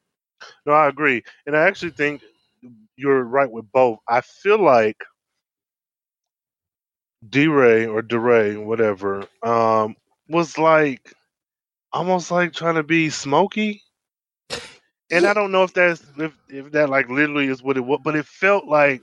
[0.66, 2.22] No, I agree, and I actually think
[2.96, 3.98] you're right with both.
[4.08, 4.96] I feel like
[7.28, 9.96] D Ray or DeRay, whatever, um,
[10.28, 11.14] was like
[11.92, 13.82] almost like trying to be smoky.
[15.10, 18.00] And I don't know if that's if, if that like literally is what it was,
[18.02, 19.02] but it felt like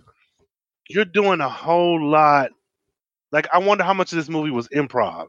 [0.90, 2.52] you're doing a whole lot.
[3.32, 5.28] Like I wonder how much of this movie was improv,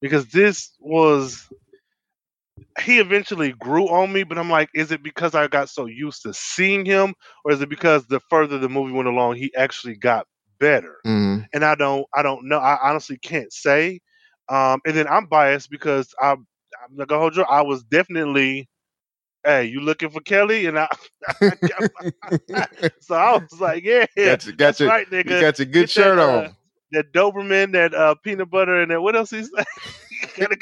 [0.00, 1.46] because this was
[2.80, 6.22] he eventually grew on me, but I'm like, is it because I got so used
[6.22, 7.14] to seeing him,
[7.44, 10.26] or is it because the further the movie went along, he actually got
[10.60, 10.96] better?
[11.06, 11.46] Mhm.
[11.52, 12.58] And I don't, I don't know.
[12.58, 14.00] I honestly can't say.
[14.48, 16.46] Um, and then I'm biased because I, I'm
[16.92, 17.44] not gonna hold you.
[17.44, 18.68] I was definitely,
[19.44, 20.66] hey, you looking for Kelly?
[20.66, 20.88] And I,
[23.00, 25.40] so I was like, yeah, Got you- got that's your- right, you nigga.
[25.40, 26.44] got your good Get shirt that, on.
[26.46, 26.52] uh,
[26.92, 29.66] that Doberman, that uh, peanut butter, and that what else he said?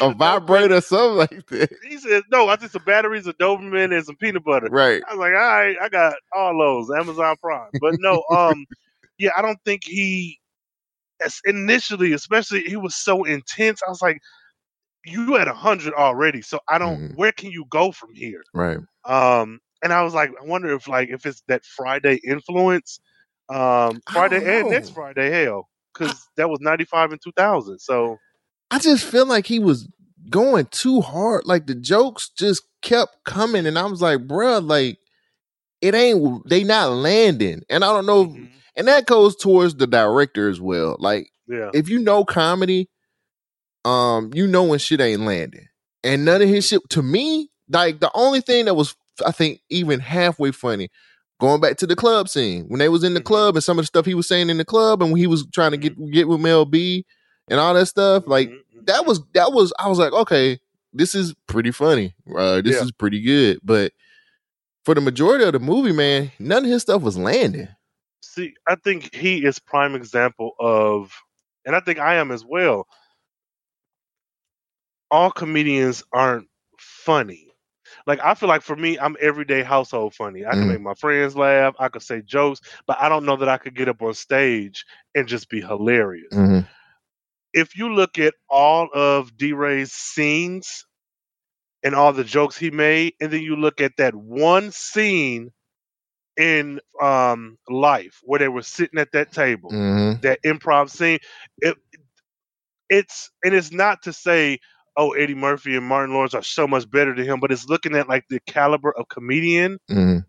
[0.00, 1.70] a vibrator, something like that.
[1.88, 5.02] He said, "No, I think some batteries, a Doberman, and some peanut butter." Right.
[5.08, 8.66] I was like, "All right, I got all those Amazon Prime." But no, um,
[9.18, 10.38] yeah, I don't think he
[11.24, 13.80] as initially, especially, he was so intense.
[13.86, 14.20] I was like,
[15.04, 16.98] "You at a hundred already, so I don't.
[16.98, 17.14] Mm-hmm.
[17.16, 18.78] Where can you go from here?" Right.
[19.04, 23.00] Um, and I was like, I wonder if like if it's that Friday influence,
[23.48, 27.78] um, Friday and next Friday, hell, because that was ninety five and two thousand.
[27.78, 28.18] So
[28.70, 29.88] I just feel like he was
[30.30, 31.46] going too hard.
[31.46, 34.98] Like the jokes just kept coming, and I was like, bruh, like
[35.80, 37.62] it ain't they not landing.
[37.68, 38.44] And I don't know, if- mm-hmm.
[38.76, 40.96] and that goes towards the director as well.
[40.98, 41.70] Like Yeah.
[41.74, 42.88] if you know comedy,
[43.84, 45.66] um, you know when shit ain't landing.
[46.02, 46.76] And none of his mm-hmm.
[46.76, 48.94] shit to me, like the only thing that was
[49.24, 50.88] I think even halfway funny,
[51.40, 53.26] going back to the club scene when they was in the mm-hmm.
[53.26, 55.26] club and some of the stuff he was saying in the club and when he
[55.26, 57.04] was trying to get get with Mel B
[57.48, 58.50] and all that stuff, like
[58.84, 60.58] that was that was I was like, okay,
[60.92, 62.14] this is pretty funny.
[62.36, 62.82] Uh, this Yeah.
[62.82, 63.60] is pretty good.
[63.62, 63.92] But
[64.84, 67.68] for the majority of the movie, man, none of his stuff was landing.
[68.22, 71.12] See, I think he is prime example of,
[71.64, 72.86] and I think I am as well.
[75.10, 76.48] All comedians aren't
[76.78, 77.48] funny.
[78.06, 80.44] Like I feel like for me, I'm everyday household funny.
[80.44, 80.68] I can Mhm.
[80.68, 81.74] make my friends laugh.
[81.78, 84.84] I could say jokes, but I don't know that I could get up on stage
[85.14, 86.34] and just be hilarious.
[86.34, 86.66] Mhm.
[87.56, 90.86] If you look at all of DeRay's scenes
[91.84, 95.50] and all the jokes he made, and then you look at that one scene
[96.36, 100.22] in um life where they were sitting at that table Mhm.
[100.22, 101.18] that improv scene
[101.58, 101.76] it
[102.90, 104.58] it's and it's not to say
[104.96, 107.96] oh eddie murphy and martin lawrence are so much better than him but it's looking
[107.96, 110.24] at like the caliber of comedian Mhm.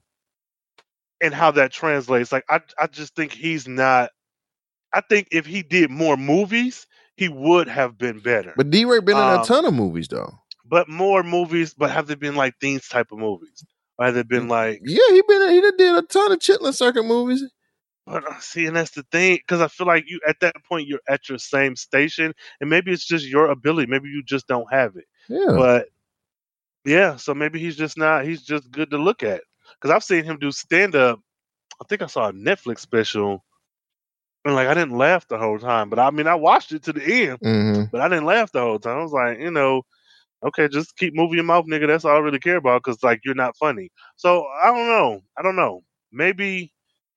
[1.21, 4.09] and how that translates like i i just think he's not
[4.93, 6.87] i think if he did more movies
[7.17, 10.33] he would have been better But DeRay been in a Um, ton of movies though.
[10.65, 13.65] but more movies but have they been like these type of movies
[13.97, 17.03] or have they been like Yeah, he been he did a ton of Chitlin Circuit
[17.03, 17.43] movies.
[18.05, 20.87] But uh, see, and that's the thing, because I feel like you at that point
[20.87, 23.91] you're at your same station, and maybe it's just your ability.
[23.91, 25.03] Maybe you just don't have it.
[25.27, 25.47] Yeah.
[25.57, 25.89] But
[26.85, 28.23] yeah, so maybe he's just not.
[28.25, 29.41] He's just good to look at.
[29.75, 31.19] Because I've seen him do stand up.
[31.81, 33.43] I think I saw a Netflix special,
[34.45, 35.89] and like I didn't laugh the whole time.
[35.89, 38.61] But I mean, I watched it to the end, hmm but I didn't laugh the
[38.61, 38.99] whole time.
[38.99, 39.83] I was like, you know,
[40.45, 41.87] okay, just keep moving your mouth, nigga.
[41.87, 42.83] That's all I really care about.
[42.83, 43.89] Because like you're not funny.
[44.15, 45.21] So I don't know.
[45.37, 45.81] I don't know.
[46.11, 46.71] Maybe,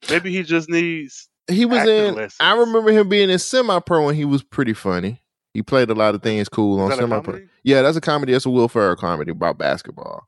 [0.08, 1.28] maybe he just needs.
[1.48, 2.14] He was in.
[2.14, 2.36] lessons.
[2.40, 5.20] I remember him being in Semi Pro when he was pretty funny.
[5.52, 7.40] He played a lot of things cool on Semi Pro.
[7.64, 8.32] Yeah, that's a comedy.
[8.32, 10.26] That's a Will Ferrell comedy about basketball.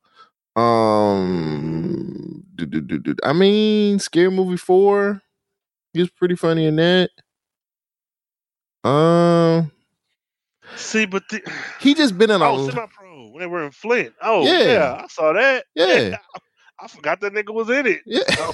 [0.57, 3.15] Um, do, do, do, do.
[3.25, 5.23] I mean, Scary Movie Four.
[5.93, 7.11] He was pretty funny in that.
[8.85, 9.71] Um,
[10.77, 11.41] See, but the,
[11.81, 12.45] he just been in a.
[12.51, 14.15] oh, semi pro when they were in Flint.
[14.23, 14.63] Oh Yeah.
[14.73, 15.65] yeah, I saw that.
[15.75, 16.17] Yeah.
[16.81, 18.01] I forgot that nigga was in it.
[18.07, 18.23] Yeah.
[18.35, 18.53] So,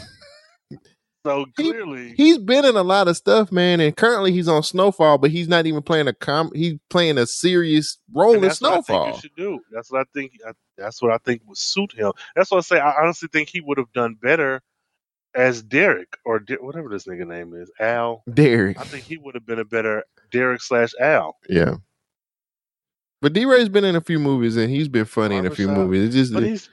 [1.27, 5.17] so clearly, He's been in a lot of stuff, man, and currently he's on Snowfall,
[5.17, 6.51] but he's not even playing a com.
[6.55, 9.07] He's playing a serious role in that's what I think Snowfall.
[9.15, 9.61] you should do.
[9.73, 10.33] That's what I think.
[10.47, 12.13] I, that's what I think would suit him.
[12.37, 12.79] That's what I say.
[12.81, 14.61] I honestly think he would have done better
[15.35, 18.23] as Derek or De- whatever this nigga name is, Al.
[18.33, 18.79] Derek.
[18.81, 21.37] I think he would have been a better Derek slash Al.
[21.49, 21.77] Yeah.
[23.21, 26.09] But DeRay's been in a few movies and he's been funny in a few movies.
[26.09, 26.69] It just But he's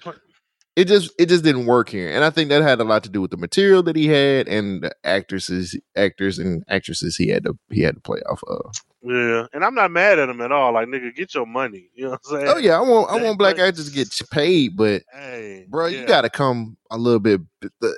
[0.75, 2.09] it just it just didn't work here.
[2.13, 4.47] And I think that had a lot to do with the material that he had
[4.47, 8.75] and the actresses actors and actresses he had to he had to play off of.
[9.01, 10.73] yeah, and I'm not mad at him at all.
[10.73, 11.89] Like nigga, get your money.
[11.95, 12.47] You know what I'm saying?
[12.49, 16.05] Oh yeah, I want I want black actors to get paid, but Hey, bro, you
[16.05, 17.41] got to come a little bit.
[17.63, 17.89] Uh,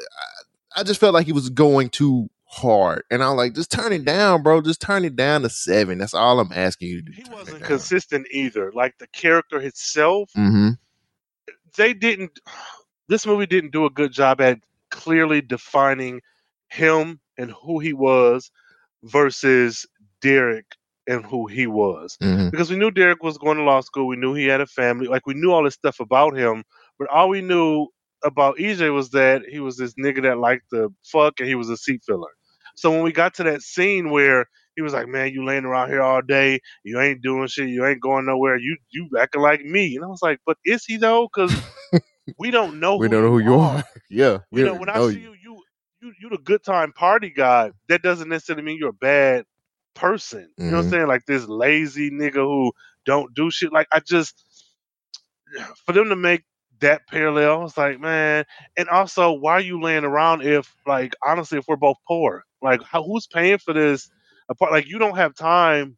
[0.77, 4.05] I just felt like he was going too hard, and I'm like, just turn it
[4.05, 4.61] down, bro.
[4.61, 5.97] Just turn it down to seven.
[5.97, 7.11] That's all I'm asking you to do.
[7.11, 8.71] he wasn't consistent either.
[8.73, 10.69] Like the character itself, Mm-hmm.
[11.77, 12.39] they didn't.
[13.09, 14.59] This movie didn't do a good job at
[14.91, 16.21] clearly defining
[16.69, 18.51] him and who he was
[19.03, 19.85] versus
[20.21, 20.65] Derek
[21.07, 22.17] and who he was.
[22.21, 22.51] Mhm.
[22.51, 24.07] Because we knew Derek was going to law school.
[24.07, 25.07] We knew he had a family.
[25.07, 26.63] Like we knew all this stuff about him,
[26.99, 27.87] but all we knew
[28.23, 31.69] about EJ was that he was this nigga that liked to fuck and he was
[31.69, 32.29] a seat filler.
[32.75, 34.45] So when we got to that scene where
[34.75, 37.85] he was like, "Man, you laying around here all day, you ain't doing shit, you
[37.85, 40.97] ain't going nowhere, you you acting like me," and I was like, "But is he
[40.97, 41.27] though?
[41.33, 41.55] Because
[42.37, 42.97] we don't know.
[42.97, 43.83] We who don't know who you are.
[44.09, 45.63] yeah, you know, when I see you, you,
[46.01, 47.71] you, you the good time party guy.
[47.89, 49.45] That doesn't necessarily mean you're a bad
[49.95, 50.49] person.
[50.57, 50.89] You know what I'm Mhm.
[50.91, 51.07] saying?
[51.07, 52.73] Like this lazy nigga who
[53.05, 53.73] don't do shit.
[53.73, 54.43] Like I just,
[55.85, 56.43] for them to make
[56.81, 58.45] that parallel, it's like, man.
[58.77, 62.81] And also, why are you laying around if, like, honestly, if we're both poor, like,
[62.83, 64.09] how, who's paying for this?
[64.49, 65.97] Apart, like, you don't have time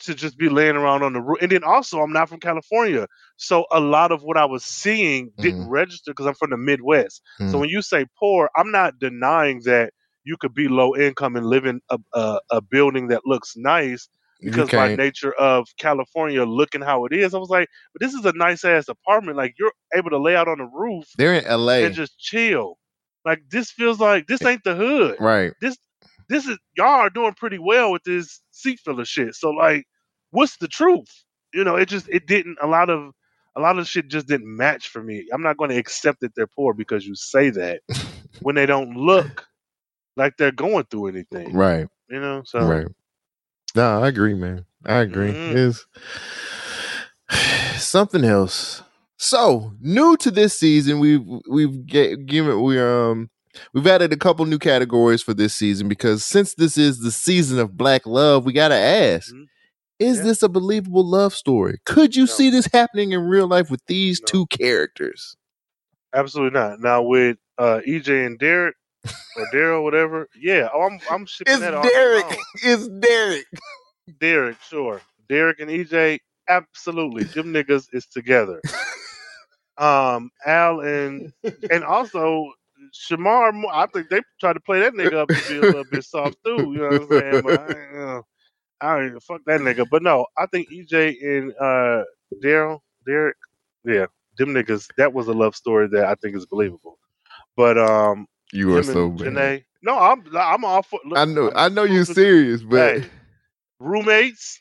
[0.00, 1.38] to just be laying around on the roof.
[1.40, 5.32] And then also, I'm not from California, so a lot of what I was seeing
[5.40, 7.22] didn't register because I'm from the Midwest.
[7.46, 7.60] So Mhm.
[7.60, 9.92] when you say poor, I'm not denying that
[10.24, 14.08] you could be low income and live in a, a, a building that looks nice
[14.40, 18.24] because by nature of California looking how it is, I was like, but this is
[18.24, 19.36] a nice ass apartment.
[19.36, 21.84] Like you're able to lay out on the roof They're in L.A.
[21.84, 22.78] and just chill.
[23.24, 25.16] Like this feels like this ain't the hood.
[25.18, 25.52] Right.
[25.60, 25.76] This
[26.28, 29.34] this is y'all are doing pretty well with this seat filler shit.
[29.34, 29.84] So like,
[30.30, 31.24] what's the truth?
[31.52, 33.12] You know, it just it didn't a lot of
[33.56, 35.26] a lot of shit just didn't match for me.
[35.32, 37.80] I'm not going to accept that they're poor because you say that
[38.42, 39.46] when they don't look
[40.16, 41.54] like they're going through anything.
[41.54, 41.88] Right.
[42.08, 42.86] You know, so Right.
[43.76, 44.64] No, I agree, man.
[44.84, 45.32] I agree.
[45.32, 45.76] Mhm.
[47.28, 48.82] It's something else.
[49.18, 53.30] So new to this season, we've we've given we um
[53.72, 57.58] we've added a couple new categories for this season because since this is the season
[57.58, 59.44] of black love, we gotta ask: Mm-hmm.
[59.98, 61.78] Is this a believable love story?
[61.86, 65.36] Could you see this happening in real life with these two characters?
[66.14, 66.80] absolutely not.
[66.80, 68.76] Now with uh EJ and Derek
[69.36, 72.24] or Daryl, whatever, yeah, oh, I'm I'm shipping It's that Derek.
[72.24, 72.36] along.
[72.62, 73.46] It's Derek.
[74.20, 75.00] Derek, sure.
[75.28, 77.24] Derek and EJ, absolutely.
[77.24, 78.62] Them niggas is together.
[79.78, 81.32] Um, Al and
[81.70, 82.52] and also
[82.94, 86.04] Shemar, I think they tried to play that nigga up to be a little bit
[86.04, 86.72] soft too.
[86.74, 87.40] You know what I'm saying?
[87.42, 88.22] But I, you know,
[88.80, 89.86] I fuck that nigga.
[89.90, 92.04] But no, I think EJ and uh
[92.42, 93.36] Daryl, Derek,
[93.84, 94.06] yeah,
[94.38, 94.88] them niggas.
[94.98, 96.98] That was a love story that I think is believable.
[97.56, 99.28] But um, You are so bad.
[99.28, 101.00] Janae, no, I'm I'm all for.
[101.04, 103.08] Look, I know, I'm I know you're serious, but Hey,
[103.78, 104.60] roommates.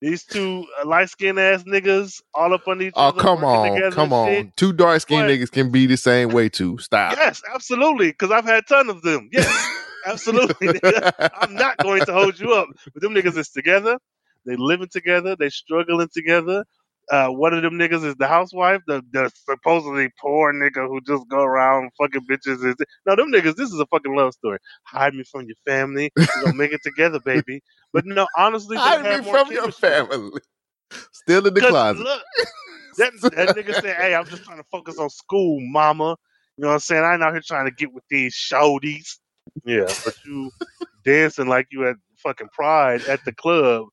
[0.00, 3.20] These two uh, light skinned ass niggas all up on each oh other.
[3.22, 4.46] come on, come and shit.
[4.46, 4.52] on.
[4.54, 6.76] Two dark skinned niggas can be the same way too.
[6.76, 7.16] Stop.
[7.16, 8.08] Yes, absolutely.
[8.08, 9.30] Because I've had ton of them.
[9.32, 9.66] Yes,
[10.04, 10.78] absolutely.
[11.40, 12.68] I'm not going to hold you up.
[12.92, 13.96] But them niggas is together.
[14.44, 15.36] They living together.
[15.36, 16.64] They struggling together.
[17.10, 21.28] Uh, one of them niggas is the housewife, the, the supposedly poor nigga who just
[21.28, 22.64] go around fucking bitches.
[22.64, 22.76] Is
[23.06, 23.56] no, them niggas.
[23.56, 24.58] This is a fucking love story.
[24.84, 26.10] Hide me from your family.
[26.16, 27.62] We gonna make it together, baby.
[27.92, 30.40] But no, honestly, they Hide me more from your family.
[31.12, 32.02] Still in the closet.
[32.02, 32.22] Look,
[32.98, 36.16] that, that nigga said, "Hey, I'm just trying to focus on school, mama."
[36.56, 37.04] You know what I'm saying?
[37.04, 39.18] I ain't out here trying to get with these shorties.
[39.64, 40.50] Yeah, but you
[41.04, 43.86] dancing like you at fucking Pride at the club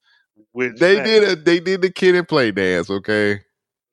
[0.54, 3.42] with They did a they did the kid and play dance, okay?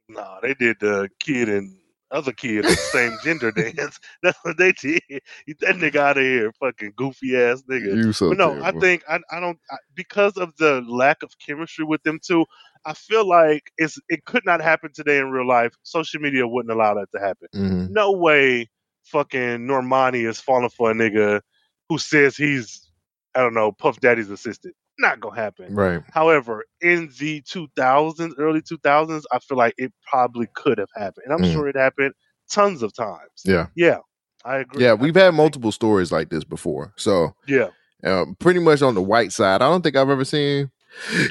[0.08, 1.76] Nah, they did the kid and
[2.10, 3.98] other kid the same gender dance.
[4.22, 5.02] That's what they did.
[5.08, 7.96] Get that nigga out of here, fucking goofy ass nigga.
[7.96, 11.32] You so but no, I think I, I don't I, because of the lack of
[11.44, 12.46] chemistry with them two.
[12.86, 15.74] I feel like it's it could not happen today in real life.
[15.82, 17.48] Social media wouldn't allow that to happen.
[17.54, 17.90] Mhm.
[17.90, 18.70] No way,
[19.04, 21.42] fucking Normani is falling for a nigga
[21.88, 22.88] who says he's
[23.34, 24.74] I don't know Puff Daddy's assistant.
[24.98, 25.74] Not gonna happen.
[25.74, 26.02] Right.
[26.12, 31.32] However, in the 2000s, early 2000s, I feel like it probably could have happened, and
[31.32, 31.52] I'm Mhm.
[31.52, 32.14] sure it happened
[32.50, 33.42] tons of times.
[33.44, 33.66] Yeah.
[33.76, 33.98] Yeah,
[34.44, 34.82] I agree.
[34.82, 36.92] Yeah, we've had multiple stories like this before.
[36.96, 37.68] So Yeah.
[38.04, 39.62] um, pretty much on the white side.
[39.62, 40.70] I don't think I've ever seen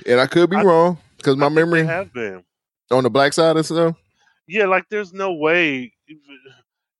[0.05, 2.43] and I could be wrong because my memory have been.
[2.91, 3.95] on the black side and stuff.
[4.47, 5.93] Yeah, like there's no way.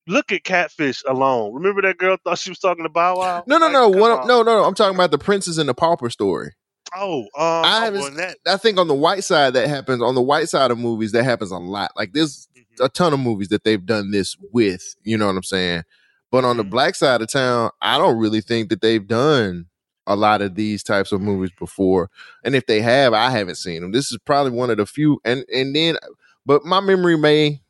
[0.07, 1.53] Look at Catfish alone.
[1.53, 3.43] Remember that girl thought she was talking to Bow Wow?
[3.47, 3.91] No, no, Like, no.
[3.91, 4.27] come What, on.
[4.27, 4.63] no, no, no.
[4.63, 6.53] I'm talking about the princess and the pauper story.
[6.95, 8.15] Oh, um, I oh, haven't.
[8.15, 10.01] that I think on the white side that happens.
[10.01, 11.91] On the white side of movies, that happens a lot.
[11.95, 12.85] Like there's Mm-hmm.
[12.85, 14.95] a ton of movies that they've done this with.
[15.03, 15.83] You know what I'm saying?
[16.31, 16.69] But on the Mm-hmm.
[16.69, 19.65] black side of town, I don't really think that they've done
[20.05, 22.09] a lot of these types of movies before.
[22.45, 23.91] And if they have, I haven't seen them.
[23.91, 25.19] This is probably one of the few.
[25.25, 25.97] And and then,
[26.45, 27.61] but my memory may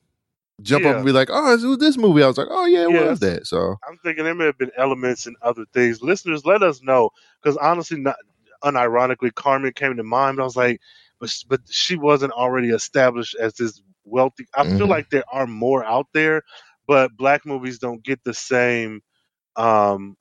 [0.61, 2.83] jump up and be like, "Oh, it was this movie." I was like, "Oh yeah,
[2.83, 6.01] it Yeah, was that." So I'm thinking there may have been elements and other things.
[6.01, 7.09] Listeners, let us know
[7.41, 8.17] because honestly, not
[8.63, 10.37] unironically, Carmen came to mind.
[10.37, 10.81] But I was like,
[11.19, 14.47] but but she wasn't already established as this wealthy.
[14.55, 14.89] I feel Mhm.
[14.89, 16.43] like there are more out there,
[16.87, 19.01] but black movies don't get the same
[19.57, 20.17] um,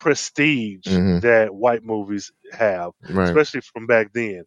[0.00, 1.20] prestige Mhm.
[1.20, 3.38] that white movies have, Right.
[3.38, 4.44] especially from back then.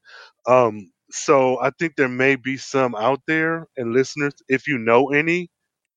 [0.47, 5.11] Um, so I think there may be some out there, and listeners, if you know
[5.11, 5.51] any,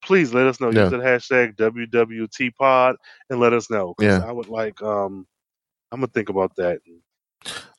[0.04, 0.70] please let us know.
[0.70, 0.82] Yeah.
[0.82, 2.96] Use the hashtag WWT Pod
[3.30, 3.94] and let us know.
[3.98, 4.22] Yeah.
[4.22, 4.82] I would like.
[4.82, 5.26] Um,
[5.90, 6.80] I'm gonna think about that.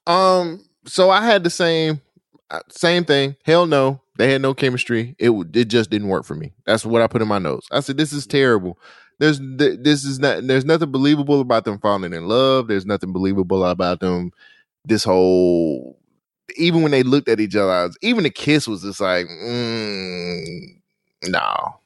[0.07, 2.01] Um, so I had the same
[2.49, 3.35] uh, same thing.
[3.45, 5.15] Hell no, they had no chemistry.
[5.19, 6.53] It it just didn't work for me.
[6.65, 7.67] That's what I put in my notes.
[7.71, 8.79] I said this is terrible.
[9.19, 10.47] There's th- this is not.
[10.47, 12.67] There's nothing believable about them falling in love.
[12.67, 14.31] There's nothing believable about them.
[14.85, 15.96] This whole
[16.55, 20.45] even when they looked at each other, even the kiss was just like, mm,
[21.25, 21.79] no,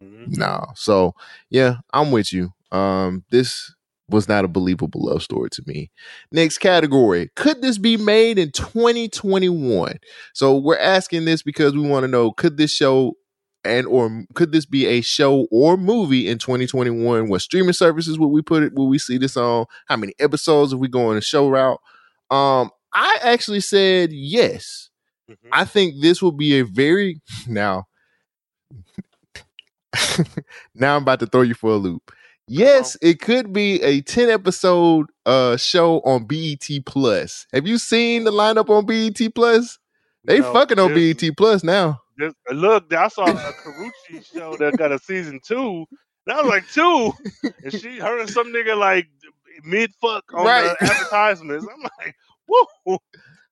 [0.00, 0.66] no.
[0.74, 1.14] So
[1.50, 2.52] yeah, I'm with you.
[2.72, 3.74] Um, this
[4.08, 5.90] was not a believable love story to me.
[6.30, 9.98] Next category: Could this be made in 2021?
[10.34, 13.14] So we're asking this because we want to know: Could this show
[13.64, 17.28] and or could this be a show or movie in 2021?
[17.28, 18.74] What streaming services would we put it?
[18.74, 19.66] Will we see this on?
[19.86, 21.80] How many episodes are we going to show route?
[22.30, 24.88] Um, I actually said yes.
[25.52, 27.84] I think this will be a very now.
[30.74, 32.12] now I'm about to throw you for a loop.
[32.48, 37.46] Yes, it could be a 10 episode uh show on BET Plus.
[37.52, 39.78] Have you seen the lineup on BET Plus?
[40.24, 42.00] They know, fucking on BET Plus now.
[42.16, 45.86] there's- look, I saw a Karrueche show that got a season two.
[46.26, 47.12] That was like two,
[47.64, 49.08] and she her and some nigga like
[49.64, 50.76] mid fuck on Right.
[50.80, 51.66] the advertisements.
[51.72, 52.14] I'm like,
[52.46, 52.98] whoa,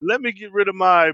[0.01, 1.13] let me get rid of my,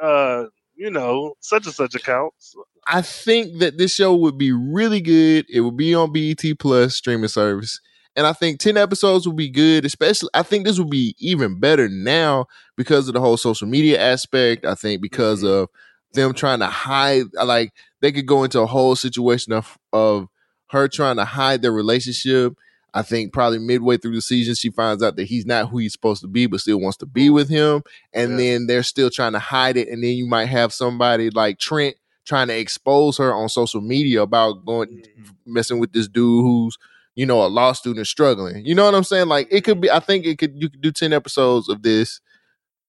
[0.00, 0.44] uh,
[0.76, 2.54] you know, such and such accounts.
[2.86, 5.46] I think that this show would be really good.
[5.48, 7.80] It would be on BET Plus streaming service.
[8.16, 11.60] And I think 10 episodes would be good, especially I think this would be even
[11.60, 14.64] better now because of the whole social media aspect.
[14.64, 15.68] I think because of
[16.12, 20.26] them trying to hide like they could go into a whole situation of of
[20.70, 22.54] her trying to hide their relationship.
[22.92, 25.92] I think probably midway through the season she finds out that he's not who he's
[25.92, 27.82] supposed to be, but still wants to be with him.
[28.12, 29.88] And then they're still trying to hide it.
[29.88, 34.22] And then you might have somebody like Trent trying to expose her on social media
[34.22, 35.02] about going
[35.46, 36.76] messing with this dude who's
[37.16, 38.64] you know a law student struggling.
[38.64, 39.28] You know what I'm saying?
[39.28, 39.90] Like it could be.
[39.90, 40.54] I think it could.
[40.56, 42.20] You could do ten episodes of this.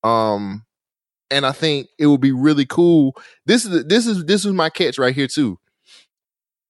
[0.03, 0.65] Um,
[1.29, 3.15] and I think it would be really cool.
[3.45, 5.59] This is this is this is my catch right here too.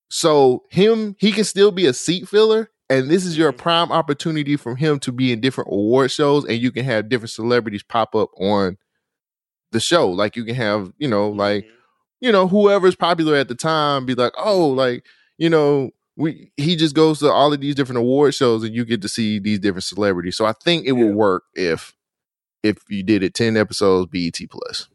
[0.09, 3.61] So him, he can still be a seat filler, and this is your mm-hmm.
[3.61, 7.31] prime opportunity for him to be in different award shows, and you can have different
[7.31, 8.77] celebrities pop up on
[9.71, 10.09] the show.
[10.09, 11.75] Like you can have, you know, like mm-hmm.
[12.19, 15.05] you know, whoever's popular at the time, be like, oh, like
[15.37, 18.83] you know, we he just goes to all of these different award shows, and you
[18.83, 20.35] get to see these different celebrities.
[20.35, 21.95] So I think it would work if
[22.61, 24.89] if you did it ten episodes, BET plus.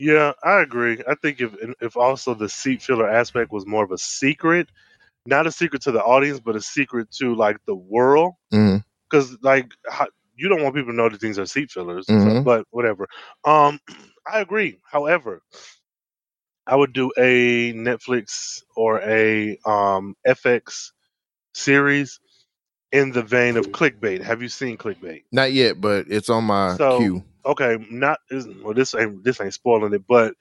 [0.00, 1.00] Yeah, I agree.
[1.08, 4.68] I think if if also the seat filler aspect was more of a secret,
[5.26, 8.34] not a secret to the audience, but a secret to like the world,
[9.10, 12.06] because like how, you don't want people to know that things are seat fillers.
[12.06, 12.44] so- Mhm.
[12.44, 13.08] but whatever.
[13.44, 13.78] Um,
[14.26, 14.80] I agree.
[14.90, 15.42] However,
[16.66, 20.92] I would do a Netflix or a um FX
[21.54, 22.20] series
[22.92, 24.22] in the vein of clickbait.
[24.22, 25.24] Have you seen clickbait?
[25.32, 27.24] Not yet, but it's on my so queue.
[27.44, 28.18] okay, not
[28.62, 30.34] well this ain't this ain't spoiling it, but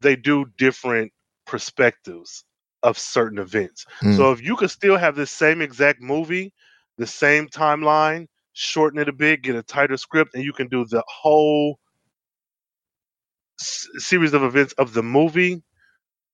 [0.00, 1.12] they do different
[1.46, 2.44] perspectives
[2.82, 3.84] of certain events.
[4.02, 4.16] Mm.
[4.16, 6.52] So if you could still have this same exact movie,
[6.96, 10.84] the same timeline, shorten it a bit, get a tighter script, and you can do
[10.84, 11.78] the whole
[13.60, 15.62] s- series of events of the movie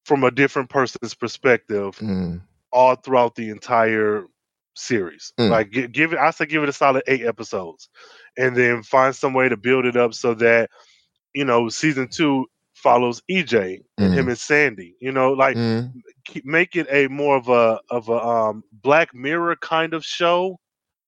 [0.05, 2.43] from a different person's perspective Mm.
[2.73, 4.25] all throughout the entire
[4.75, 5.33] series.
[5.39, 5.51] Mm.
[5.51, 7.89] Like gi- give it, I say give it a solid eight episodes,
[8.37, 10.71] and then find some way to build it up so that
[11.33, 14.29] you know season two follows EJ and him Mhm.
[14.31, 14.97] and Sandy.
[15.01, 15.93] You know, like Mhm.
[16.45, 20.59] make it a more of a of a um, Black Mirror kind of show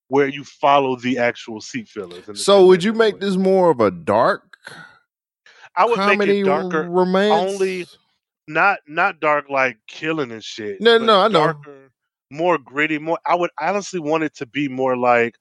[0.08, 2.24] where you follow the actual seat fillers.
[2.42, 4.42] So would you make this more of a dark
[5.76, 7.52] I would make it darker, romance?
[7.52, 7.86] only
[8.48, 10.80] not not dark like killing and shit.
[10.80, 11.40] No, no, I know.
[11.40, 11.90] darker,
[12.30, 13.18] more gritty, more.
[13.26, 15.36] I would honestly want it to be more like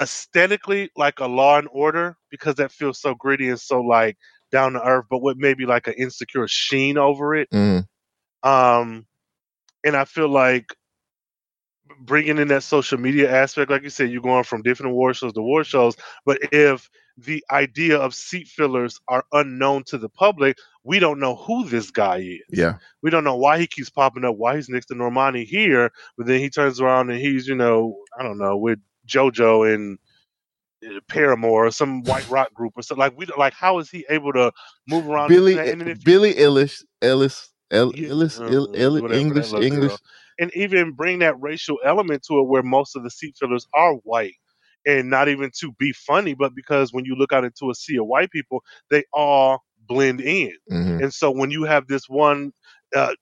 [0.00, 4.16] aesthetically like a Law and Order because that feels so gritty and so like
[4.50, 7.48] down to earth, but with maybe like an insecure sheen over it.
[7.50, 7.86] Mhm.
[8.42, 9.06] Um,
[9.84, 10.74] and I feel like
[12.00, 15.32] bringing in that social media aspect, like you said, you're going from different award shows
[15.32, 15.96] to award shows.
[16.24, 21.36] But if the idea of seat fillers are unknown to the public, we don't know
[21.36, 22.58] who this guy is.
[22.58, 22.74] Yeah.
[23.02, 26.26] We don't know why he keeps popping up, why he's next to Normani here, but
[26.26, 29.98] then he turns around and he's, you know, I don't know, with JoJo and
[31.08, 33.00] Paramore or some white rock group or something.
[33.00, 34.52] Like we like how is he able to
[34.88, 35.32] move around?
[35.32, 39.54] Billy and then if Billy Ellis Ellis El, Yeah, Ellis uh, El, El, whatever, English
[39.54, 39.98] English.
[39.98, 40.00] girl.
[40.40, 43.94] and even bring that racial element to it where most of the seat fillers are
[44.04, 44.34] white
[44.86, 47.98] and not even to be funny but because when you look out into a sea
[47.98, 51.00] of white people they all blend in Mhm.
[51.00, 52.52] and so when you have this one
[52.96, 53.14] uh,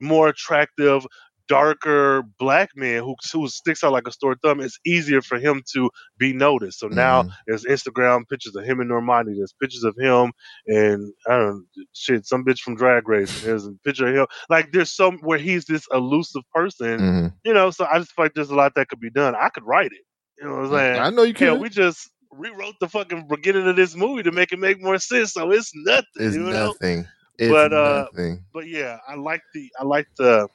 [0.00, 1.06] more attractive
[1.50, 5.60] darker black man who, who sticks out like a sore thumb it's easier for him
[5.72, 7.30] to be noticed so now Mhm.
[7.46, 10.32] there's instagram pictures of him and normani there's pictures of him
[10.68, 11.62] and i don't know
[11.92, 15.38] shit some bitch from drag race there's a picture of him like there's some where
[15.38, 17.32] he's this elusive person Mhm.
[17.44, 19.48] you know so i just feel like there's a lot that could be done i
[19.48, 20.04] could write it
[20.38, 21.62] you know what i'm saying I know you Hell, can.
[21.62, 25.32] we just rewrote the fucking beginning of this movie to make it make more sense
[25.32, 27.08] so it's nothing It's you know nothing.
[27.38, 28.44] It's but uh nothing.
[28.54, 30.46] but yeah i like the i like the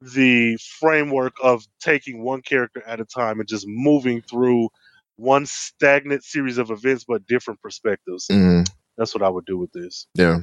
[0.00, 4.68] the framework of taking one character at a time and just moving through
[5.16, 8.66] one stagnant series of events but different perspectives Mhm.
[8.96, 10.38] that's what i would do with this Yeah.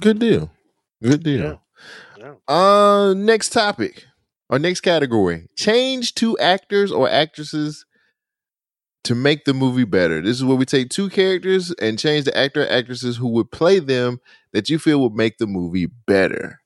[0.00, 0.50] Good deal.
[1.02, 1.62] Good deal.
[2.18, 4.04] yeah Uh next topic
[4.50, 5.46] or next category.
[5.56, 7.86] Change two actors or actresses
[9.04, 10.20] to make the movie better.
[10.20, 13.50] This is where we take two characters and change the actor or actresses who would
[13.50, 14.20] play them
[14.52, 16.60] that you feel would make the movie better.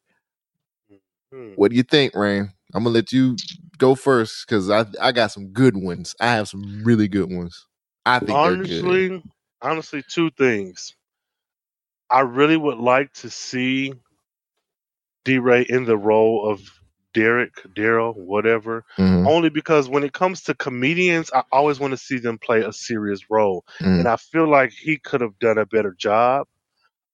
[1.36, 1.52] Hmm.
[1.56, 2.50] What do you think, Rhayne?
[2.74, 3.36] I'm gonna let you
[3.78, 6.14] go first because I I got some good ones.
[6.20, 7.66] I have some really good ones.
[8.06, 9.22] I think honestly
[9.60, 10.94] honestly two things
[12.08, 13.92] I really would like to see
[15.24, 16.60] DeRay in the role of
[17.12, 18.84] Derek, Daryl, whatever.
[18.98, 19.26] Mhm.
[19.26, 22.72] Only because when it comes to comedians, I always want to see them play a
[22.72, 24.00] serious role, Mm.
[24.00, 26.46] and I feel like he could have done a better job.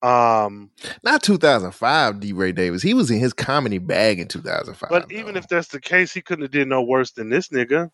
[0.03, 0.71] Um,
[1.05, 2.83] Not 2005 DeRay Davis.
[2.83, 4.91] He was in his comedy bag in 2005.
[4.91, 7.91] but even if that's the case, he couldn't have did no worse than this nigga.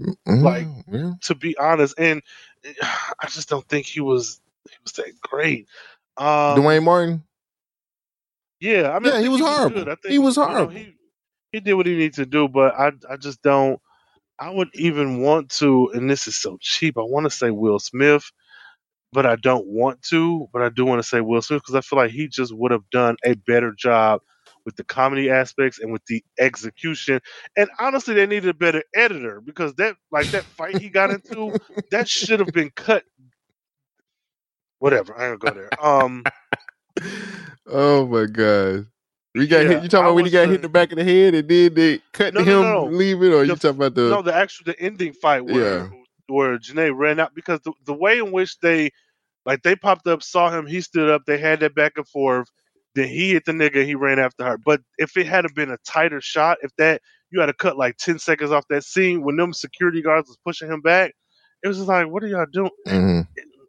[0.00, 1.12] Mhm, Like, yeah.
[1.22, 2.22] to be honest, and
[2.82, 5.66] I just don't think he was he was that great.
[6.18, 7.22] Um, Duane Martin.
[8.60, 9.48] Yeah, I mean, Yeah, I he was good.
[9.48, 9.80] horrible.
[9.82, 10.72] I think He was you know, horrible.
[10.74, 10.94] he
[11.52, 13.80] he did what he needed to do, but I I just don't.
[14.38, 16.98] I would even want to, and this is so cheap.
[16.98, 18.30] I want to say Will Smith,
[19.12, 20.48] but I don't want to.
[20.52, 22.72] But I do want to say Will Smith because I feel like he just would
[22.72, 24.20] have done a better job
[24.66, 27.20] with the comedy aspects and with the execution.
[27.56, 31.52] And honestly, they needed a better editor because that like that fight he got into,
[31.90, 33.04] that should have been cut.
[34.80, 35.84] Whatever, I ain't gonna go there.
[35.84, 36.28] Um,
[37.66, 38.86] Oh my god.
[39.34, 39.82] You got Yeah, hit.
[39.82, 41.48] You talking I about when he got hit in the back of the head and
[41.48, 42.94] then they cut No, him no, no.
[42.98, 44.18] leaving, or you talking about the?
[44.18, 45.88] no, the actual the ending fight where Yeah.
[46.28, 48.90] Where Janae ran out because the, the way in which they
[49.44, 52.48] like they popped up, saw him, he stood up, they had that back and forth.
[52.94, 54.58] Then he hit the nigga, he ran after her.
[54.58, 57.96] But if it had been a tighter shot, if that you had to cut like
[57.98, 61.14] ten seconds off that scene when them security guards was pushing him back,
[61.62, 62.70] it was just like, what are y'all doing?
[62.86, 63.26] Mhm.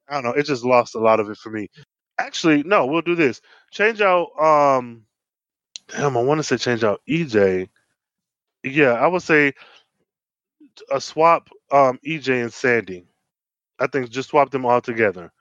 [0.09, 0.31] I don't know.
[0.31, 1.69] It just lost a lot of it for me.
[2.19, 3.41] Actually, no, we'll do this.
[3.71, 4.29] Change out.
[4.39, 5.05] Um,
[5.89, 7.69] damn, I want to say change out EJ.
[8.63, 9.53] Yeah, I would say
[10.91, 11.49] a swap.
[11.71, 13.05] Um, EJ and Sandy.
[13.79, 15.31] I think just swap them all together,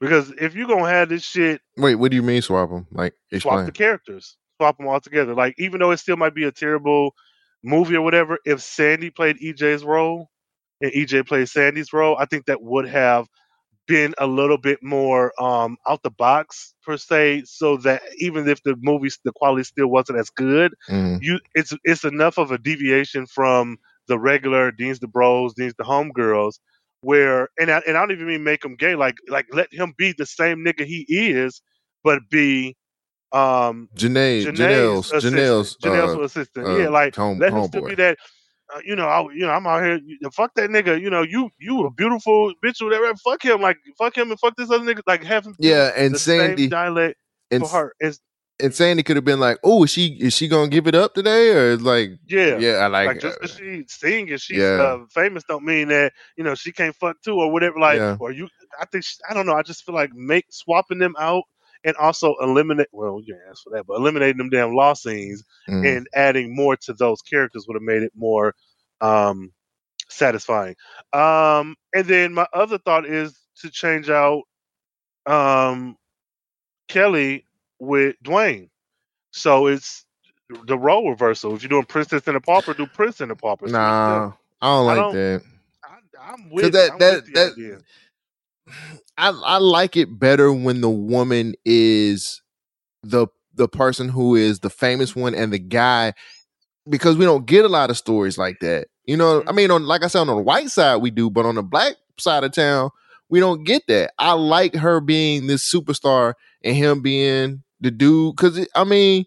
[0.00, 2.86] because if you're gonna have this shit, Wait, what do you mean swap them?
[2.92, 5.34] Like swap the characters, swap them all together.
[5.34, 7.14] Like even though it still might be a terrible
[7.64, 10.28] movie or whatever, if Sandy played EJ's role
[10.82, 13.26] and EJ played Sandy's role, I think that would have
[13.88, 18.62] been a little bit more um out the box per se, so that even if
[18.64, 21.18] the movie the quality still wasn't as good, Mhm.
[21.22, 23.78] you it's it's enough of a deviation from
[24.08, 26.54] the regular Dean's the Bros, Dean's the Homegirls,
[27.00, 29.94] where and I, and I don't even mean make him gay, like like let him
[29.96, 31.60] be the same nigga he is,
[32.04, 32.76] but be
[33.32, 36.66] um Janae, Janae's Janelle's, assistant, Janelle's, Janelle's uh, assistant.
[36.66, 38.18] uh, yeah, like home- let him still be that.
[38.74, 40.00] Uh, you know, I, you know, I'm out here.
[40.32, 41.00] Fuck that nigga.
[41.00, 43.14] You know, you you a beautiful bitch or whatever.
[43.24, 43.60] Fuck him.
[43.60, 45.02] Like fuck him and fuck this other nigga.
[45.06, 45.54] Like have him.
[45.60, 47.16] Yeah, and the Sandy- same dialect
[47.52, 47.92] and for her.
[48.00, 48.18] It's,
[48.58, 51.12] And Sandy could have been like, "Oh, is she is she gonna give it up
[51.14, 54.58] today?" Or it's like, yeah, yeah, I like, like just because she sing and she's
[54.58, 54.82] Yeah.
[54.82, 57.78] uh, famous don't mean that you know she can't fuck too or whatever.
[57.78, 58.16] Like Yeah.
[58.18, 58.48] or you,
[58.80, 59.54] I think she, I don't know.
[59.54, 61.44] I just feel like make swapping them out
[61.84, 62.88] and also eliminate.
[62.92, 65.96] Well, you can ask for that, but eliminating them damn law scenes mm.
[65.96, 68.54] and adding more to those characters would have made it more
[69.02, 69.52] um
[70.08, 70.76] satisfying.
[71.12, 74.42] Um, and then my other thought is to change out
[75.26, 75.96] um
[76.88, 77.44] Kelly
[77.78, 78.70] with Duane.
[79.32, 80.04] So it's
[80.66, 81.54] the role reversal.
[81.54, 83.66] If you're doing Princess and a Pauper, do Prince and a Pauper.
[83.68, 84.34] Nah, them.
[84.60, 85.42] I don't I like don't- that.
[86.20, 87.78] I'm with, that- I'm that- with the that- idea.
[89.18, 92.42] I I like it better when the woman is
[93.02, 96.12] the the person who is the famous one and the guy
[96.88, 98.88] because we don't get a lot of stories like that.
[99.04, 99.48] You know, mm-hmm.
[99.48, 101.62] I mean, on like I said, on the white side we do, but on the
[101.62, 102.90] black side of town
[103.28, 104.12] we don't get that.
[104.18, 109.26] I like her being this superstar and him being the dude because I mean.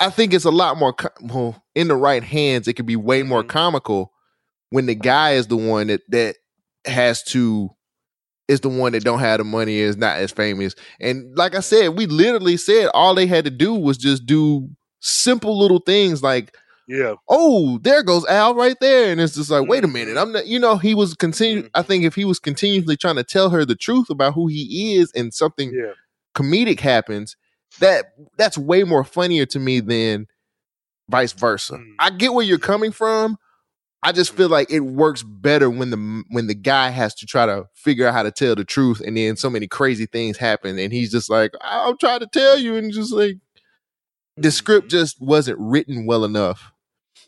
[0.00, 2.66] I think it's a lot more well in the right hands.
[2.66, 3.50] It could be way more mm-hmm.
[3.50, 4.12] comical
[4.70, 6.36] when the guy is the one that that
[6.84, 7.70] has to
[8.48, 10.74] is the one that don't have the money is not as famous.
[11.00, 14.68] And like I said, we literally said all they had to do was just do
[15.00, 16.54] simple little things like,
[16.88, 17.14] Yeah.
[17.28, 19.12] oh, there goes Al right there.
[19.12, 19.94] And it's just like, wait a mm-hmm.
[19.94, 20.16] minute.
[20.16, 21.62] I'm not, you know, he was continue.
[21.62, 21.68] Mm-hmm.
[21.74, 24.96] I think if he was continuously trying to tell her the truth about who he
[24.96, 25.92] is and something Yeah.
[26.34, 27.36] Comedic happens,
[27.80, 28.06] that
[28.36, 30.26] that's way more funnier to me than
[31.08, 31.74] vice versa.
[31.74, 31.94] Mm.
[31.98, 33.38] I get where you're coming from.
[34.04, 37.46] I just feel like it works better when the when the guy has to try
[37.46, 40.76] to figure out how to tell the truth, and then so many crazy things happen,
[40.78, 43.36] and he's just like, "I'm trying to tell you," and just like
[44.36, 46.72] the script just wasn't written well enough.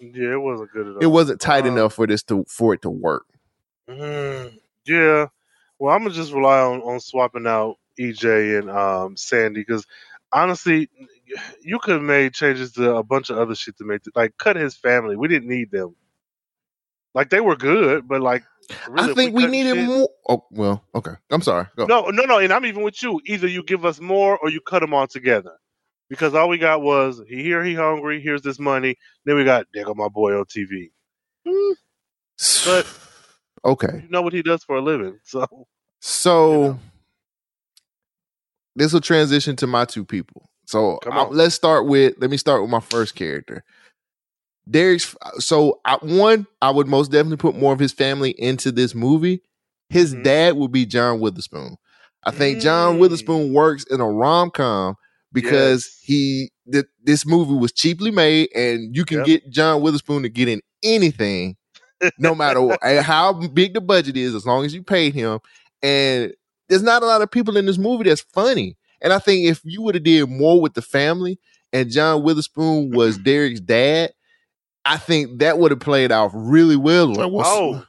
[0.01, 1.02] Yeah, it wasn't good enough.
[1.02, 3.26] It wasn't tight Uh, enough for this to for it to work.
[3.89, 5.26] Mm, yeah.
[5.78, 9.86] Well, I'm gonna just rely on, on swapping out EJ and um, Sandy because
[10.32, 10.88] honestly,
[11.62, 14.56] you could have made changes to a bunch of other shit to make like cut
[14.56, 15.16] his family.
[15.16, 15.94] We didn't need them.
[17.14, 18.44] Like they were good, but like
[18.88, 20.08] really, I think we cut needed shit- more.
[20.28, 21.12] Oh well, okay.
[21.30, 21.66] I'm sorry.
[21.76, 21.86] Go.
[21.86, 22.38] No, no, no.
[22.38, 23.20] And I'm even with you.
[23.26, 25.52] Either you give us more or you cut them all together.
[26.10, 28.20] Because all we got was he here, he hungry.
[28.20, 28.96] Here's this money.
[29.24, 30.90] Then we got there go my boy on TV.
[32.64, 32.86] But
[33.64, 34.00] okay.
[34.02, 35.66] you know what he does for a living, so
[36.00, 36.78] So
[38.76, 40.48] this will transition to my two people.
[40.66, 43.62] So I- let's start with let me start with my first character.
[44.68, 48.94] Derek's so I, one, I would most definitely put more of his family into this
[48.94, 49.42] movie.
[49.90, 50.22] His Mm-hmm.
[50.22, 51.76] dad would be John Witherspoon.
[52.24, 52.62] I think Mm.
[52.62, 54.96] John Witherspoon works in a rom com
[55.32, 59.26] because he th- this movie was cheaply made, and you can Yep.
[59.26, 61.56] get John Witherspoon to get in anything,
[62.18, 65.40] no matter what, how big the budget is, as long as you paid him.
[65.82, 66.32] And
[66.69, 68.77] there's not a lot of people in this movie that's funny.
[69.01, 71.39] And I think if you would have did more with the family,
[71.73, 74.12] and John Witherspoon was Derek's dad,
[74.85, 77.07] I think that would have played off really well.
[77.09, 77.86] Like, well, Oh.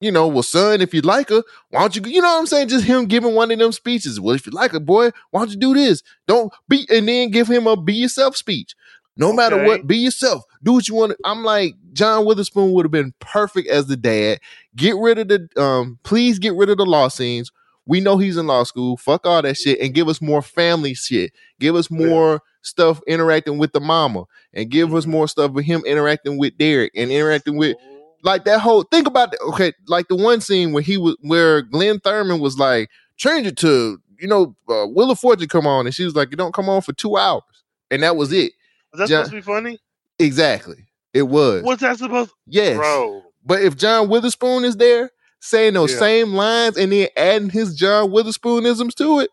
[0.00, 2.46] you know, well, son, if you like her, why don't you, you know what I'm
[2.46, 2.68] saying?
[2.68, 4.18] Just him giving one of them speeches.
[4.20, 6.02] Well, if you like her, boy, why don't you do this?
[6.26, 8.74] Don't be, and then give him a be yourself speech.
[9.14, 10.42] No matter what, be yourself.
[10.62, 11.12] Do what you want.
[11.22, 14.40] I'm like, John Witherspoon would have been perfect as the dad.
[14.74, 17.52] Get rid of the, um, please get rid of the law scenes.
[17.86, 18.96] We know he's in law school.
[18.96, 21.32] Fuck all that shit and give us more family shit.
[21.58, 25.82] Give us more stuff interacting with the mama and give us more stuff with him
[25.84, 27.76] interacting with Derek and interacting with
[28.22, 29.40] like that whole think about it.
[29.48, 33.56] Okay, like the one scene where he was where Glenn Thurman was like, change it
[33.58, 35.86] to, you know, uh, Wheel of Fortune come on.
[35.86, 37.42] And she was like, it don't come on for two hours.
[37.90, 38.52] And that was it.
[38.92, 39.78] Was that John- supposed to be funny?
[40.18, 40.86] Exactly.
[41.12, 41.62] It was.
[41.62, 42.30] What's that supposed?
[42.46, 42.76] Yes.
[42.76, 43.22] Bro.
[43.44, 45.10] But if John Witherspoon is there
[45.42, 45.98] saying those Yeah.
[45.98, 49.30] same lines and then adding his John Witherspoonisms to it,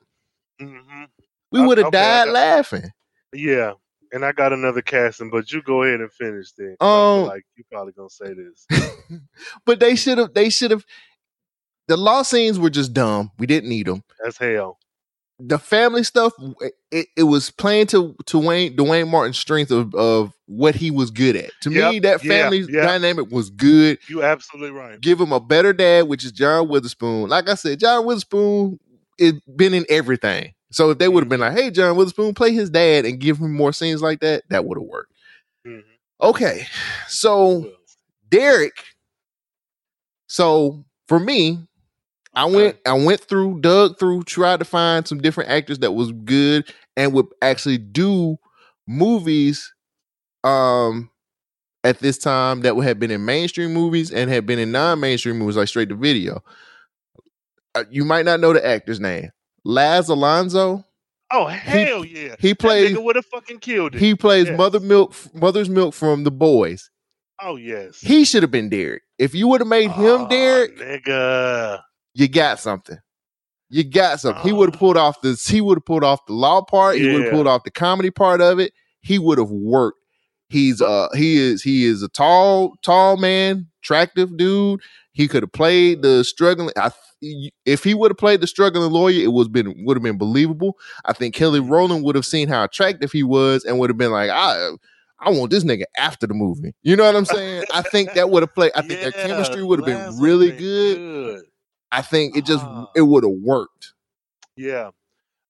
[0.61, 1.03] Mm-hmm.
[1.53, 2.91] we would have okay, died got- laughing.
[3.33, 3.73] Yeah.
[4.11, 6.75] And I got another casting, but you go ahead and finish then.
[6.81, 8.65] Um, like you probably gonna say this.
[9.65, 10.83] But they should have, they should have,
[11.87, 13.31] the law scenes were just dumb.
[13.37, 14.03] We didn't need them.
[14.23, 14.79] That's hell.
[15.41, 16.33] The family stuff
[16.91, 21.11] it, it was playing to to Wayne Duane Martin's strength of of what he was
[21.11, 21.51] good at.
[21.61, 23.99] To me, that family dynamic was good.
[24.09, 24.99] You absolutely right.
[24.99, 27.29] Give him a better dad, which is John Witherspoon.
[27.29, 28.79] Like I said, John Witherspoon
[29.19, 30.53] has been in everything.
[30.71, 33.37] So if they would have been like, "Hey, John Witherspoon, play his dad and give
[33.37, 35.13] him more scenes like that," that would have worked.
[35.65, 35.83] Mhm.
[36.21, 36.67] Okay,
[37.07, 37.71] so
[38.29, 38.83] Derek.
[40.27, 41.59] So for me,
[42.39, 46.11] I went I went through, dug through, tried to find some different actors that was
[46.11, 48.37] good and would actually do
[48.87, 49.73] movies
[50.45, 51.09] um
[51.83, 55.37] at this time that would have been in mainstream movies and had been in non-mainstream
[55.37, 56.41] movies like straight to video.
[57.75, 59.31] Uh, you might not know the actor's name.
[59.65, 60.85] Laz Alonso.
[61.31, 62.35] Oh hell yeah!
[62.39, 63.99] he plays- would have fucking killed it.
[63.99, 64.57] He plays Yes.
[64.57, 66.89] Mother Milk Mother's Milk from The Boys.
[67.41, 67.99] Oh yes.
[67.99, 69.03] He should have been Derek.
[69.17, 71.81] If you would have made him Derek, nigga.
[72.19, 72.97] You got something.
[73.69, 74.43] You got something.
[74.43, 75.47] He would have pulled off this.
[75.47, 76.97] He would have pulled off the law part.
[76.97, 78.73] He would have pulled off the comedy part of it.
[78.99, 79.99] He would have worked.
[80.49, 84.81] He's uh he is he is a tall tall man, attractive dude.
[85.13, 86.73] He could have played the struggling.
[86.75, 86.91] I
[87.65, 90.77] if he would have played the struggling lawyer, it was been would have been believable.
[91.05, 94.11] I think Kelly Rowland would have seen how attractive he was and would have been
[94.11, 94.71] like, I
[95.19, 96.73] I want this nigga after the movie.
[96.81, 97.65] You know what I'm saying?
[97.73, 98.71] I think that would have played.
[98.75, 100.97] I think their chemistry would have been really good.
[100.97, 101.43] good.
[101.91, 102.87] I think it just Ah.
[102.95, 103.93] it would have worked.
[104.55, 104.91] Yeah,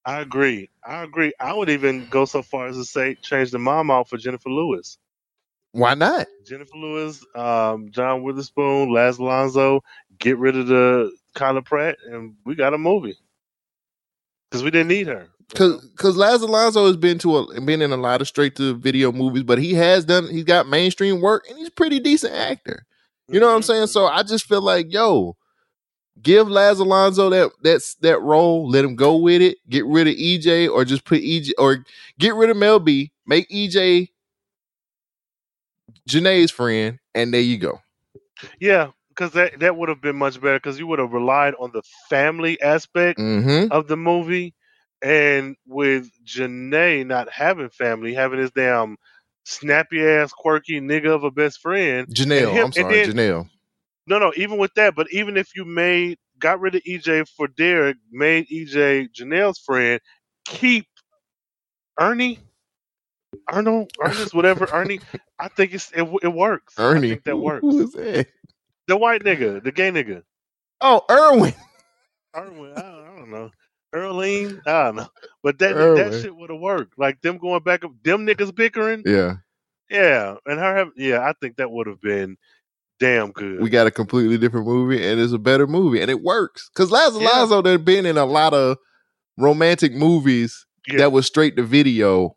[0.05, 0.69] I agree.
[0.85, 1.33] I agree.
[1.39, 4.49] I would even go so far as to say change the mom out for Jennifer
[4.49, 4.97] Lewis.
[5.71, 6.27] Why not?
[6.47, 9.83] Jennifer Lewis, um, John Witherspoon, Laz Alonso.
[10.17, 13.17] Get rid of the Kyla Pratt, and we got a movie.
[14.49, 15.27] Because we didn't need her.
[15.55, 18.75] Cause, cause Laz Alonso has been to a, been in a lot of straight to
[18.75, 22.33] video movies, but he has done he's got mainstream work and he's a pretty decent
[22.33, 22.85] actor.
[23.27, 23.87] You know what I'm saying?
[23.87, 25.35] So I just feel like, yo,
[26.21, 30.15] give Laz Alonso that that's that role, let him go with it, get rid of
[30.15, 31.83] EJ, or just put EJ or
[32.19, 34.09] get rid of Mel B, make EJ
[36.09, 37.79] Janae's friend, and there you go.
[38.59, 41.71] Yeah, because that, that would have been much better because you would have relied on
[41.73, 43.71] the family aspect Mm-hmm.
[43.71, 44.53] of the movie.
[45.01, 48.97] And with Janae not having family, having this damn
[49.45, 52.07] snappy ass, quirky nigga of a best friend.
[52.07, 53.49] Janelle, him- I'm sorry, then- Janelle.
[54.09, 57.47] No, no, even with that, but even if you made got rid of EJ for
[57.47, 60.01] Derek, made EJ Janelle's friend,
[60.45, 60.87] keep
[61.99, 62.39] Ernie,
[63.47, 64.99] Arnold, Ernest, whatever, Ernie.
[65.37, 66.73] I think it's it, it works.
[66.79, 67.09] I Ernie.
[67.09, 67.61] think that works.
[67.61, 68.27] Who is that?
[68.87, 70.23] The white nigga, the gay nigga.
[70.81, 71.53] Oh, Irwin.
[72.35, 73.51] Irwin, I don't, I don't know.
[73.93, 75.07] Earlene, I don't know.
[75.43, 76.11] But that Irwin.
[76.11, 76.97] that shit would have worked.
[76.97, 79.03] Like them going back up, them niggas bickering.
[79.05, 79.35] Yeah.
[79.89, 82.37] Yeah, and her have yeah, I think that would have been
[82.99, 83.61] damn good.
[83.61, 86.91] we got a completely different movie and it's a better movie and it works because
[86.91, 87.21] Laz Yeah.
[87.27, 88.77] Alonso had been in a lot of
[89.37, 90.97] romantic movies Yeah.
[90.99, 92.35] that was straight to video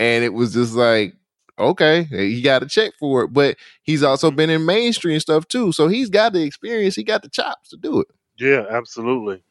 [0.00, 1.14] and it was just like
[1.58, 4.36] okay he got a check for it but he's also mm-hmm.
[4.36, 7.76] been in mainstream stuff too so he's got the experience he got the chops to
[7.76, 8.06] do it
[8.38, 9.42] Yeah, absolutely.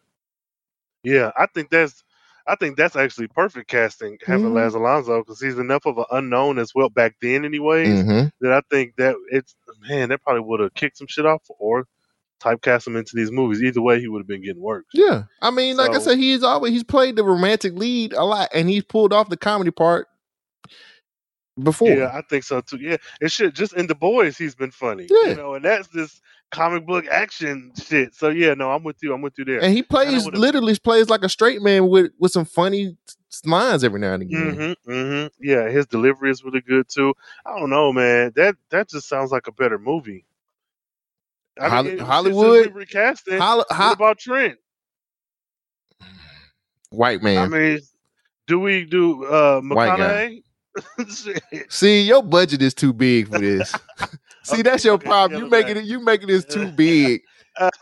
[1.04, 2.04] Yeah, I think that's
[2.48, 4.54] I think that's actually perfect casting having Mhm.
[4.54, 8.04] Laz Alonso because he's enough of an unknown as well back then, anyways.
[8.04, 8.32] Mhm.
[8.42, 9.56] That I think that it's
[9.88, 11.86] man, that probably would have kicked some shit off or
[12.42, 13.62] typecast him into these movies.
[13.62, 14.86] Either way, he would have been getting work.
[14.94, 18.50] Yeah, I mean, like I said, he's always he's played the romantic lead a lot,
[18.54, 20.08] and he's pulled off the comedy part
[21.62, 21.90] before.
[21.90, 22.78] Yeah, I think so too.
[22.78, 25.08] Yeah, and shit, just in the boys, he's been funny.
[25.10, 25.30] Yeah.
[25.32, 26.22] You know, and that's this
[26.52, 28.14] comic book action shit.
[28.16, 29.14] So yeah, no, I'm with you.
[29.14, 29.62] I'm with you there.
[29.62, 32.98] And he plays literally plays like a straight man with with some funny
[33.46, 34.76] lines every now and again.
[34.86, 37.14] hmm hmm Yeah, his delivery is really good too.
[37.46, 38.32] I don't know, man.
[38.36, 40.26] That that just sounds like a better movie.
[41.60, 43.40] I Holly- mean, Hollywood- recasting.
[43.40, 44.58] Holly- what about Trent?
[46.90, 47.38] White man.
[47.38, 47.80] I mean,
[48.48, 49.62] do we do uh.
[49.62, 50.44] McConaughey?
[51.70, 53.76] See, your budget is too big for this.
[54.48, 55.44] See, that's your problem.
[55.44, 55.84] You making it.
[55.86, 57.22] You making this too big.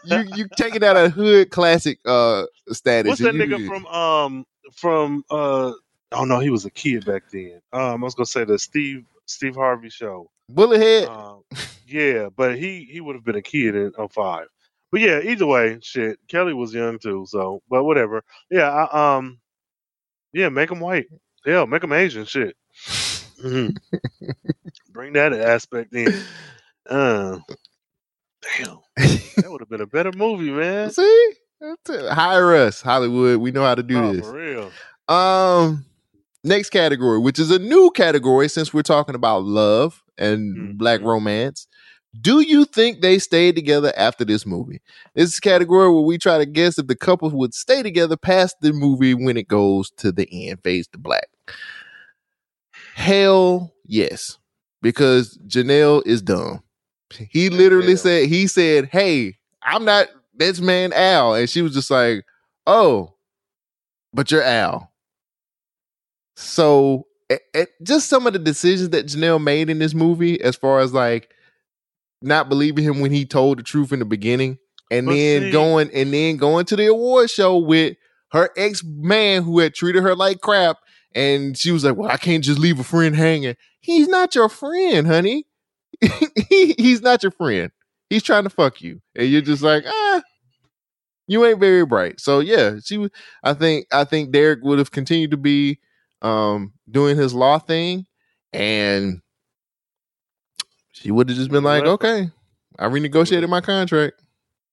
[0.05, 3.09] You you taking out a hood classic uh status.
[3.09, 5.71] What's that you- nigga from um from uh
[6.11, 7.61] oh no he was a kid back then.
[7.73, 10.29] Um I was gonna say the Steve Steve Harvey show.
[10.51, 11.07] Bullethead?
[11.07, 11.41] Um,
[11.87, 14.47] yeah, but he he would have been a kid in 05.
[14.91, 16.19] But yeah, either way, shit.
[16.29, 18.23] Kelly was young too, so but whatever.
[18.49, 19.39] Yeah, I, um
[20.33, 21.07] yeah, make him white.
[21.45, 22.55] Yeah, make him Asian shit.
[23.41, 23.67] Hmm
[24.91, 26.13] Bring that aspect in.
[26.89, 27.39] Uh,
[28.57, 28.77] damn.
[29.37, 30.91] That would have been a better movie, man.
[30.91, 31.31] See,
[31.89, 33.37] hire us, Hollywood.
[33.39, 34.25] We know how to do Oh, this.
[34.25, 34.71] for real.
[35.07, 35.85] Um,
[36.43, 41.67] next category, which is a new category since we're talking about love and black romance.
[42.21, 44.81] Do you think they stayed together after this movie?
[45.15, 48.15] This is a category where we try to guess if the couple would stay together
[48.15, 51.27] past the movie when it goes to the end, phase to black.
[52.95, 54.38] Hell yes,
[54.81, 56.63] because Janelle is dumb.
[57.30, 61.35] He literally said, he said, Hey, I'm not this man Al.
[61.35, 62.23] And she was just like,
[62.65, 63.13] Oh,
[64.13, 64.93] but you're Al.
[66.35, 70.55] So it, it- just some of the decisions that Janelle made in this movie, as
[70.55, 71.30] far as like
[72.22, 74.57] not believing him when he told the truth in the beginning,
[74.89, 77.97] and But then see- going and then going to the award show with
[78.31, 80.77] her ex man who had treated her like crap,
[81.15, 84.49] and she was like, "Well, I can't just leave a friend hanging." He's not your
[84.49, 85.45] friend, honey.
[86.49, 87.71] he, he's not your friend.
[88.09, 90.21] He's trying to fuck you, and you're just like, ah,
[91.27, 92.19] you ain't very bright.
[92.19, 92.97] So yeah, she.
[92.97, 93.11] was-
[93.43, 93.87] I think.
[93.91, 95.79] I think Derek would have continued to be
[96.21, 98.05] um doing his law thing,
[98.53, 99.21] and
[100.91, 102.29] she would have just been like, okay,
[102.77, 104.21] I renegotiated my contract,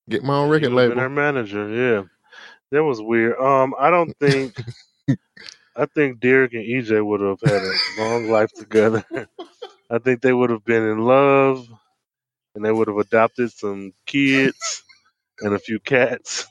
[0.09, 1.01] get my own record would've been label.
[1.02, 2.02] her manager, yeah.
[2.70, 3.39] That was weird.
[3.39, 4.56] Um, I don't think.
[5.77, 9.05] I think Derek and EJ would have had a long life together.
[9.90, 11.66] I think they would have been in love,
[12.55, 14.82] and they would have adopted some kids
[15.40, 16.47] and a few cats,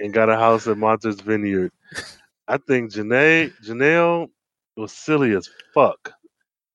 [0.00, 1.72] and got a house at Martha's Vineyard.
[2.46, 4.28] I think Janae Janelle
[4.76, 6.12] was silly as fuck.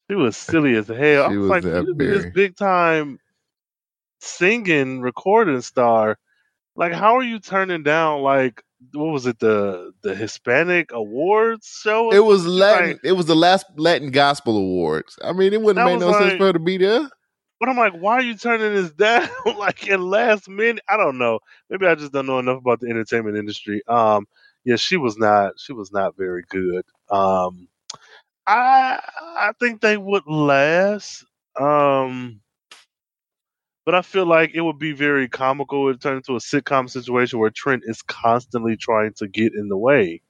[0.10, 1.26] She was silly as hell.
[1.26, 3.19] I She was, was like, you be this big time
[4.22, 6.18] singing recording star.
[6.76, 12.11] Like, how are you turning down like what was it the the Hispanic Awards show?
[12.11, 12.45] It was?
[12.45, 12.91] Latin.
[12.91, 15.18] Like, it was the last Latin Gospel Awards.
[15.23, 17.10] I mean, it wouldn't make have made was no sense for her to be there.
[17.60, 19.27] but I'm like, why are you turning this down
[19.57, 20.84] like in last minute?
[20.88, 21.39] I don't know.
[21.69, 23.81] Maybe I just don't know enough about the entertainment industry.
[23.88, 24.27] Um,
[24.64, 25.53] yeah, she was not.
[25.60, 26.85] She was not very good.
[27.10, 27.68] Um,
[28.47, 28.99] I
[29.38, 31.26] I think they would last.
[31.60, 32.41] Um,
[33.85, 35.81] but I feel like it would be very comical.
[35.81, 39.68] It would turn into a sitcom situation where Trent is constantly trying to get in
[39.69, 40.22] the way,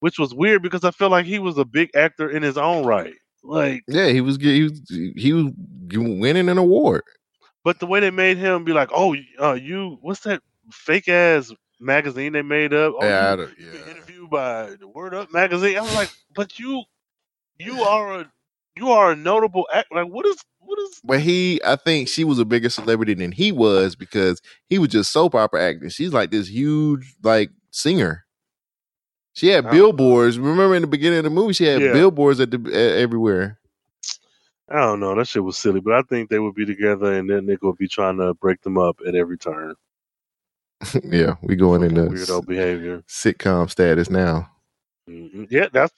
[0.00, 2.84] which was weird because I feel like he was a big actor in his own
[2.84, 3.14] right.
[3.42, 4.36] Like, Yeah, he was.
[4.36, 4.80] He was.
[5.16, 5.52] He was
[5.92, 7.02] winning an award.
[7.64, 11.52] But the way they made him be like, "Oh, uh, you what's that fake ass
[11.80, 15.76] magazine they made up?" Oh, Yeah, you, you interviewed by the Word Up magazine.
[15.76, 16.84] I was like, "But you,
[17.58, 18.32] you are a,
[18.76, 19.92] you are a notable act.
[19.92, 20.36] Like, what is,
[20.66, 24.40] what is?" But he, I think she was a bigger celebrity than he was because
[24.68, 25.88] he was just soap opera acting.
[25.88, 28.24] She's like this huge like singer.
[29.34, 30.38] She had billboards.
[30.38, 31.92] Remember in the beginning of the movie, she had Yeah.
[31.92, 32.70] billboards at the uh,
[33.00, 33.58] everywhere.
[34.68, 35.14] I don't know.
[35.14, 37.76] That shit was silly, but I think they would be together, and then Nick would
[37.78, 39.74] be trying to break them up at every turn.
[41.04, 43.02] yeah, we going into Weirdo behavior.
[43.08, 44.50] sitcom status now.
[45.08, 45.46] Mhm.
[45.50, 45.92] Yeah, that's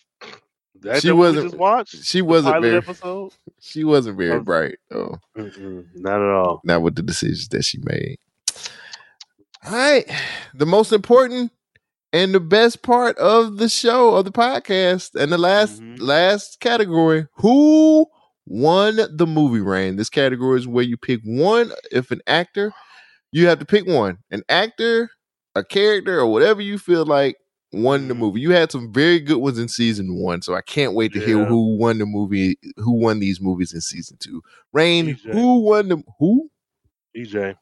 [0.82, 1.02] that.
[1.02, 2.04] She wasn't- just watched.
[2.04, 3.32] she wasn't very- episode.
[3.60, 4.40] She wasn't very Oh.
[4.40, 4.76] bright.
[4.92, 6.60] Oh, Mm-mm, not at all.
[6.64, 8.18] not with the decisions that she made.
[9.66, 10.08] All right,
[10.54, 11.50] the most important
[12.12, 16.02] and the best part of the show of the podcast and the last mm-hmm.
[16.02, 18.06] last category who
[18.46, 22.72] won the movie Rhayne this category is where you pick one if an actor
[23.30, 25.10] you have to pick one an actor
[25.54, 27.36] a character or whatever you feel like
[27.72, 28.40] won the movie.
[28.40, 31.44] You had some very good ones in season one, so I can't wait to hear
[31.44, 34.42] who won the movie, who won these movies in season two.
[34.74, 35.32] Rhayne, EJ.
[35.32, 36.50] who won the who?
[37.16, 37.54] EJ.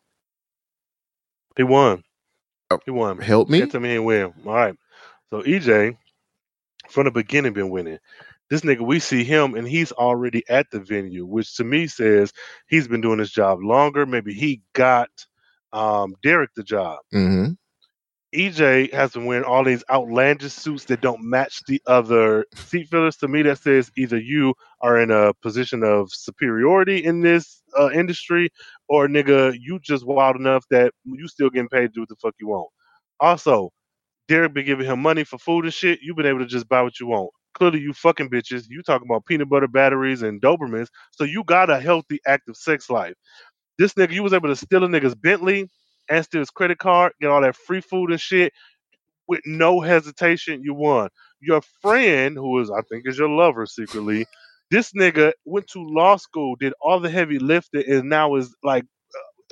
[1.57, 2.03] He won.
[2.71, 3.19] Oh, He won.
[3.19, 3.61] help me?
[3.61, 4.33] Can't tell me he win.
[4.45, 4.75] All right.
[5.31, 5.97] So EJ,
[6.91, 7.99] from the beginning, been winning.
[8.49, 12.33] This nigga, we see him and he's already at the venue, which to me says
[12.69, 14.07] he's been doing his job longer.
[14.07, 15.09] Maybe he got
[15.73, 17.01] um, Derek the job.
[17.13, 17.53] Mm-hmm.
[18.37, 23.17] EJ has been wearing all these outlandish suits that don't match the other seat fillers.
[23.19, 27.91] To me, that says either you are in a position of superiority in this uh,
[27.93, 28.51] industry,
[28.89, 32.17] or nigga, you just wild enough that you still getting paid to do what the
[32.17, 32.69] fuck you want.
[33.21, 33.71] Also,
[34.29, 36.01] Derek been giving him money for food and shit.
[36.03, 37.31] You've been able to just buy what you want.
[37.55, 38.67] Clearly, you fucking bitches.
[38.69, 42.91] You talking about peanut butter batteries and Dobermans, so you got a healthy, active sex
[42.91, 43.15] life.
[43.79, 45.69] This nigga, you was able to steal a nigga's Bentley
[46.25, 48.53] steal his credit card, get all that free food and shit
[49.29, 50.63] with no hesitation.
[50.65, 51.11] You won.
[51.41, 54.27] Your friend, who is I think is your lover secretly,
[54.71, 58.85] this nigga went to law school, did all the heavy lifting, and now is like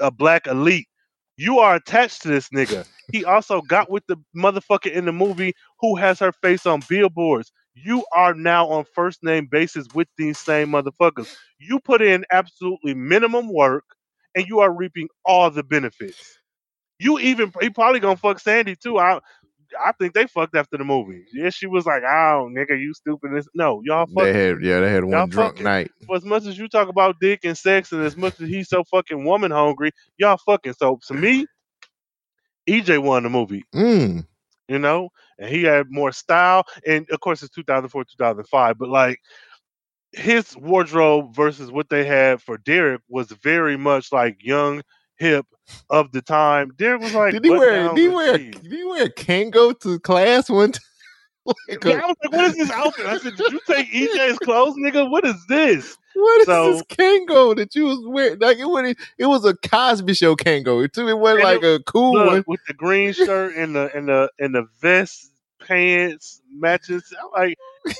[0.01, 0.89] a black elite.
[1.37, 2.87] You are attached to this nigga.
[3.13, 7.53] He also got with the motherfucker in the movie who has her face on billboards.
[7.75, 11.29] You are now on first name basis with these same motherfuckers.
[11.59, 13.85] You put in absolutely minimum work
[14.35, 16.39] and you are reaping all the benefits.
[16.99, 18.99] You even he probably gonna fuck Sandy too.
[18.99, 19.21] I
[19.83, 21.25] I think they fucked after the movie.
[21.33, 24.25] Yeah, she was like, "Oh, nigga, you stupid." No, y'all fuck.
[24.25, 25.91] They had yeah, they had one drunk fucking- night.
[26.07, 28.69] For as much as you talk about dick and sex, and as much as he's
[28.69, 30.75] so fucking woman hungry, y'all fucking.
[30.75, 31.47] So to me,
[32.69, 33.65] EJ won the movie.
[33.75, 34.27] Mm.
[34.69, 38.79] You know, and he had more style, and of course it's 2004, 2005.
[38.79, 39.19] But like
[40.13, 44.83] his wardrobe versus what they had for Derek was very much like young,
[45.19, 45.47] hip
[45.91, 46.73] of the time.
[46.77, 48.57] Derek was like, Did he wear did he wear jeans.
[48.61, 50.81] did he wear a Kangol to class one time?
[51.47, 53.05] Like Yeah, I was like, what is this outfit?
[53.05, 55.11] I said, did you take EJ's clothes, nigga?
[55.11, 55.95] What is this?
[56.15, 58.39] What is So- this Kangol that you was wearing?
[58.39, 60.83] Like it was, it was a Cosby Show Kangol.
[60.85, 61.07] It too.
[61.07, 62.45] It wasn't And like a cool Look, one.
[62.47, 67.13] with the green shirt and the and the and the vest, pants, matches.
[67.23, 67.59] I'm like,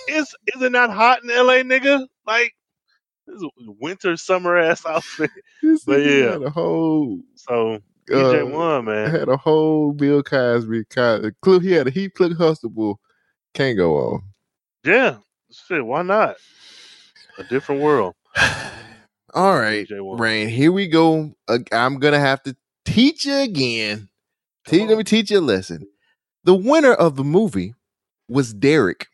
[0.09, 2.07] is is it not hot in LA, nigga?
[2.27, 2.64] Like, this is a
[3.81, 5.31] winter summer ass outfit.
[5.63, 7.79] This But yeah, had a whole so
[8.09, 9.11] EJ uh, won, man.
[9.11, 11.61] had a whole Bill Cosby kind of clue.
[11.61, 13.01] He had a he Cliff Huxtable
[13.55, 14.23] Kangol on.
[14.85, 15.17] Yeah,
[15.51, 15.85] shit.
[15.85, 16.37] Why not?
[17.39, 18.15] A different world.
[19.35, 20.49] All right, Rhayne.
[20.49, 21.35] Here we go.
[21.49, 24.09] Uh, I'm gonna have to teach you again.
[24.67, 25.87] Teach, let me teach you a lesson.
[26.45, 27.75] The winner of the movie
[28.29, 29.09] was Derek.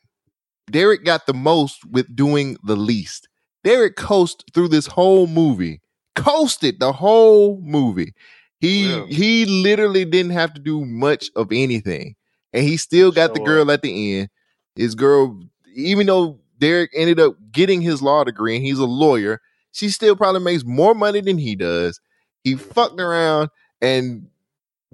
[0.70, 3.28] Derek got the most with doing the least.
[3.64, 5.80] Derek coasted through this whole movie.
[6.16, 8.12] Coasted the whole movie.
[8.58, 9.06] He Yeah.
[9.06, 12.14] he literally didn't have to do much of anything.
[12.52, 14.28] And he still got the girl at the end.
[14.76, 15.40] His girl,
[15.74, 19.40] even though Derek ended up getting his law degree and he's a lawyer,
[19.72, 22.00] she still probably makes more money than he does.
[22.42, 23.50] He fucked around
[23.80, 24.26] and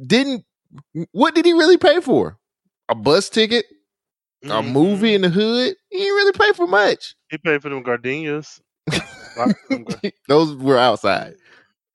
[0.05, 0.45] didn't
[1.13, 2.39] what did he really pay for?
[2.89, 3.67] A bus ticket?
[4.45, 5.75] A movie in the hood?
[5.91, 7.15] He didn't really pay for much.
[7.31, 8.61] He paid for them gardenias.
[8.93, 9.03] Lots
[9.39, 11.35] of them gar- Those were outside.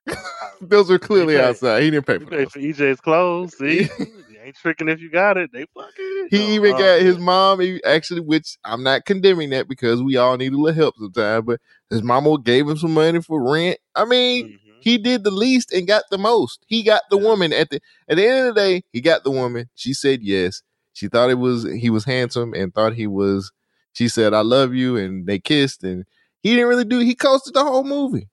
[0.61, 1.84] Those were clearly paid- outside.
[1.84, 3.57] He didn't pay he for paid for EJ's clothes.
[3.57, 5.51] See, you ain't tricking if you got it.
[5.53, 6.27] They fucking.
[6.30, 10.01] He No, even uh, got his mom, he actually, which I'm not condemning that because
[10.03, 11.59] we all need a little help sometimes, but
[11.89, 13.77] his mama gave him some money for rent.
[13.95, 14.57] I mean, mhm.
[14.81, 16.63] he did the least and got the most.
[16.68, 19.31] He got the woman at the at the end of the day, he got the
[19.31, 19.69] woman.
[19.76, 20.61] She said yes.
[20.93, 23.51] She thought it was he was handsome and thought he was
[23.93, 26.05] she said, I love you, and they kissed, and
[26.41, 28.30] he didn't really do he coasted the whole movie.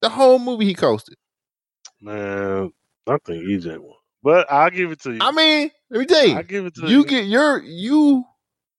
[0.00, 1.16] The whole movie he coasted.
[2.00, 2.70] Man,
[3.06, 5.18] I think EJ won, but I'll give it to you.
[5.20, 7.04] I mean, let me tell you, I give it to you you.
[7.04, 8.24] get your you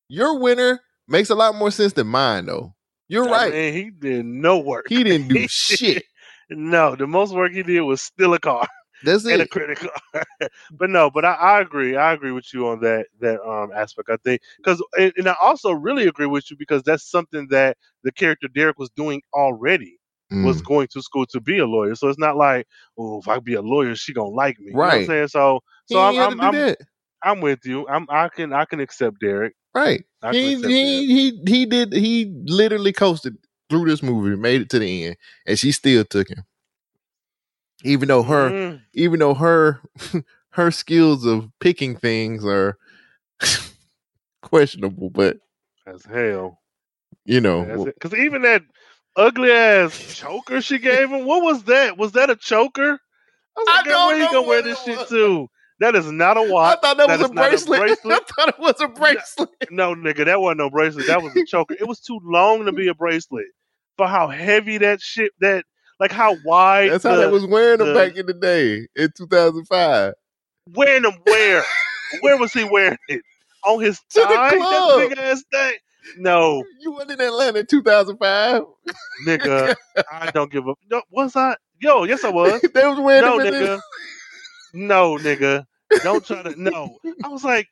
[0.08, 2.74] your winner makes a lot more sense than mine though.
[3.08, 3.54] You're I right.
[3.54, 4.86] mean, he did no work.
[4.90, 6.04] He didn't do shit.
[6.50, 8.68] No, the most work he did was steal a car
[9.06, 9.50] That's and a it.
[9.50, 10.26] credit card.
[10.72, 11.98] but no, but I, I agree.
[11.98, 14.10] I agree with you on that that um aspect.
[14.12, 17.78] I think because and, and I also really agree with you because that's something that
[18.04, 20.00] the character Derek was doing already.
[20.44, 20.66] Was Mm.
[20.66, 22.68] going to school to be a lawyer, so it's not like,
[22.98, 24.74] oh, if I be a lawyer, she gonna like me.
[24.74, 25.06] You know what I'm Right.
[25.06, 25.28] saying?
[25.30, 26.68] So, so I'm, I'm, I'm.
[27.24, 27.88] I'm with you.
[27.88, 29.56] I'm, I can, I can accept Derek.
[29.76, 30.04] Right.
[30.22, 33.38] Can He, accept he he he did he literally coasted
[33.70, 35.18] through this movie, made it to the end,
[35.48, 36.44] and she still took him.
[37.86, 39.82] Even though her Mm, even though her
[40.50, 42.78] her skills of picking things are
[44.42, 45.38] questionable, but
[45.86, 46.62] as hell.
[47.26, 48.64] you know, Because even that
[49.16, 51.98] ugly ass choker she gave him, what was that?
[51.98, 53.00] Was that a choker?
[53.58, 55.10] I was like, "Girl, don't where you gonna wear this shit was.
[55.10, 55.48] to?
[55.80, 56.78] That is not a watch.
[56.78, 57.82] I thought that, was is a bracelet.
[58.06, 59.50] I thought it was a bracelet.
[59.70, 61.08] No, nigga, that wasn't no bracelet.
[61.08, 61.76] That was a choker.
[61.80, 63.46] It was too long to be a bracelet
[63.98, 65.32] for how heavy that shit.
[65.42, 65.66] That
[66.00, 66.92] like how wide.
[66.92, 70.14] That's how the- they was wearing them the- back in the day in 2005.
[70.74, 71.64] Wearing them where?
[72.22, 73.22] where was he wearing it?
[73.66, 74.52] On his To the thigh?
[74.58, 75.00] club.
[75.00, 75.74] That big ass thing.
[76.20, 78.62] No, You went in Atlanta in 2005.
[79.28, 79.76] nigga,
[80.12, 80.78] I don't give up.
[80.92, 81.56] No, was I?
[81.80, 82.62] Yo, yes, I was.
[82.74, 83.80] they was wearing no, them nigga.
[84.74, 85.66] No, nigga.
[86.04, 86.62] Don't try to.
[86.62, 86.98] No.
[87.24, 87.68] I was like,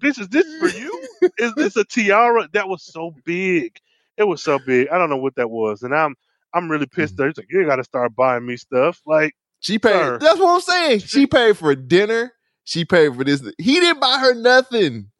[0.00, 1.06] bitch, is this for you?
[1.38, 2.48] Is this a tiara?
[2.52, 3.76] That was so big.
[4.16, 4.88] It was so big.
[4.88, 6.14] I don't know what that was, and I'm
[6.54, 7.00] I'm really Mm-hmm.
[7.00, 7.16] pissed.
[7.16, 7.26] There.
[7.28, 9.00] He's like, you got to start buying me stuff.
[9.06, 9.92] Like, She paid.
[9.92, 10.18] Sir.
[10.18, 11.00] That's what I'm saying.
[11.00, 12.32] She paid for dinner.
[12.64, 13.42] She paid for this.
[13.58, 15.10] He didn't buy her nothing.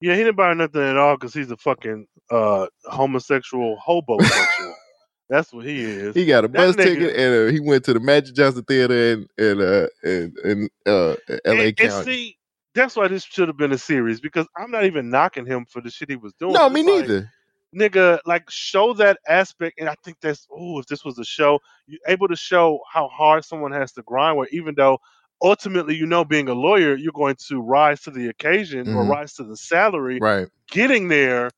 [0.00, 4.18] yeah, he didn't buy nothing at all because he's a fucking uh homosexual hobo.
[5.28, 6.14] That's what he is.
[6.14, 9.26] He got a bus ticket and uh, he went to the Magic Johnson Theater in
[9.38, 11.68] in uh, in, in uh, L.A.
[11.68, 12.36] and, and see,
[12.74, 15.80] that's why this should have been a series because I'm not even knocking him for
[15.80, 16.52] the shit he was doing.
[16.52, 17.32] no, me like, neither.
[17.74, 19.78] Nigga, like show that aspect.
[19.78, 23.08] And I think that's oh, if this was a show, you're able to show how
[23.08, 24.36] hard someone has to grind.
[24.36, 24.98] Where even though
[25.42, 29.06] ultimately, you know, being a lawyer, you're going to rise to the occasion or Mhm.
[29.06, 30.22] rise to the salary.
[30.22, 30.48] Right.
[30.70, 31.50] Getting there,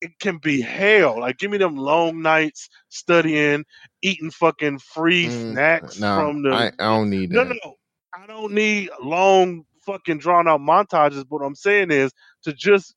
[0.00, 1.20] it can be hell.
[1.20, 3.64] Like give me them long nights studying,
[4.02, 6.50] eating fucking free Mm, snacks no, from the.
[6.50, 7.44] I, I don't need no, that.
[7.44, 7.74] no,
[8.14, 11.24] I don't need long fucking drawn out montages.
[11.28, 12.12] But what I'm saying is
[12.44, 12.94] to just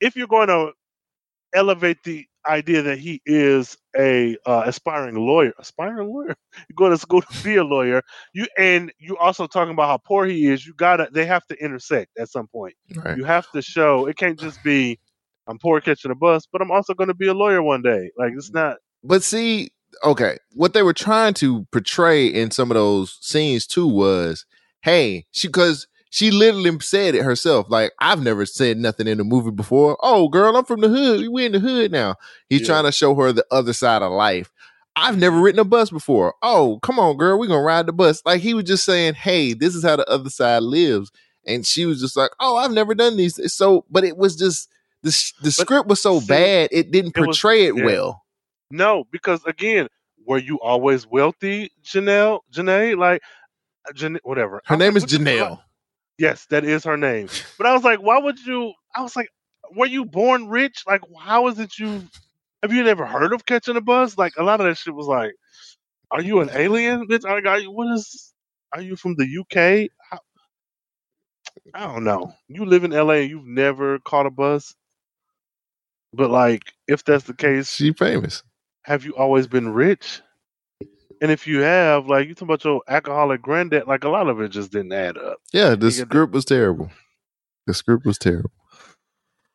[0.00, 0.72] if you're going to
[1.54, 6.98] elevate the idea that he is a uh, aspiring lawyer, aspiring lawyer, you're going to
[6.98, 8.02] school to be a lawyer.
[8.32, 10.66] You and you also talking about how poor he is.
[10.66, 12.74] You gotta, they have to intersect at some point.
[12.94, 13.16] Right.
[13.16, 14.98] You have to show it can't just be
[15.48, 18.10] I'm poor catching a bus, but I'm also going to be a lawyer one day.
[18.16, 18.76] Like it's not.
[19.02, 19.70] But see,
[20.04, 24.44] okay, what they were trying to portray in some of those scenes too was,
[24.82, 27.66] hey, she because she literally said it herself.
[27.68, 29.96] Like, I've never said nothing in a movie before.
[30.02, 31.28] Oh, girl, I'm from the hood.
[31.30, 32.16] We in the hood now.
[32.48, 32.66] He's Yeah.
[32.68, 34.50] trying to show her the other side of life.
[34.96, 36.34] I've never ridden a bus before.
[36.42, 38.20] Oh, come on, girl, we're gonna ride the bus.
[38.26, 41.12] Like he was just saying, hey, this is how the other side lives.
[41.46, 43.40] And she was just like, oh, I've never done these.
[43.54, 44.68] So, but it was just
[45.04, 45.10] the
[45.42, 47.84] the script was so see, bad, it didn't it was- portray it yeah.
[47.84, 48.24] well.
[48.72, 49.86] No, because again,
[50.26, 52.40] were you always wealthy, Janelle?
[52.52, 53.22] Janae, like,
[53.88, 54.60] uh, Jan- whatever.
[54.66, 55.24] Her I name is what the fuck?
[55.26, 55.60] Janelle.
[56.18, 57.28] Yes, that is her name.
[57.58, 58.72] But I was like, why would you?
[58.96, 59.28] I was like,
[59.76, 60.84] were you born rich?
[60.86, 62.02] Like, how is it you?
[62.62, 64.18] Have you never heard of catching a bus?
[64.18, 65.32] Like, a lot of that shit was like,
[66.10, 67.24] are you an alien, bitch?
[67.24, 68.32] Are, are you, what is?
[68.74, 69.90] Are you from the UK?
[70.10, 70.20] How,
[71.74, 72.34] I don't know.
[72.48, 74.74] You live in LA and you've never caught a bus.
[76.14, 78.42] But like, if that's the case, She famous.
[78.84, 80.22] have you always been rich?
[81.20, 84.40] And if you have, like, you talking about your alcoholic granddad, like a lot of
[84.40, 85.38] it just didn't add up.
[85.52, 86.90] Yeah, this You get the- script was terrible.
[87.66, 88.50] This group was terrible.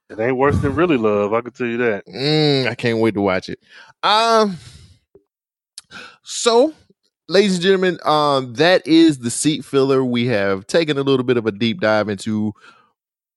[0.09, 1.33] It ain't worse than really love.
[1.33, 2.05] I can tell you that.
[2.05, 3.59] Mm, I can't wait to watch it.
[4.03, 4.57] Um,
[6.23, 6.73] so,
[7.27, 10.03] ladies and gentlemen, um, that is the seat filler.
[10.03, 12.53] We have taken a little bit of a deep dive into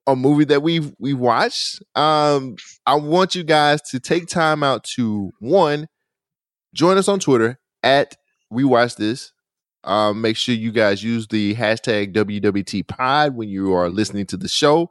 [0.07, 1.83] a movie that we've we've watched.
[1.95, 5.87] Um, I want you guys to take time out to one,
[6.75, 8.17] join us on Twitter at
[8.51, 9.33] We Watch This.
[9.85, 14.37] Um, make sure you guys use the hashtag WWT Pod when you are listening to
[14.37, 14.91] the show.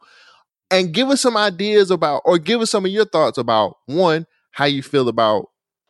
[0.72, 4.26] And give us some ideas about or give us some of your thoughts about one
[4.52, 5.50] how you feel about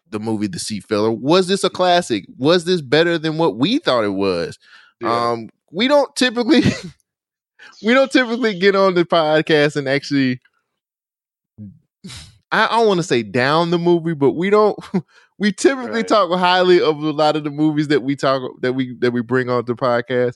[0.10, 1.11] the movie the seat filler.
[1.11, 2.26] Was this a classic?
[2.38, 4.57] Was this better than what we thought it was?
[5.03, 6.64] Um we don't typically
[7.84, 10.41] we don't typically get on the podcast and actually
[12.52, 14.77] I don't want to say down the movie but we don't
[15.38, 16.07] we typically Right.
[16.07, 19.22] talk highly of a lot of the movies that we talk that we that we
[19.22, 20.34] bring on the podcast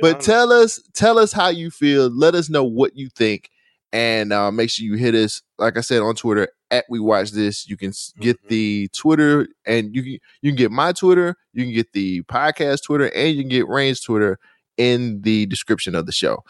[0.00, 0.26] but honest.
[0.26, 3.50] tell us tell us how you feel let us know what you think
[3.92, 7.30] and uh, make sure you hit us like i said on twitter at we watch
[7.32, 8.48] this you can get Mm-hmm.
[8.48, 10.12] the twitter and you can
[10.42, 13.66] you can get my twitter you can get the podcast twitter and you can get
[13.68, 14.38] range twitter
[14.76, 16.42] in the description of the show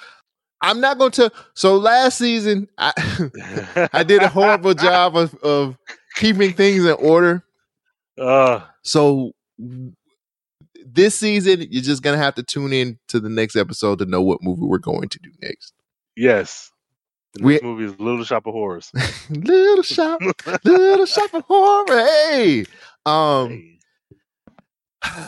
[0.61, 2.93] i'm not going to so last season i
[3.93, 5.79] i did a horrible job of, of
[6.17, 7.43] keeping things in order
[8.19, 9.33] Uh, so
[10.87, 14.23] this season, you're just gonna have to tune in to the next episode to know
[14.23, 15.73] what movie we're going to do next.
[16.17, 16.71] yes.
[17.35, 18.91] The We- movie is Little Shop of Horrors.
[19.31, 20.19] little shop,
[20.65, 21.85] little shop of horror.
[21.87, 22.65] Hey,
[23.05, 23.79] um,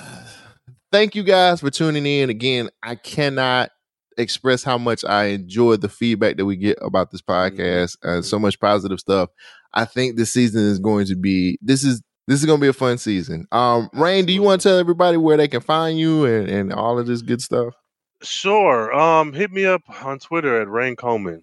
[0.92, 2.30] thank you guys for tuning in.
[2.30, 3.70] Again, I cannot
[4.16, 8.38] express how much I enjoy the feedback that we get about this podcast and so
[8.38, 9.28] much positive stuff.
[9.72, 12.72] I think this season is going to be this is this is to be a
[12.72, 13.48] fun season.
[13.50, 16.72] Um, Rhayne, do you want to tell everybody where they can find you and, and
[16.72, 17.74] all of this good stuff?
[18.22, 18.94] Sure.
[18.94, 21.42] Um, hit me up on Twitter at Rhayne Coleman.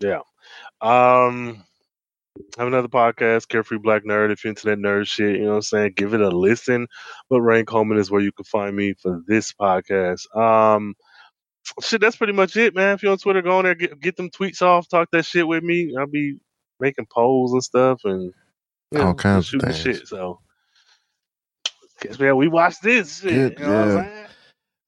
[0.00, 0.22] Yeah.
[0.80, 1.62] Um,
[2.58, 4.32] have another podcast, Carefree Black Nerd.
[4.32, 6.88] If you're into that nerd shit, you know what I'm saying, give it a listen.
[7.30, 10.34] But Rhayne Coleman is where you can find me for this podcast.
[10.36, 10.94] Um,
[11.80, 12.94] shit, that's pretty much it, man.
[12.94, 15.46] If you're on Twitter, go on there, get get them tweets off, talk that shit
[15.46, 15.94] with me.
[15.96, 16.38] I'll be
[16.80, 18.32] making polls and stuff, and
[18.98, 19.78] know, All kinds of things.
[19.78, 20.08] shit.
[20.08, 20.40] So,
[22.00, 23.56] guess man, we watched this shit.
[23.56, 24.26] Good, you know yeah.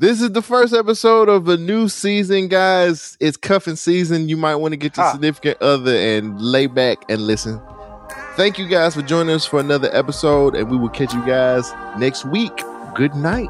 [0.01, 3.17] This is the first episode of a new season, guys.
[3.21, 4.29] It's cuffing season.
[4.29, 5.13] You might want to get your Ha.
[5.13, 7.61] significant other and lay back and listen.
[8.37, 11.73] Thank you guys for joining us for another episode, and we will catch you guys
[11.97, 12.53] next week.
[12.95, 13.49] Good night.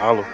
[0.00, 0.24] Holla.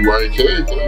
[0.00, 0.79] BYK.